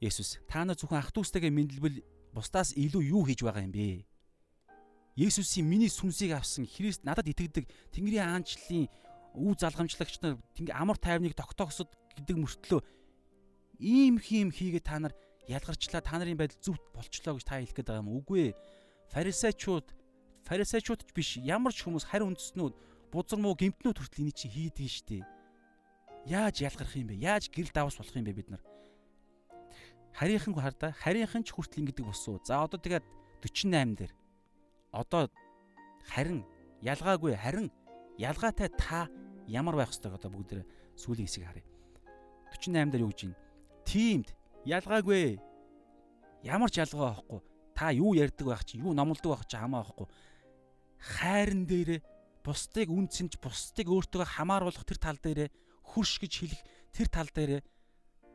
[0.00, 2.00] Есүс та нар зөвхөн ах дүүстэйгээ мэдлбэл
[2.32, 4.04] бусдаас илүү юу хийж байгаа юм бэ?
[5.16, 8.88] Есүсийн миний сүнсийг авсан Христ надад итгэдэг Тэнгэрийн аанчлалын
[9.36, 10.40] үе залгамжлагч нар
[10.72, 12.80] амар тайвныг тогтоогсод гэдэг мөртлөө
[13.80, 15.16] ийм хийм хийгээ та нар
[15.48, 18.58] ялгарчлаа та нарын байдал зөв болчлоо гэж та хэлэх гээд байгаа юм үгүй ээ.
[19.10, 19.86] Фарисеучуд
[20.44, 22.74] фарисеучуд ч биш ямар ч хүмүүс харь үндэснүүд
[23.10, 25.26] бузар муу гимтнүүд хүртэл энийг чи хийдэг нь штэ.
[26.28, 27.18] Яаж ялгарх юм бэ?
[27.18, 28.62] Яаж гэрэл давс болох юм бэ бид нар?
[30.12, 32.38] Харийнхан хардаа харийнхан ч хүртэл ингэдэг босуу.
[32.44, 33.04] За одоо тэгээд
[33.42, 34.12] 48 дээр
[34.92, 35.32] одоо
[36.04, 36.44] харин
[36.84, 37.72] ялгаагүй харин
[38.20, 39.08] ялгаатай та
[39.48, 40.62] ямар байх ёстой одоо бүгд
[41.00, 41.66] сүүлийн хэсгийг харъя.
[42.52, 43.49] 48 дээр юу гэж байна?
[43.90, 44.30] Тиймд
[44.70, 45.42] ялгаагүй.
[46.46, 47.40] Ямар ч ялгаа байхгүй.
[47.74, 50.06] Та юу ярьдаг байх чи, юу номлодог байх чи хамаа байхгүй.
[51.02, 51.98] Хайран дээрээ
[52.46, 55.50] бусдыг үнцэнж, бусдыг өөртөө хамааруулах тэр тал дээрээ
[55.82, 56.62] хөрш гэж хэлэх
[56.94, 57.66] тэр тал дээрээ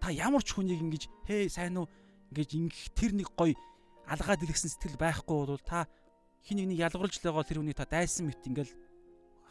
[0.03, 1.87] та ямар ч хүнийг ингэж хээ сайн уу
[2.35, 3.55] ингэж ингэх тэр нэг гоё
[4.11, 5.87] алгаад илгсэн сэтгэл байхгүй бол та
[6.43, 8.73] хин нэг нэг ялгуулж байгаа тэр хүнийг та дайсан мэт ингээл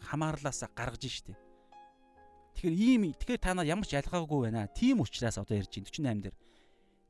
[0.05, 1.43] хамаарлаасаа гаргаж штэ.
[2.55, 4.71] Тэгэхээр ийм тэгэхээр та нар ямар ч ялгаагүй байна.
[4.71, 6.37] Тийм учраас одоо ярьж байна 48 дээр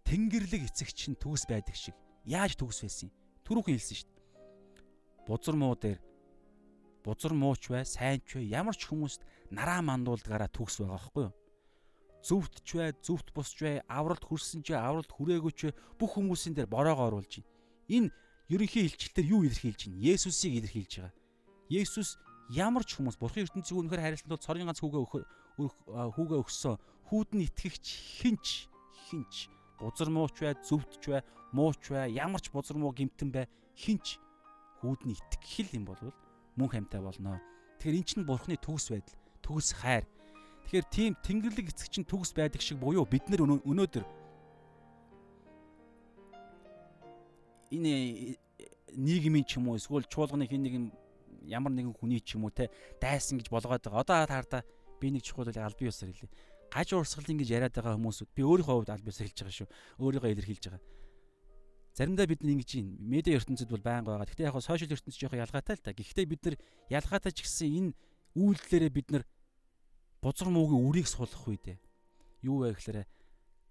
[0.05, 1.97] Тэнгэрлэг эцэг чинь төгс байдаг шиг.
[2.25, 3.17] Яаж төгс байсан юм?
[3.45, 4.25] Түрүүхэн хэлсэн шүү дээ.
[5.29, 6.01] Бузар муу дээр
[7.05, 9.21] бузар мууч бай, сайн ч бай, ямар ч хүмүүст
[9.53, 11.35] нараа мандуулдгаараа төгс байгаа байхгүй юу?
[12.25, 16.73] Зүвт ч бай, зүвт бусч бай, авралт хүрсэн ч, авралт хүрээгүй ч бүх хүмүүсийн дээр
[16.73, 17.53] бороогоо оруулж байна.
[17.93, 18.09] Энэ
[18.49, 20.01] ерөнхий хилчилтээр юу илэрхийлж байна?
[20.01, 21.13] Есүсийг илэрхийлж байгаа.
[21.69, 22.17] Есүс
[22.51, 25.03] ямар ч хүмүүс Бурхын ертөнцийг үнэхээр харилцсан тул цорын ганц хүүгээ
[25.57, 26.77] хүүгээ өгсөн.
[27.09, 27.85] Хүүд нь итгэгч
[28.21, 28.69] хинч
[29.09, 31.23] хинч бузар мууч бай, зүвтч бай,
[31.53, 34.19] мууч бай, ямар ч бузар муу гимтэн бай, хинч
[34.81, 36.01] хүүдний итгэл юм бол
[36.57, 37.41] мөн хамтай болно.
[37.79, 40.05] Тэгэхээр эн чинь бурхны төгс байдал, төгс хайр.
[40.65, 44.05] Тэгэхээр тийм тэнгэрлэг эцэг чинь төгс байдаг шиг буюу бид нар өнөөдөр
[47.75, 48.39] энэ
[48.95, 50.85] нийгмийн ч юм уу эсвэл чуулганы хин нэгэн
[51.49, 52.71] ямар нэгэн хүний ч юм уу те
[53.01, 54.01] дайсан гэж болгоод байгаа.
[54.01, 54.59] Одоо таарда
[55.01, 56.33] би нэг чухал албан ёсоор хэлээ
[56.75, 59.69] гаж урсгалын гэж яриад байгаа хүмүүсүүд би өөрийнхөө хувьд аль бисаа хэлж байгаа шүү.
[60.03, 60.83] Өөрийгөө илэрхийлж байгаа.
[61.95, 62.89] Заримдаа бид нэг ингэж юм.
[62.99, 64.27] Медиа ертөнцид бол байнга байгаа.
[64.27, 65.95] Гэхдээ яг хаа сошиал ертөнцид жоохон ялгаатай л та.
[65.95, 66.57] Гэхдээ бид нар
[66.91, 67.91] ялгаатай ч гэсэн энэ
[68.35, 69.23] үйлдэлээрээ бид нар
[70.19, 71.79] бузар муугийн үрийг суулгах үедээ
[72.43, 73.07] юу вэ гэхээр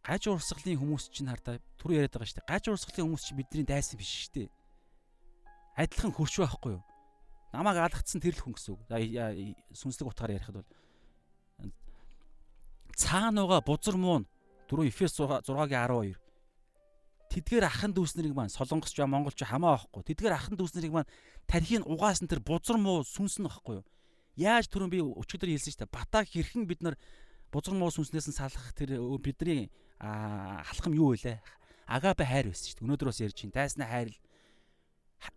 [0.08, 2.52] гаж урсгалын хүмүүс чинь хардаа түр яриад байгаа шүү дээ.
[2.52, 4.50] Гаж урсгалын хүмүүс чинь бидний дайсан биш шүү дээ.
[5.76, 6.84] Адилхан хөрч байхгүй юу?
[7.54, 8.82] Намайг алгацсан тэр л хүн гэсэн үг.
[9.78, 10.70] Сүнслэг утгаар ярихад бол.
[12.98, 14.26] Цаана байгаа бузар муун
[14.70, 16.18] 4 Эфес 6-гийн 12
[17.34, 20.06] тэдгээр ахын дүүс нарыг маань солонгосч ба монголч хамаа авахгүй.
[20.06, 21.10] Тэдгээр ахын дүүс нарыг маань
[21.50, 23.86] тархийг угаасан тэр бузар муу сүнс нь байхгүй юу?
[24.38, 26.96] Яаж түрүүн би өчигдөр хэлсэн шүү дээ батаг хэрхэн бид нар
[27.50, 31.42] бузар муу сүнснээс нь салах тэр бидний халахам юу вэ
[31.90, 34.10] агапе хайр байсан шүү дээ өнөөдөр бас ярьж байна дайсны хайр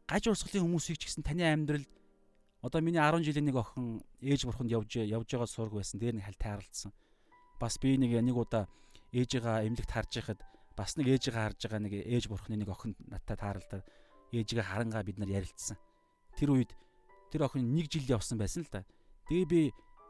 [0.05, 1.89] гаж урсгалын хүмүүсийг ч гэсэн таны амьдралд
[2.67, 6.27] одоо миний 10 жилийн нэг охин ээж бурханд явж явж байгаа сург байсан дээр нэг
[6.27, 6.91] хальт тааралцсан
[7.61, 8.67] бас би нэг нэг удаа
[9.15, 10.41] ээжигээ эмнэлэгт харж байхад
[10.77, 13.85] бас нэг ээжигээ харж байгаа нэг ээж бурхны нэг охин надтай тааралдаад
[14.33, 15.79] ээжигээ харангаа бид нар ярилцсан.
[16.37, 16.77] Тэр үед
[17.33, 18.85] тэр охин нэг жил явсан байсан л да.
[19.31, 19.61] Тэгээ би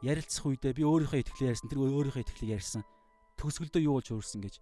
[0.03, 1.69] ярилцах үедээ би өөрийнхөө итгэлээ ярьсан.
[1.71, 2.83] Тэр өөрийнхөө итгэлийг ярьсан.
[3.39, 4.55] Төгсгөлдөө юу болж өөрсөн гэж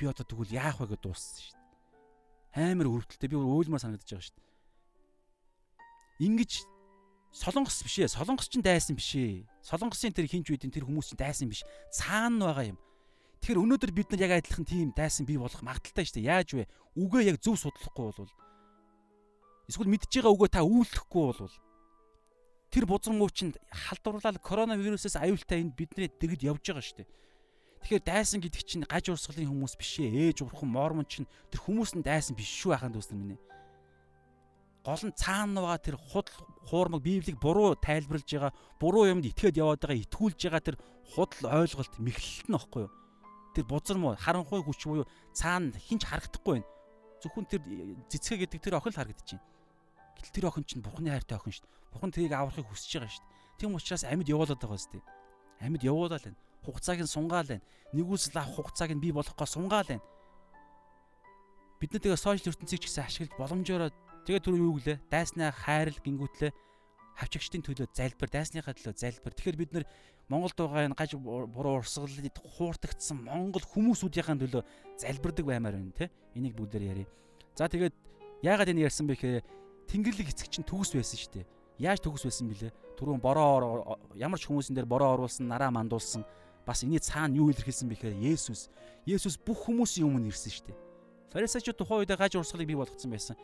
[0.00, 2.72] би одоо тэгвэл яах вэ гэж дууссан шүү дээ.
[2.72, 4.48] Амар өвдөлтөй би өөлмөр санагдаж байгаа шүү дээ.
[6.24, 6.52] Ингиж
[7.34, 8.14] Солонгос биш ээ.
[8.14, 9.42] Солонгос ч дайсан биш ээ.
[9.58, 11.66] Солонгосын тэр хинж үйдийн тэр хүмүүс ч дайсан биш.
[11.90, 12.78] Цаана байгаа юм.
[13.42, 16.30] Тэгэхээр өнөөдөр бид нар яг адилхан тийм дайсан бий болох магадaltaй шүү дээ.
[16.30, 16.70] Яаж вэ?
[16.94, 18.32] Үгээ яг зөв судлахгүй болвол
[19.68, 21.56] эсвэл мэдж байгаа үгээ та үүлдэхгүй болвол
[22.68, 27.08] тэр бузар муу чинь халдварлал коронавирусээс аюултай энд бидний дэргэд явж байгаа шүү дээ.
[27.84, 30.32] Тэгэхээр дайсан гэдэг чинь гаж урсгалын хүмүүс биш ээ.
[30.32, 33.42] Ээж урхан мормон чинь тэр хүмүүс нь дайсан биш шүү ахын дүүс нар минь
[34.84, 36.36] гол нь цаана байгаа тэр худал
[36.68, 40.76] хуурмаг библийг буруу тайлбарлаж байгаа буруу юмд итгээд яваад байгаа итгүүлж байгаа тэр
[41.16, 42.92] худал ойлголт мэхлэлт нь баггүй юу?
[43.56, 46.68] Тэр бузар муу харанхуй хүч буюу цаана хинч харагдахгүй байна.
[47.22, 47.62] Зөвхөн тэр
[48.12, 49.46] цэцгэ гэдэг тэр охин л харагдаж байна
[50.14, 51.74] гэтэл тэр охин чинь бурхны хайртай охин шүү дээ.
[51.92, 53.58] Бурхан тэрийг аврахыг хүсэж байгаа шүү дээ.
[53.60, 55.04] Тийм учраас амьд явуулаад байгаа шүү дээ
[55.60, 56.36] амьд явуулаад байна.
[56.64, 57.64] Хугацааг нь сунгаал байна.
[57.92, 60.04] Нэгүсэл авах хугацааг нь бий болгохгоо сунгаал байна.
[61.80, 63.92] Бид нар тэгээ сошиал ертөнцийг ч гэсэн ашиглаж боломжоор
[64.24, 65.04] Тэгээ түр юу гэлээ?
[65.12, 66.52] Дайсны хайрл гингүүтлээ
[67.14, 69.32] хавчигчдын төлөө залбир, дайсныхаа төлөө залбир.
[69.36, 69.84] Тэгэхээр бид нар
[70.32, 74.62] Монголд байгаа энэ гаж буруу урсгалыг хууртагдсан монгол хүмүүсүүдийн төлөө
[74.98, 76.10] залбирдаг баймаар байна те.
[76.34, 77.08] Энийг бүгдээр ярив.
[77.54, 77.92] За тэгээд
[78.42, 79.44] яагаад энэ ярьсан бэ гэхээр
[79.92, 81.46] Тэнгэрлэг эцэг чинь төгс байсан шүү дээ.
[81.84, 82.72] Яаж төгс байсан бэлээ?
[82.96, 86.24] Түрүүн бороо ямар ч хүмүүсийн дээр бороо оруулсан, нараа мандуулсан.
[86.64, 88.72] Бас эний цаана юу илэрхийлсэн бэ гэхээр Есүс.
[89.04, 90.78] Есүс бүх хүмүүсийн өмнө ирсэн шүү дээ.
[91.36, 93.36] Фарисеучуд тухайн үед гаж урсгалыг бий болгоцсон байсан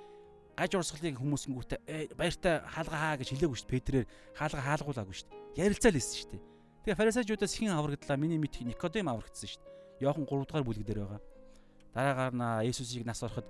[0.60, 3.76] гаж урсгалыг хүмүүсэнгүүтээ «Э, баяртай хаалга хаа гэж хэлээгүй шүү дээ.
[3.80, 4.06] Петрээр
[4.36, 5.64] хаалга хаалгуулаагүй шүү дээ.
[5.64, 6.42] Ярилцаал хэлсэн шүү дээ.
[6.84, 8.20] Тэгээ фарисеучудаас хэн аврагдлаа?
[8.20, 10.04] Миний мэдх Никодем аврагдсан шүү дээ.
[10.04, 11.22] Йохан 3 дугаар бүлэг дээр байгаа.
[11.96, 13.48] Дараагаар нь Есүсийг нас ороход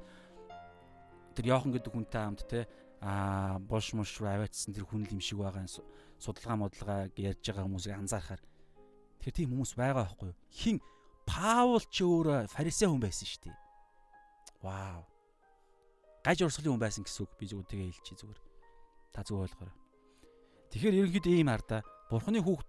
[1.35, 2.71] тэр Йохан гэдэг хүнтэй хамт те
[3.03, 7.99] аа бош мош аваачсан тэр хүн л юм шиг байгаа судалгаа модлага ярьж байгаа хүмүүсийг
[7.99, 8.43] анзаарахаар
[9.19, 10.39] тэгэхээр тийм хүмүүс байгаа байхгүй юу?
[10.55, 10.77] Хин
[11.27, 13.59] Паул ч өөрөө фарисей хүн байсан шүү дээ.
[14.63, 15.10] Вау
[16.25, 18.41] гаж урсгалын хүн байсан гэсэн үг би зүгээр тэгээ хэлчихье зүгээр.
[19.12, 19.77] Та зөв ойлгоорой.
[20.71, 21.79] Тэгэхээр ерөнхийдөө ийм хар да.
[22.11, 22.68] Бурхны хүүхд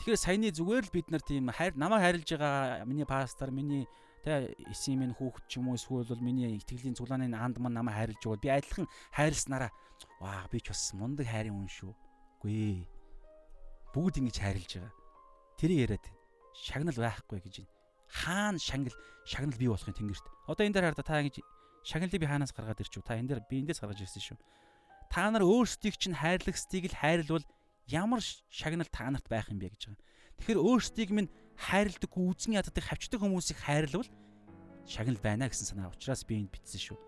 [0.00, 3.88] тэгэхээр саяны зүгээр л бид нар тийм хайр намайг хайрлж байгаа миний пастор, миний
[4.22, 7.96] тэ эсийн минь хүүхд ч юм уу эсвэл бол миний итгэлийн цуглааны анд мань намайг
[7.96, 8.42] хайрлж байгаа.
[8.44, 8.86] Би адилхан
[9.16, 9.70] хайрласнараа
[10.20, 11.92] ваа би ч бас мундаг хайрын хүн шүү.
[12.40, 12.86] байхгүй.
[13.92, 14.94] Бүгд ингэж хайрлаж байгаа.
[15.58, 16.06] Тэрийг яриад
[16.54, 17.72] шагнал байхгүй гэж байна.
[18.08, 20.26] Хаана шагнал шагнал бий болохын тэнгэрт.
[20.48, 21.36] Одоо энэ дээр хараа та ингэж
[21.84, 23.04] шагналыг би хаанаас гаргаад ирчихв.
[23.04, 24.38] Та энэ дээр би эндээс гаргаж ирсэн шүү.
[25.10, 27.46] Та нар өөрсдийг чинь хайрлагсдыг л хайрлвал
[27.90, 30.04] ямар шагнал та нарт байх юм бэ гэж байгаа.
[30.38, 34.08] Тэгэхээр өөрсдийг минь хайрладаг, үзэн яддаг, хавчдаг хүмүүсийг хайрлавал
[34.86, 36.98] шагнал байна гэсэн санаа учраас би энд бичсэн шүү.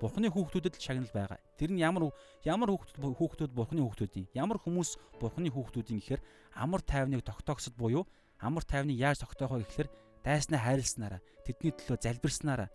[0.00, 1.38] Бурхны хүүхдүүдэд л шагнал байгаа.
[1.60, 2.08] Тэр нь ямар
[2.42, 6.22] ямар хүүхдүүд хүүхдүүд Бурхны хүүхдүүдийн ямар хүмүүс Бурхны хүүхдүүдийн гэхээр
[6.56, 8.08] амар тайвныг тогтоогсод буюу
[8.40, 9.88] амар тайвныг яаж тогтоох вэ гэхээр
[10.24, 12.68] дайснаа хайрласнараа тэдний төлөө залбирснараа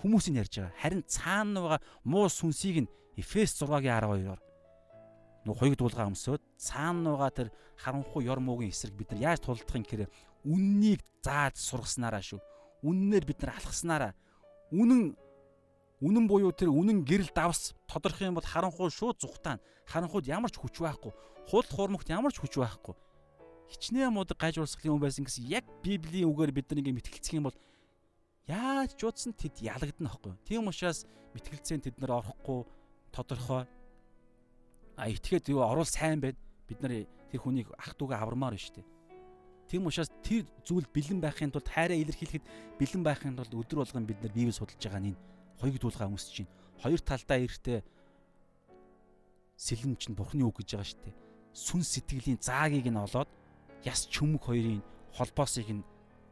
[0.00, 0.78] хүмүүсийг ярьж байгаа.
[0.80, 4.40] Харин цаана байгаа муу сүнсийг нь Эфес 6-гийн 12-оор
[5.44, 9.76] нөгөө хоёуг дуулгаа өмсөөд цаана байгаа тэр харанхуй ёр муугийн эсрэг бид нар яаж тулдах
[9.76, 10.10] юм гэхээр
[10.48, 12.40] үннийг зааж сургаснараа шүү.
[12.80, 14.12] Үннээр бид нар алхаснараа
[14.72, 15.14] үнэн
[16.00, 19.60] үнэн буюу тэр үнэн гэрэл давс тодорхой юм бол харанхуй шууд зүхтаана.
[19.84, 21.12] Харанхуйд ямар ч хүч байхгүй.
[21.48, 22.96] Худал хуурмагт ямар ч хүч байхгүй.
[23.68, 27.48] Хичнээн муудаг гаж урсгалын хүн байсан гэсэн яг Библийн үгээр бид нар ингэ мэтгэлцэх юм
[27.48, 27.56] бол
[28.48, 30.34] яаж ч удсан тэд ялагдана аахгүй.
[30.44, 32.68] Тийм учраас мэтгэлцэн тэд нар орохгүй
[33.08, 33.64] тодорхой
[34.96, 36.36] а итгээд юу орвол сайн байд
[36.68, 38.88] бид нар тэр хүнийг ах トゥ угаа авармаар байна шүү дээ.
[39.68, 42.44] Тийм учраас тэр зүйл бэлэн байхын тулд хайраа илэрхийлэхэд
[42.76, 45.16] бэлэн байхын тулд өдөр болгон бид нар Библийг судалж байгаа нь
[45.58, 46.52] хоёуг дуулгаа өмсөж байна.
[46.84, 47.80] Хоёр талдаа эрэхтэй
[49.56, 51.16] сэлэн чинь бурхны үг гэж байгаа шүү дээ.
[51.56, 53.30] Сүн сэтгэлийн заагийг нь олоод
[53.88, 54.84] яс чөмөг хоёрын
[55.16, 55.86] холбоосыг нь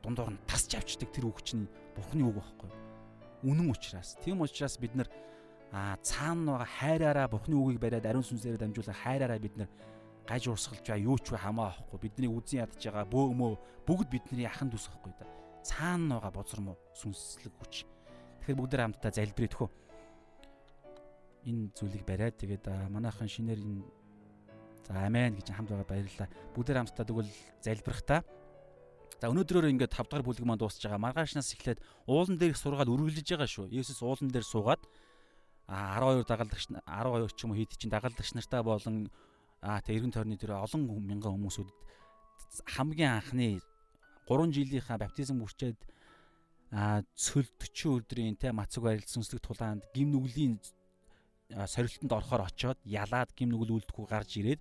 [0.05, 2.71] дундуур нь тасч авчдаг тэр үг чинь бурхны үг байхгүй.
[3.43, 4.17] Үнэн учраас.
[4.25, 5.09] Тийм учраас бид нар
[5.73, 9.71] а цаана байгаа хайраараа бурхны үгийг бариад ариун сүнсээр дамжуулан хайраараа бид нар
[10.29, 11.99] гаж урсгалж байгаа юу ч хамаа авахгүй.
[12.07, 13.53] Бидний үзэн ядж байгаа бөө мөө
[13.89, 15.27] бүгд бидний ахын дүүс байхгүй да
[15.63, 17.87] цаана байгаа бозор муу сүнслэг хүч.
[18.43, 19.71] Тэгэхээр бүгдээр хамтдаа залбирэх хөө
[21.47, 23.83] энэ зүйлийг бариад тэгээд манайхан шинээр энэ
[24.87, 26.29] за амен гэж хамт байгаа баярлалаа.
[26.55, 27.31] Бүгдээр хамтдаа тэгвэл
[27.63, 28.17] залбирах та
[29.21, 31.01] За өнөөдрөөр ингээд 5 дахь бүлэг маань дуусж байгаа.
[31.03, 33.71] Маргаашнаас эхлээд уулан дээр сургаад үргэлжлэж байгаа шүү.
[33.71, 34.83] Есүс уулан дээр суугаад
[35.69, 39.09] а 12 дагалдагч 12 ч юм уу хэд чинь дагалдагч нартай болон
[39.63, 41.71] тэг эргэн тойрны тэр олон мянган хүмүүсүүд
[42.77, 43.63] хамгийн анхны
[44.27, 45.79] 3 жилийнхаа баптизм үрчээд
[47.15, 50.59] цөл 40 өдрийн те мацаг барилдсан сүнслэг тулаанд гим нүглийн
[51.53, 54.61] сорилтонд орохоор очоод ялаад гим нүгэл үлдэхгүй гарч ирээд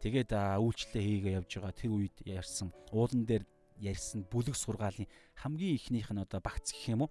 [0.00, 3.44] тэгээд үйлчлэлээ хийгээ явж байгаа тэр үед ярьсан уулан дээр
[3.82, 5.10] ярьсан бүлэг сургаалын
[5.42, 7.10] хамгийн ихнийх нь одоо багц гэх юм уу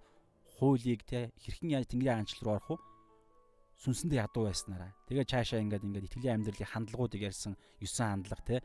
[0.56, 2.78] хуулийг те хэрхэн яаж тэнгэрийн аанчл руу орох вэ
[3.82, 4.94] сүнсэндээ ядуу байснараа.
[5.10, 8.56] Тэгээ цаашаа ингээд ингээд итгэлийн амьдралын хандлагуудыг ярьсан 9 хандлага те.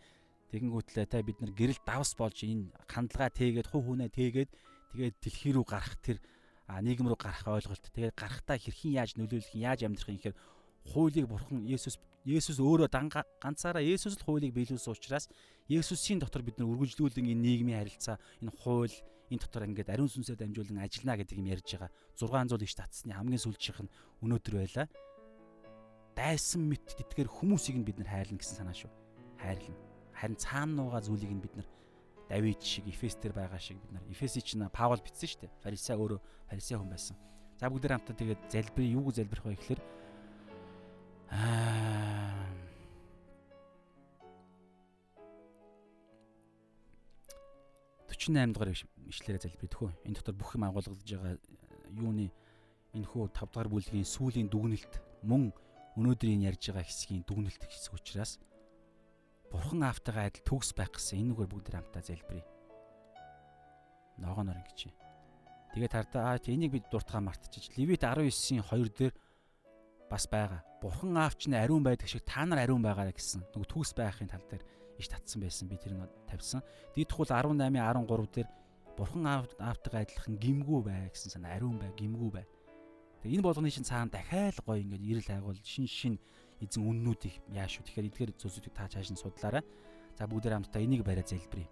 [0.54, 4.52] Тэгэнгүүтлээ те бид нар гэрэл давс болж энэ хандлага тээгээд хуу хүнээ тээгээд
[4.94, 6.22] тэгээд дэлхий рүү гарах тэр
[6.70, 7.82] нийгэм рүү гарах ойлголт.
[7.82, 10.38] Тэгээд гарахтаа хэрхэн яаж нөлөөлөх яаж амьдрах юм гэхээр
[10.86, 11.98] хуулийг бурхан Есүс
[12.28, 15.32] Есүс өөрөө ганцаараа Есүс л хуулийг биелүүлсэн учраас
[15.72, 18.92] Есүсийн дотор бид нар үргэлжлүүлэн энэ нийгмийн харилцаа, энэ хууль,
[19.32, 21.92] энэ дотор ингээд ариун сүнсээр дамжуулан ажиллана гэдэг юм ярьж байгаа.
[22.20, 23.94] 600 иш татсны хамгийн сүүлчийнх нь
[24.28, 24.88] өнөөдөр байлаа
[26.18, 28.92] дайсан мэт тэтгэр хүмүүсийг нь бид нар хайрлна гэсэн санаа шүү.
[29.38, 29.78] Хайрлна.
[30.18, 31.68] Харин цаана нуугаа зүйлийг нь бид нар
[32.26, 35.58] Давид шиг Эфес дээр байгаа шиг бид нар Эфесийн чинь Паул бичсэн шүү дээ.
[35.62, 37.16] Фарисеа өөрөө фарисеа хүн байсан.
[37.62, 39.82] За бүгд хамтдаа тэгээд залбирыг юу залбирх вэ гэхээр
[48.28, 48.72] 48 дугаар
[49.08, 49.92] ишлэрээ залбирх хөө.
[50.08, 51.38] Энэ дотор бүх юм агуулгадж байгаа
[51.96, 52.28] юуны
[52.96, 54.94] энэ хөө 5 дугаар бүлгийн сүүлийн дүгнэлт
[55.24, 55.54] мөн
[55.96, 58.40] өнөөдрийн ярьж байгаа хэсгийн дүгнэлт хэсэг учраас
[59.48, 62.44] Бурхан аавтайгаа адил төгс байх гэсэн энэ үгээр бүгд хамтаа залбирая.
[64.20, 64.92] Ногоо нор ингэж.
[65.72, 67.72] Тэгээд тардаа энийг бид дуртахаа мартчих.
[67.80, 69.14] Левит 19-ийн 2 дээр
[70.10, 70.64] бас байгаа.
[70.82, 73.44] Бурхан аавч нь ариун байдаг шиг та нар ариун байгаарай гэсэн.
[73.54, 74.64] Нөгөө төгс байхын тал дээр
[74.98, 75.68] иш татсан байсан.
[75.68, 76.64] Би тэр нь тавьсан.
[76.96, 78.50] Дийдхул 18-ийн 13 дээр
[78.98, 82.46] Бурхан аавтайгаа адилхан гимгүү бай гэсэн санаа ариун бай, гимгүү бай.
[83.22, 86.16] Тэгээ энэ болгоны шин цаана дахиад гоё ингээд ирэл хайгуул шин шин
[86.58, 87.86] эзэн үннүүдийг яаш шүү.
[87.86, 89.62] Тэгэхээр эдгээр зүйлсүүдийг та цааш нь судлаарай.
[90.18, 91.70] За бүгдээр хамтдаа энийг бариа залбирая.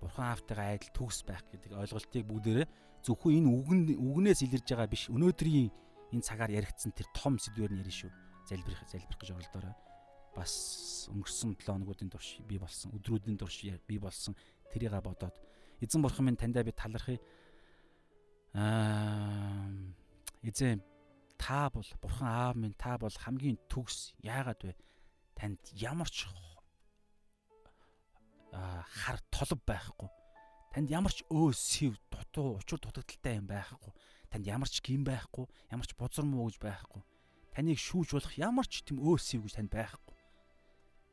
[0.00, 2.66] Бурхан аавтайгаа айдал төгс байх гэдэг ойлголтыг бүгдээрээ
[3.04, 5.12] зөвхөн энэ үгэн үгнээс илэрж байгаа биш.
[5.12, 5.68] Өнөөдрийн
[6.12, 8.12] энэ цагаар яригдсан тэр том сэдвээр нь ярина шүү.
[8.46, 9.74] Залбирах залбирах гэж оролдоорой.
[10.36, 10.52] Бас
[11.10, 14.36] өнгөрсөн 7 өнөгийн турш би болсон, өдрүүдийн турш би болсон
[14.70, 15.34] тэрийг бодоод
[15.80, 17.18] эзэн бурхан минь таньдаа би талархъя.
[18.54, 19.72] Аа
[20.46, 20.78] Эзэн
[21.38, 24.74] та бол бурхан аав минь та бол хамгийн төгс яагаад вэ?
[25.34, 26.30] Танд ямар ч
[28.52, 30.08] хар толб байхгүй.
[30.72, 33.92] Танд ямар ч өө сэв дутуу учир дутагдaltaй юм байхгүй.
[34.30, 37.02] Танд ямар ч гин байхгүй, ямар ч бузар муу гэж байхгүй.
[37.54, 40.16] Таныг шүүж болох ямар ч тийм өө сэв гэж танд байхгүй.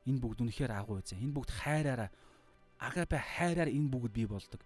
[0.10, 1.24] Энэ бүгд үнэхээр агуу эзэн.
[1.24, 2.12] Энэ бүгд хайраараа
[2.84, 4.60] агапе хайраар энэ бүгд бий болдог.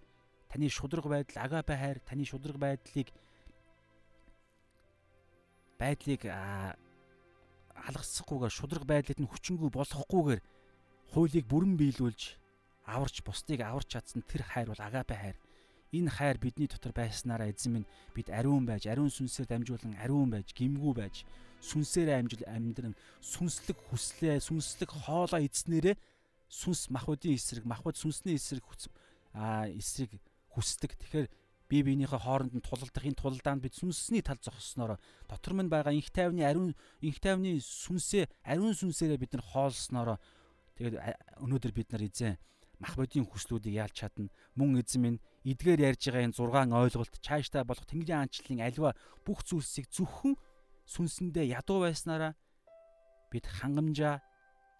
[0.49, 3.13] Таны шудраг байдал агапе хайр таны шудраг байдлыг
[5.77, 6.21] байдлыг
[7.85, 10.41] алгасахгүйгээр шудраг байдлыг нь хүчингү болгохгүйгээр
[11.13, 12.21] хуулийг бүрэн биелүүлж
[12.89, 15.37] аварч бусдыг аварч чадсан тэр хайр бол агапе хайр.
[15.91, 20.51] Энэ хайр бидний дотор байснараа эзэн минь бид ариун байж, ариун сүнсээр дамжуулан ариун байж,
[20.51, 21.23] гимгүү байж,
[21.63, 25.95] сүнсээр амжил амьдран сүнслэг хүслээ, сүнслэг хоолоо эзнэрээ
[26.47, 28.63] сүнс махбодын эсрэг, махбод сүнсний эсрэг
[29.33, 30.11] а эсрэг
[30.51, 30.95] хүсдэг.
[30.95, 31.27] Тэгэхээр
[31.67, 34.95] бие биенийхээ хооронд нь тулалдах энэ тулалдаанд бид сүнсний тал зогссноор
[35.27, 36.71] дотор минь байгаа инх тайвны ариун
[37.03, 40.15] инх тайвны сүнсээ ариун сүнсээрээ бид нар хоолсноор
[40.79, 40.95] тэгээд
[41.43, 42.39] өнөөдөр бид нар эзэн
[42.79, 47.63] мах бодийн хүслүүдийг яалч чадна мөн эзэн минь эдгээр ярьж байгаа энэ 6 ойлголт цаашдаа
[47.65, 48.91] болох Тэнгэрийн аанчлалын альва
[49.25, 50.37] бүх зүйлсийг зөвхөн
[50.85, 52.33] сүнсэндээ ядуу байснараа
[53.33, 54.21] бид хангамжаа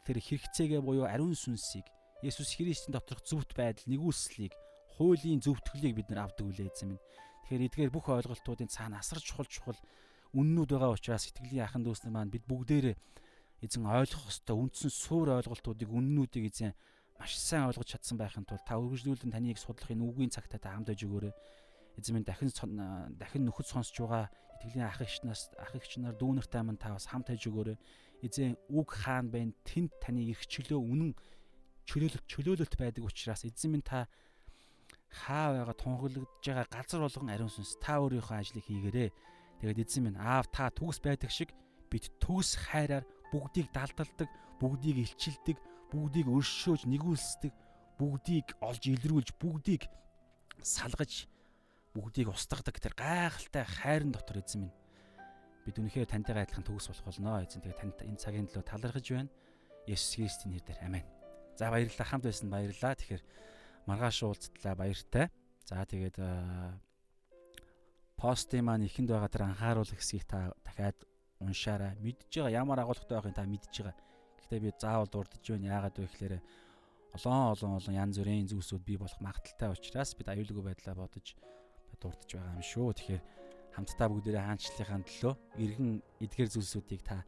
[0.05, 1.89] тэр хэрэгцээгээ буюу ариун сүнсийг
[2.23, 4.53] Есүс Христийн доторх зөвхт байдал нэгүслийг
[4.97, 7.03] хуулийн зөвтгөлийг бид нар авдаг үлээ эзэн минь.
[7.45, 9.77] Тэгэхээр эдгээр бүх ойлголтуудын цаана асар чухал чухал
[10.33, 12.95] үннүүд байгаа учраас сэтгэлийн яхан дүүс нар маань бид бүгдээрээ
[13.61, 16.73] эзэн ойлгох ёстой үндсэн суур ойлголтуудыг үннүүдийг эзэн
[17.19, 21.01] маш сайн ойлгож чадсан байхын тулд та үргэлжлүүлэн таныг судлахын үгийн цагтаа та хамт байж
[21.03, 21.33] өгөөрэй.
[21.97, 22.53] Эзэн минь дахин
[23.17, 27.33] дахин нөхөд сонсож байгаа итгэлийн ах эгчнээс ах эгч нар дүүнертэй минь та бас хамт
[27.33, 27.77] байж өгөөрэй.
[28.21, 31.11] Эзэн үг хаан байна тэнд таны эрх чөлөө үнэн
[31.89, 34.05] чөлөөлөлт чөлөөлөлт байдаг учраас эзэн минь та
[35.09, 39.09] хаа байгаа тунхаглагдж байгаа газар болгон ариун сүнс та өөрийнхөө ажлыг хийгээрэй.
[39.61, 41.49] Тэгээд эзэн минь аав та төгс байдаг шиг
[41.89, 44.29] бид төгс хайраар бүгдийг далдалдаг,
[44.59, 45.57] бүгдийг илчилдэг,
[45.91, 47.53] бүгдийг өршөөж нэгүүлсдэг,
[47.99, 49.87] бүгдийг олж илрүүлж, бүгдийг
[50.61, 51.27] салгаж,
[51.95, 54.75] бүгдийг устгадаг тэр гайхалтай хайрын дотор эзэн минь
[55.67, 57.43] бид үнэхээр тантай адилхан төгс болох болно.
[57.43, 59.31] Эзэн тэгээд танд энэ цагийн төлөө талархаж байна.
[59.83, 61.07] Есүс Христийн нэрээр аминь.
[61.59, 62.95] За баярлалаа хамт байсан баярлалаа.
[62.95, 63.23] Тэгэхээр
[63.83, 65.27] маргааш уулзтлаа баяртай.
[65.67, 66.15] За тэгээд
[68.15, 71.03] постын маань ихэнд байгаа тэр анхааруулах хэсгийг та дахиад
[71.43, 71.99] уншаарай.
[71.99, 73.95] Мэдж байгаа ямар агуулгатай байхыг та мэдж байгаа.
[74.47, 75.75] Гэхдээ би заавал дурдж байна.
[75.75, 76.35] Яагаад вэ гэхээр
[77.19, 81.35] олон олон олон янз бүрийн зүйлсүүд бий болох магадaltaй учраас бид аюулгүй байдлаа бодож
[81.99, 82.95] дурдж байгаа юм шүү.
[82.95, 83.23] Тэгэхээр
[83.75, 85.91] хамтдаа бүгдээрээ хаанчлалынхаа төлөө эргэн
[86.23, 87.27] эдгээр зүйлсүүдийг та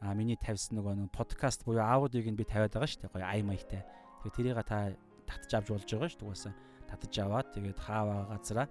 [0.00, 3.12] а миний тавьсан нөгөө подкаст буюу аудиог нь би тавиад байгаа шүү дээ.
[3.12, 3.84] Гоё ай маягтай.
[4.24, 4.96] Тэгэхээр тэрийг та
[5.28, 6.16] татж авч болж байгаа ш.
[6.16, 6.52] Тугаасаа
[6.88, 8.68] татж аваад тэгээд хааваа газараа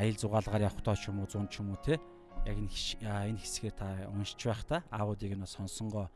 [0.00, 2.00] аял зугаалгаар явах тоо ч юм уу зун ч юм уу те
[2.46, 2.70] яг энэ
[3.04, 6.06] энэ хэсгээр та уншиж байх та аудиог нь сонсонгоо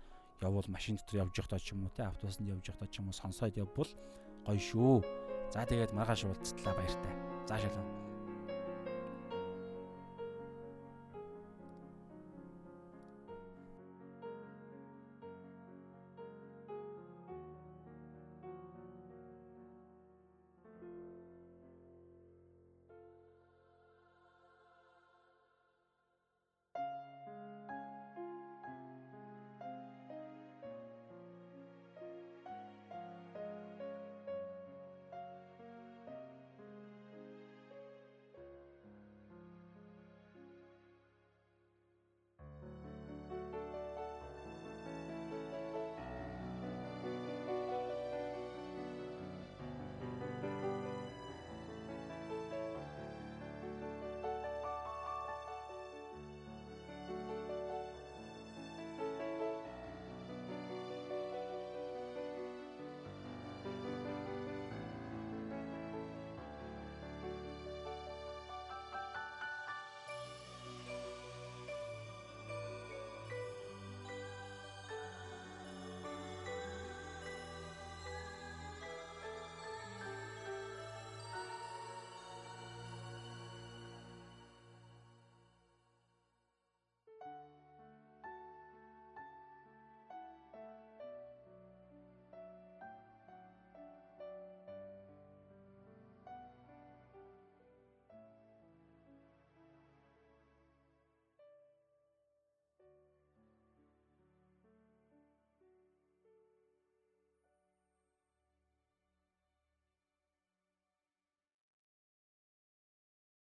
[0.42, 2.98] явуул машин дотор явж явах тоо ч юм уу те автобусанд явж явах тоо ч
[3.00, 3.90] юм уу сонсоод явбал
[4.46, 4.94] гоё шүү.
[5.54, 7.14] За тэгээд маргааш уулзтлаа баяртай.
[7.46, 8.01] За шалаа.